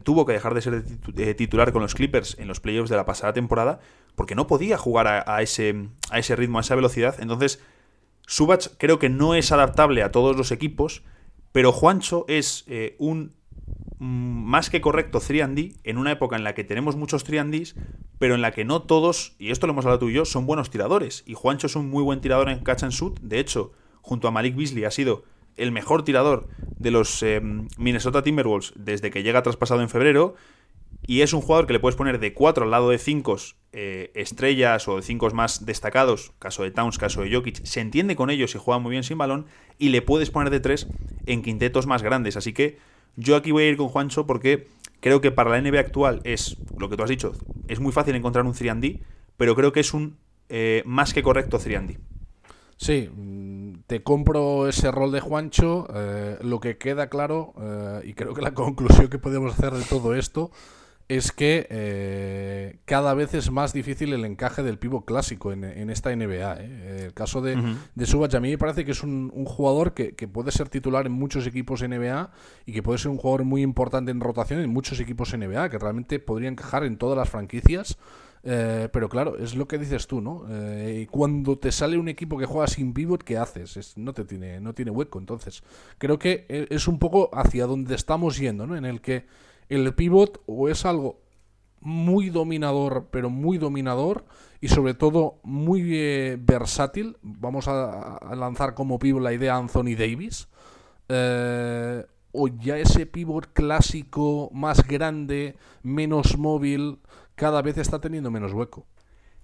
[0.04, 0.84] tuvo que dejar de ser
[1.38, 3.80] titular con los Clippers en los playoffs de la pasada temporada,
[4.16, 7.16] porque no podía jugar a, ese, a ese ritmo, a esa velocidad.
[7.20, 7.64] Entonces,
[8.28, 11.04] Subach creo que no es adaptable a todos los equipos,
[11.52, 13.34] pero Juancho es eh, un
[14.00, 17.76] más que correcto 3D en una época en la que tenemos muchos 3
[18.20, 20.46] pero en la que no todos, y esto lo hemos hablado tú y yo, son
[20.46, 21.24] buenos tiradores.
[21.26, 23.20] Y Juancho es un muy buen tirador en catch and shoot.
[23.22, 23.72] De hecho,
[24.02, 25.24] junto a Malik Beasley ha sido
[25.56, 27.42] el mejor tirador de los eh,
[27.78, 30.36] Minnesota Timberwolves desde que llega traspasado en febrero.
[31.06, 33.36] Y es un jugador que le puedes poner de 4 al lado de 5
[33.74, 38.16] eh, estrellas o de 5 más destacados, caso de Towns, caso de Jokic, se entiende
[38.16, 40.88] con ellos y juega muy bien sin balón, y le puedes poner de 3
[41.26, 42.38] en quintetos más grandes.
[42.38, 42.78] Así que
[43.16, 44.68] yo aquí voy a ir con Juancho porque
[45.00, 47.34] creo que para la NBA actual es, lo que tú has dicho,
[47.68, 49.02] es muy fácil encontrar un 3D,
[49.38, 50.18] pero creo que es un
[50.50, 51.98] eh, más que correcto 3D.
[52.78, 55.88] Sí, mm, te compro ese rol de Juancho.
[55.94, 57.54] Eh, lo que queda claro,
[58.04, 60.52] y creo que la conclusión que podemos hacer de todo esto
[61.10, 66.16] es que eh, cada vez es más difícil el encaje del pivo clásico en, esta
[66.16, 66.58] NBA.
[66.60, 67.02] ¿eh?
[67.06, 67.58] El caso de,
[68.06, 71.46] Subach a mí me parece que es un, jugador que, puede ser titular en muchos
[71.46, 72.32] equipos NBA
[72.66, 75.78] y que puede ser un jugador muy importante en rotación en muchos equipos NBA, que
[75.78, 77.98] realmente podría encajar en todas las franquicias.
[78.46, 80.46] Eh, pero claro, es lo que dices tú, ¿no?
[81.10, 83.98] cuando te sale un equipo que juega sin pivot, ¿qué haces?
[83.98, 85.20] no te tiene, no tiene hueco.
[85.20, 85.64] Entonces,
[85.98, 88.76] creo que es un poco hacia donde estamos yendo, ¿no?
[88.76, 89.26] En el que
[89.70, 91.22] el pivot o es algo
[91.80, 94.26] muy dominador, pero muy dominador
[94.62, 97.18] y sobre todo muy eh, versátil.
[97.22, 100.48] Vamos a, lanzar como pivot la idea Anthony Davis.
[101.10, 107.00] Eh, o ya ese pivot clásico, más grande, menos móvil,
[107.36, 108.88] cada vez está teniendo menos hueco.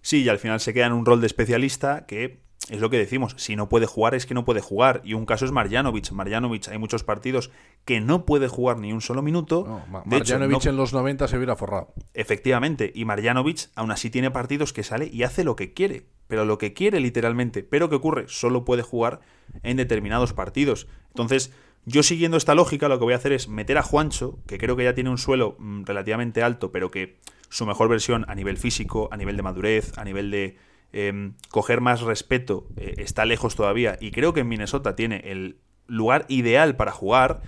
[0.01, 2.97] Sí, y al final se queda en un rol de especialista que es lo que
[2.97, 5.01] decimos, si no puede jugar es que no puede jugar.
[5.03, 6.11] Y un caso es Marjanovic.
[6.11, 7.51] Marjanovic hay muchos partidos
[7.85, 9.81] que no puede jugar ni un solo minuto.
[10.05, 11.93] Marjanovic en los 90 se hubiera forrado.
[12.13, 16.05] Efectivamente, y Marjanovic aún así tiene partidos que sale y hace lo que quiere.
[16.27, 17.63] Pero lo que quiere literalmente.
[17.63, 18.25] Pero ¿qué ocurre?
[18.27, 19.21] Solo puede jugar
[19.63, 20.87] en determinados partidos.
[21.07, 21.51] Entonces,
[21.85, 24.75] yo siguiendo esta lógica, lo que voy a hacer es meter a Juancho, que creo
[24.75, 27.17] que ya tiene un suelo mm, relativamente alto, pero que
[27.49, 30.57] su mejor versión a nivel físico, a nivel de madurez, a nivel de
[30.91, 35.57] Em, coger más respeto eh, está lejos todavía y creo que en Minnesota tiene el
[35.87, 37.41] lugar ideal para jugar.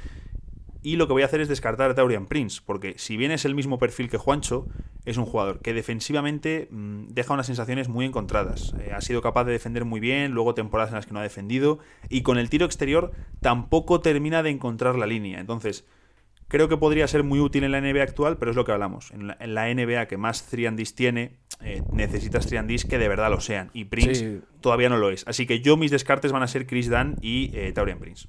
[0.84, 3.46] Y lo que voy a hacer es descartar a Taurian Prince, porque si bien es
[3.46, 4.68] el mismo perfil que Juancho,
[5.06, 8.74] es un jugador que defensivamente mm, deja unas sensaciones muy encontradas.
[8.80, 11.24] Eh, ha sido capaz de defender muy bien, luego temporadas en las que no ha
[11.24, 13.12] defendido, y con el tiro exterior
[13.42, 15.40] tampoco termina de encontrar la línea.
[15.40, 15.86] Entonces,
[16.48, 19.12] creo que podría ser muy útil en la NBA actual, pero es lo que hablamos.
[19.12, 23.70] En la, NBA que más triandis tiene, eh, necesitas triandis que de verdad lo sean.
[23.74, 25.24] Y Prince todavía no lo es.
[25.28, 28.28] Así que yo mis descartes van a ser Chris Dunn y eh, Taurian Prince.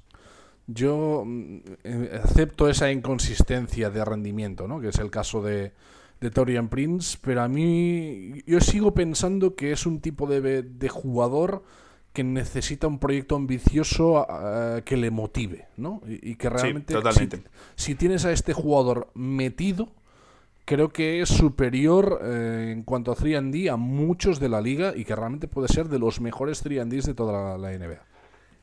[0.67, 4.79] Yo mm, eh, acepto esa inconsistencia de rendimiento, ¿no?
[4.79, 5.73] que es el caso de,
[6.21, 10.89] de Torian Prince, pero a mí yo sigo pensando que es un tipo de, de
[10.89, 11.63] jugador
[12.13, 14.27] que necesita un proyecto ambicioso
[14.85, 15.99] que le motive, ¿no?
[16.05, 16.93] Y, que realmente,
[17.75, 19.89] Si, tienes a este jugador metido,
[20.65, 25.05] creo que es superior eh, en cuanto a 3D a muchos de la liga y
[25.05, 28.01] que realmente puede ser de los mejores 3Ds de toda la, NBA.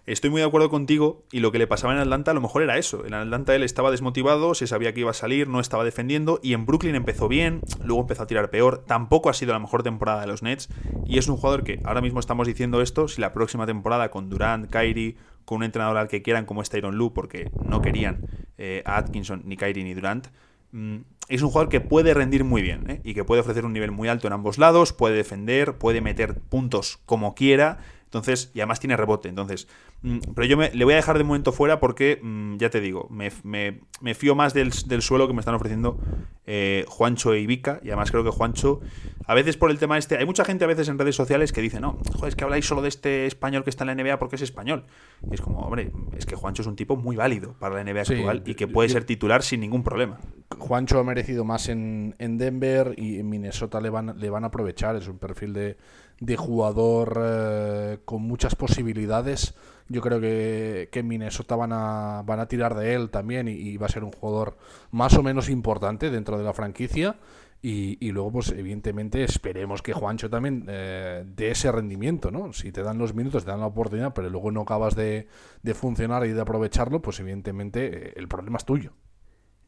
[0.07, 2.63] Estoy muy de acuerdo contigo y lo que le pasaba en Atlanta a lo mejor
[2.63, 3.05] era eso.
[3.07, 6.55] En Atlanta él estaba desmotivado, se sabía que iba a salir, no estaba defendiendo y
[6.55, 8.79] en Brooklyn empezó bien, luego empezó a tirar peor.
[8.87, 10.69] Tampoco ha sido la mejor temporada de los Nets
[11.05, 14.31] y es un jugador que ahora mismo estamos diciendo esto, si la próxima temporada con
[14.31, 18.27] Durant, Kyrie, con un entrenador al que quieran como es Tyron Lue, porque no querían
[18.59, 20.29] eh, a Atkinson, ni Kyrie, ni Durant,
[20.73, 23.01] es un jugador que puede rendir muy bien ¿eh?
[23.05, 26.35] y que puede ofrecer un nivel muy alto en ambos lados, puede defender, puede meter
[26.35, 27.79] puntos como quiera.
[28.11, 29.29] Entonces, y además tiene rebote.
[29.29, 29.69] Entonces,
[30.03, 32.81] mm, pero yo me, le voy a dejar de momento fuera porque, mm, ya te
[32.81, 35.97] digo, me, me, fío más del, suelo que me están ofreciendo
[36.45, 37.79] eh, Juancho y Vika.
[37.85, 38.81] Y además creo que Juancho,
[39.27, 41.61] a veces por el tema este, hay mucha gente a veces en redes sociales que
[41.61, 44.19] dice, no, joder, es que habláis solo de este español que está en la NBA
[44.19, 44.87] porque es español.
[45.31, 48.01] Y es como, hombre, es que Juancho es un tipo muy válido para la NBA
[48.01, 50.19] actual y que puede ser titular sin ningún problema.
[50.59, 54.49] Juancho ha merecido más en, en Denver y en Minnesota le van, le van a
[54.49, 54.97] aprovechar.
[54.97, 55.77] Es un perfil de
[56.21, 59.55] de jugador eh, con muchas posibilidades.
[59.89, 63.87] Yo creo que, que Minnesota van a, van a tirar de él también y, va
[63.87, 64.57] a ser un jugador
[64.93, 67.17] más o menos importante dentro de la franquicia.
[67.63, 72.55] Y, luego, pues evidentemente, esperemos que Juancho también eh, dé ese rendimiento, ¿no?
[72.55, 75.29] Si te dan los minutos, te dan la oportunidad, pero luego no acabas de,
[75.63, 78.93] de funcionar y de aprovecharlo, pues evidentemente eh, el problema es tuyo.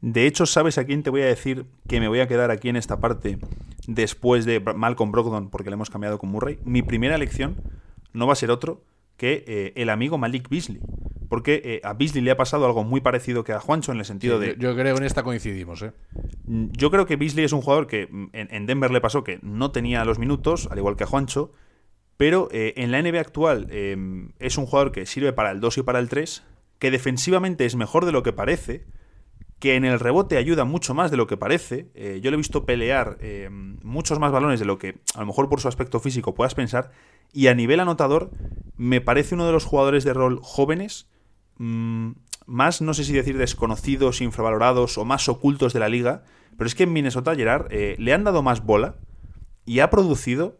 [0.03, 2.67] De hecho, ¿sabes a quién te voy a decir que me voy a quedar aquí
[2.67, 3.37] en esta parte
[3.87, 6.59] después de Malcolm Brogdon porque le hemos cambiado con Murray?
[6.65, 7.55] Mi primera elección
[8.11, 8.83] no va a ser otro
[9.15, 10.81] que eh, el amigo Malik Beasley.
[11.29, 14.03] Porque eh, a Beasley le ha pasado algo muy parecido que a Juancho en el
[14.03, 14.57] sentido de...
[14.59, 15.93] Yo, creo que en esta coincidimos, ¿eh?
[16.47, 19.39] Mm, yo creo que Beasley es un jugador que mm, en, Denver le pasó que
[19.41, 21.53] no tenía los minutos, al igual que a Juancho,
[22.17, 25.83] pero eh, en la NBA actual es un jugador que sirve para el 2 y
[25.83, 26.43] para el 3,
[26.77, 28.83] que defensivamente es mejor de lo que parece,
[29.63, 31.87] que en el rebote ayuda mucho más de lo que parece.
[32.21, 33.17] yo le he visto pelear
[33.81, 36.91] muchos más balones de lo que a lo mejor por su aspecto físico puedas pensar,
[37.31, 38.31] y a nivel anotador
[38.75, 41.07] me parece uno de los jugadores de rol jóvenes
[41.57, 42.13] Mm,
[42.45, 46.23] más, no sé si decir desconocidos, infravalorados o más ocultos de la liga,
[46.57, 48.95] pero es que en Minnesota Gerard eh, le han dado más bola
[49.65, 50.59] y ha producido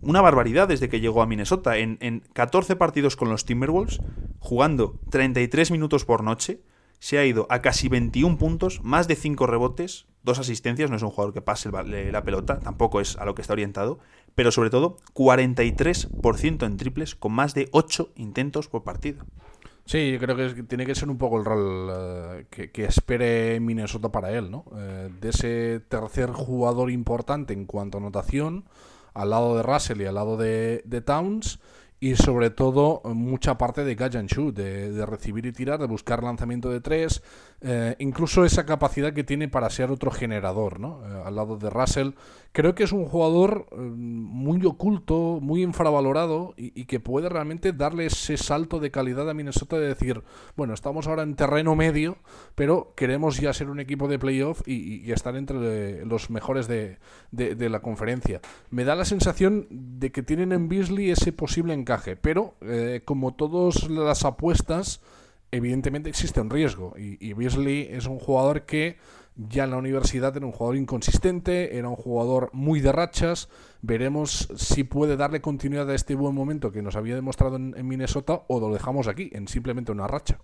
[0.00, 1.78] una barbaridad desde que llegó a Minnesota.
[1.78, 4.00] En, en 14 partidos con los Timberwolves,
[4.38, 6.62] jugando 33 minutos por noche,
[7.00, 11.02] se ha ido a casi 21 puntos, más de 5 rebotes, dos asistencias, no es
[11.02, 13.98] un jugador que pase la pelota, tampoco es a lo que está orientado,
[14.34, 19.24] pero sobre todo 43% en triples con más de 8 intentos por partido.
[19.86, 24.12] Sí, yo creo que tiene que ser un poco el rol eh, que, espere Minnesota
[24.12, 24.64] para él, ¿no?
[24.76, 28.66] Eh, de ese tercer jugador importante en cuanto a anotación,
[29.14, 31.58] al lado de Russell y al lado de, de Towns,
[32.00, 36.22] y sobre todo mucha parte de catch and shoot, de, recibir y tirar, de buscar
[36.22, 37.22] lanzamiento de tres,
[37.62, 41.02] eh, incluso esa capacidad que tiene para ser otro generador, ¿no?
[41.04, 42.12] Eh, al lado de Russell.
[42.52, 48.06] Creo que es un jugador eh, muy oculto, muy infravalorado y, que puede realmente darle
[48.06, 50.22] ese salto de calidad a Minnesota de decir,
[50.56, 52.16] bueno, estamos ahora en terreno medio,
[52.54, 56.98] pero queremos ya ser un equipo de playoff y, y estar entre los mejores de,
[57.30, 58.40] de, la conferencia.
[58.70, 62.54] Me da la sensación de que tienen en Beasley ese posible encaje, pero
[63.04, 65.00] como todas las apuestas
[65.52, 66.94] evidentemente existe un riesgo.
[66.96, 68.98] Y, Beasley es un jugador que
[69.36, 73.48] ya en la universidad era un jugador inconsistente, era un jugador muy de rachas.
[73.82, 78.42] Veremos si puede darle continuidad a este buen momento que nos había demostrado en, Minnesota
[78.48, 80.38] o lo dejamos aquí, en simplemente una racha.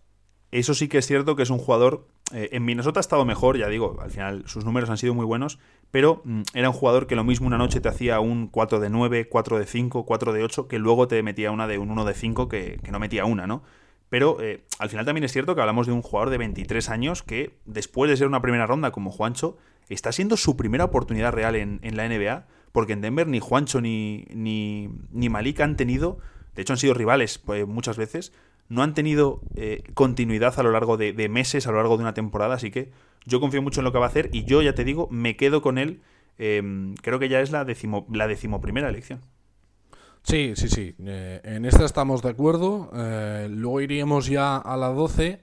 [0.53, 2.07] Eso sí que es cierto que es un jugador.
[2.33, 5.27] Eh, en Minnesota ha estado mejor, ya digo, al final sus números han sido muy
[5.27, 5.59] buenos,
[5.91, 8.89] pero mm, era un jugador que lo mismo una noche te hacía un 4 de
[8.89, 12.05] 9, 4 de 5, 4 de 8, que luego te metía una de un 1
[12.05, 13.63] de 5 que, que no metía una, ¿no?
[14.09, 17.23] Pero eh, al final también es cierto que hablamos de un jugador de 23 años
[17.23, 19.57] que, después de ser una primera ronda como Juancho,
[19.89, 24.25] está siendo su primera oportunidad real en, la NBA, porque en Denver ni Juancho ni,
[24.31, 26.19] ni, Malik han tenido,
[26.55, 28.33] de hecho han sido rivales pues, muchas veces,
[28.69, 32.15] no han tenido eh, continuidad a lo largo de, meses, a lo largo de una
[32.15, 32.91] temporada, así que
[33.25, 35.37] yo confío mucho en lo que va a hacer y yo ya te digo, me
[35.37, 36.01] quedo con él,
[36.37, 39.21] creo que ya es la, decimo, la decimoprimera elección.
[40.27, 40.95] Sí, sí, sí.
[41.07, 42.91] Eh, en esta estamos de acuerdo.
[42.93, 45.41] Eh, luego iríamos ya a la 12,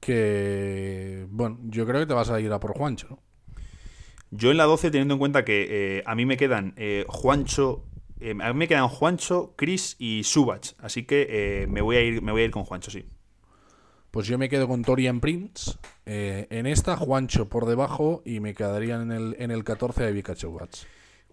[0.00, 3.18] que, bueno, yo creo que te vas a ir a por Juancho, ¿no?
[4.30, 6.74] Yo en la 12, teniendo en cuenta que eh, a mí me quedan
[7.06, 7.84] Juancho,
[8.20, 12.32] a mí me quedan Juancho, Chris y Subach, así que me voy a ir, me
[12.32, 13.04] voy a ir con Juancho, sí.
[14.10, 15.72] Pues yo me quedo con Torian Prince.
[16.06, 20.34] en esta, Juancho por debajo y me quedarían en el, en el 14 a Ivica
[20.34, 20.84] Chubach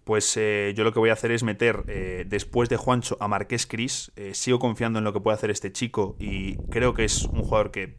[0.04, 3.28] pues eh, yo lo que voy a hacer es meter eh, después de Juancho a
[3.28, 4.12] Marqués Cris.
[4.16, 7.44] Eh, sigo confiando en lo que puede hacer este chico y creo que es un
[7.44, 7.96] jugador que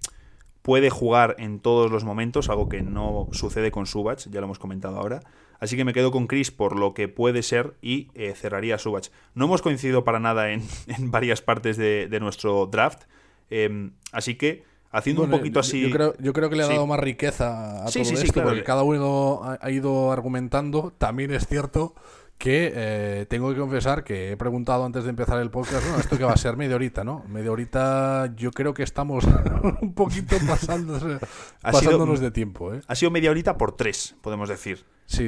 [0.63, 4.59] puede jugar en todos los momentos, algo que no sucede con Subach, ya lo hemos
[4.59, 5.21] comentado ahora.
[5.59, 9.11] Así que me quedo con Chris por lo que puede ser y cerraría a Subach.
[9.35, 10.63] No hemos coincidido para nada en,
[11.11, 13.05] varias partes de, de nuestro draft,
[13.49, 15.81] em, así que haciendo un poquito así.
[15.81, 18.83] Yo creo, yo creo que le ha dado más riqueza a todo esto, porque cada
[18.83, 20.93] uno ha, ido argumentando.
[20.99, 21.95] También es cierto
[22.39, 26.19] que eh, tengo que confesar que he preguntado antes de empezar el podcast, bueno, esto
[26.19, 27.25] que va a ser media horita, ¿no?
[27.29, 29.25] Media horita yo creo que estamos
[29.81, 31.19] un poquito pasándose,
[31.61, 32.75] pasándonos de tiempo.
[32.75, 32.81] ¿eh?
[32.87, 34.85] Ha sido media horita por tres, podemos decir.
[35.07, 35.27] Sí,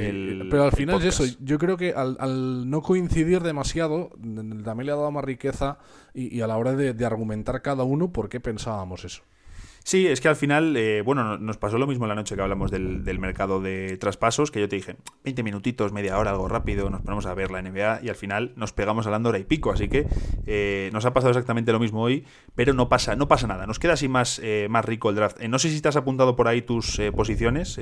[0.51, 1.37] pero al final es eso.
[1.41, 4.11] Yo creo que al, no coincidir demasiado,
[4.65, 5.79] también le ha dado más riqueza
[6.15, 9.23] y, a la hora de argumentar cada uno por qué pensábamos eso.
[9.87, 12.71] Sí, es que al final, eh, bueno, nos pasó lo mismo la noche que hablamos
[12.71, 17.03] del, mercado de traspasos, que yo te dije, 20 minutitos, media hora, algo rápido, nos
[17.03, 19.89] ponemos a ver la NBA y al final nos pegamos hablando hora y pico, así
[19.89, 20.07] que
[20.47, 22.25] eh, nos ha pasado exactamente lo mismo hoy,
[22.55, 25.39] pero no pasa, no pasa nada, nos queda así más, eh, más rico el draft.
[25.43, 27.79] no sé si te has apuntado por ahí tus posiciones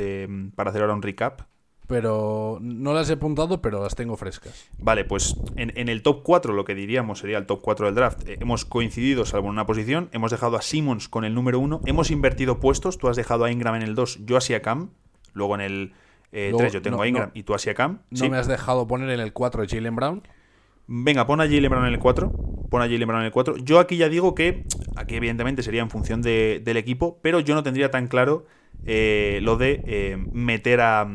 [0.57, 1.43] para hacer ahora un recap
[1.87, 4.69] pero no las he apuntado, pero las tengo frescas.
[4.79, 8.29] Vale, pues en, el top 4, lo que diríamos sería el top 4 del draft,
[8.29, 11.83] eh, hemos coincidido salvo en una posición, hemos dejado a Simmons con el número 1,
[11.87, 14.91] hemos invertido puestos, tú has dejado a Ingram en el 2, yo a Cam,
[15.35, 15.93] luego en el
[16.31, 18.01] 3 eh, yo tengo a Ingram y tú a Cam.
[18.11, 20.23] ¿No me has dejado poner en el 4 a Jalen Brown?
[20.87, 22.33] Venga, pon a Jalen Brown en el 4.
[22.71, 23.59] Pon a Jalen Brown en el 4.
[23.59, 24.65] Yo aquí ya digo que,
[24.97, 28.47] aquí evidentemente sería en función del equipo, pero yo no tendría tan claro
[28.87, 31.07] eh, lo de meter a,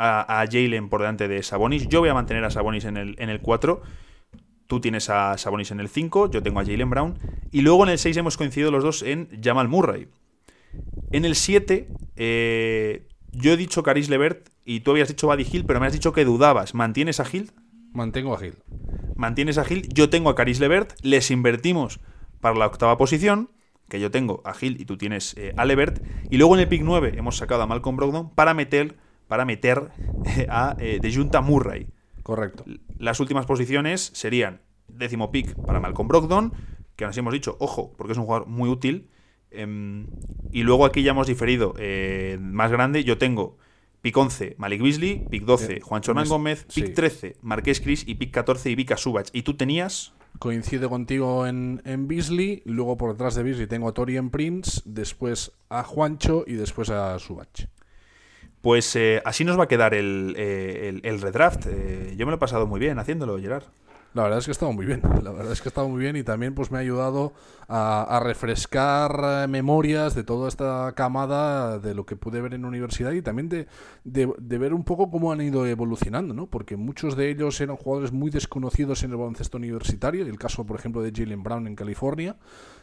[0.00, 1.88] a, Jalen por delante de Sabonis.
[1.88, 3.82] Yo voy a mantener a Sabonis en el, en el 4.
[4.66, 7.18] Tú tienes a Sabonis en el 5, yo tengo a Jalen Brown.
[7.50, 10.08] Y luego en el 6 hemos coincidido los dos en Jamal Murray.
[11.10, 15.64] En el 7, eh, yo he dicho Caris Levert y tú habías dicho Buddy Hill,
[15.66, 16.74] pero me has dicho que dudabas.
[16.74, 17.52] ¿Mantienes a Hill?
[17.92, 18.56] Mantengo a Hill.
[19.16, 19.88] Mantienes a Hill.
[19.92, 20.92] Yo tengo a Caris Levert.
[21.02, 22.00] Les invertimos
[22.40, 23.50] para la octava posición,
[23.88, 26.00] que yo tengo a Hill y tú tienes eh, a Levert.
[26.30, 28.96] Y luego en el pick 9 hemos sacado a Malcolm Brogdon para meter,
[29.30, 29.88] para meter
[30.50, 31.86] a eh, De Junta Murray.
[32.22, 32.64] Correcto.
[32.98, 36.52] Las últimas posiciones serían décimo pick para Malcolm Brogdon,
[36.96, 39.08] que aún así hemos dicho, ojo, porque es un jugador muy útil.
[39.50, 40.06] Em,
[40.52, 43.02] y luego aquí ya hemos diferido eh, más grande.
[43.04, 43.56] Yo tengo
[44.02, 46.92] pick 11 Malik Beasley, pick 12 Eh, Juan Chorman mes- Gómez, pick sí.
[46.92, 49.28] 13 Marqués Cris y pick 14 Ivica Subach.
[49.32, 53.92] Y tú tenías Coincido contigo en, en Beasley, luego por detrás de Beasley tengo a
[53.92, 57.66] Torian Prince, después a Juancho y después a Subach.
[58.62, 61.66] Pues eh, así nos va a quedar el, eh, el- el redraft.
[61.66, 63.64] Eh, yo me lo he pasado muy bien haciéndolo, Gerard.
[64.12, 66.00] La verdad es que ha estado muy bien, la verdad es que ha estado muy
[66.00, 67.32] bien y también pues me ha ayudado
[67.68, 73.12] a, refrescar eh, memorias de toda esta camada de lo que pude ver en universidad
[73.12, 73.68] y también de,
[74.02, 76.46] de- de ver un poco cómo han ido evolucionando, ¿no?
[76.48, 80.76] Porque muchos de ellos eran jugadores muy desconocidos en el baloncesto universitario, el caso por
[80.76, 82.34] ejemplo de Jalen Brown en California,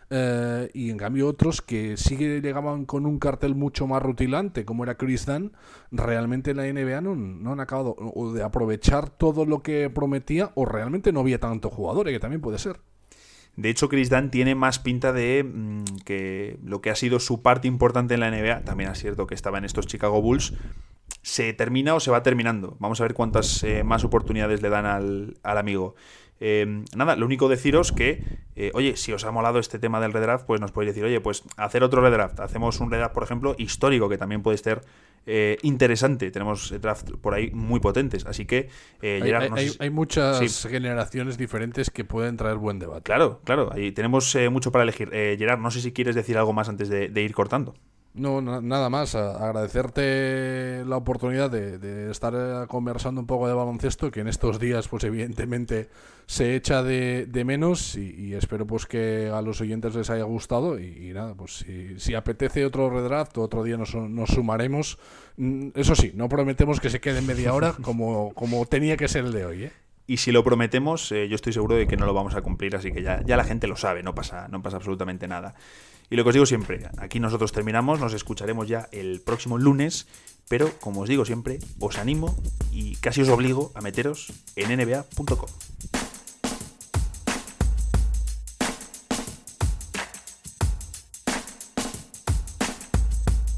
[0.09, 4.63] eh, y en cambio otros que sí que llegaban con un cartel mucho más rutilante,
[4.63, 5.51] como era Chris Dunn,
[5.91, 10.51] realmente en la NBA no, no han acabado o de aprovechar todo lo que prometía
[10.55, 12.79] o realmente no había tanto jugador, eh, que también puede ser.
[13.57, 17.41] De hecho, Chris Dunn tiene más pinta de mm, que lo que ha sido su
[17.41, 20.53] parte importante en la NBA, también es cierto que estaba en estos Chicago Bulls,
[21.23, 22.77] se termina o se va terminando.
[22.79, 25.95] Vamos a ver cuántas eh, más oportunidades le dan al, al amigo.
[26.39, 28.23] Eh, nada, lo único deciros que,
[28.55, 31.19] eh, oye, si os ha molado este tema del redraft, pues nos podéis decir, oye,
[31.19, 32.39] pues hacer otro redraft.
[32.39, 34.81] Hacemos un redraft, por ejemplo, histórico, que también puede ser
[35.29, 36.31] eh, interesante.
[36.31, 38.25] Tenemos draft por ahí muy potentes.
[38.25, 38.69] Así que,
[39.01, 40.69] eh, Hay, Gerard, hay- no hay- si- hay muchas Sí.
[40.69, 43.01] generaciones diferentes que pueden traer buen debate.
[43.03, 45.09] Claro, claro, ahí tenemos eh, mucho para elegir.
[45.11, 47.73] Eh, Gerard, no sé si quieres decir algo más antes de, de ir cortando.
[48.17, 49.15] No, na- nada más.
[49.15, 54.87] agradecerte la oportunidad de, estar eh, conversando un poco de baloncesto, que en estos días,
[54.87, 55.89] pues evidentemente
[56.25, 60.79] se echa de, de menos y, espero pues que a los oyentes les haya gustado
[60.79, 61.65] y, nada, pues
[61.97, 63.95] si, apetece otro redraft, otro día nos,
[64.29, 64.97] sumaremos.
[65.37, 69.25] Mm, Eso sí, no prometemos que se quede media hora como, como tenía que ser
[69.25, 69.71] el de hoy, ¿eh?
[70.09, 72.77] Y si lo prometemos, eh, yo estoy seguro de que no lo vamos a cumplir,
[72.77, 75.53] así que ya, ya la gente lo sabe, no pasa, no pasa absolutamente nada.
[76.09, 80.07] Y lo que os digo siempre, aquí nosotros terminamos, nos escucharemos ya el próximo lunes,
[80.47, 82.35] pero como os digo siempre, os animo
[82.71, 85.49] y casi os obligo a meteros en nba.com.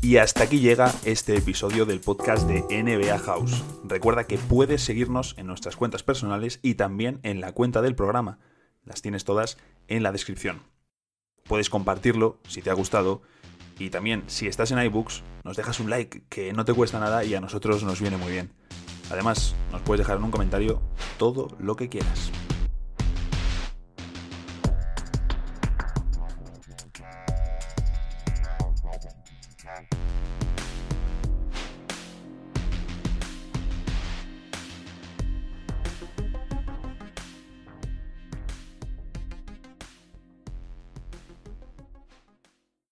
[0.01, 3.63] Y hasta aquí llega este episodio del podcast de NBA House.
[3.83, 8.39] Recuerda que puedes seguirnos en nuestras cuentas personales y también en la cuenta del programa.
[8.85, 9.57] Las tienes todas
[9.87, 10.61] en la descripción.
[11.49, 13.23] Puedes compartirlo si te ha gustado
[13.79, 17.23] y también si estás en iBooks nos dejas un like que no te cuesta nada
[17.23, 18.51] y a nosotros nos viene muy bien.
[19.09, 20.79] Además, nos puedes dejar en un comentario
[21.17, 22.31] todo lo que quieras.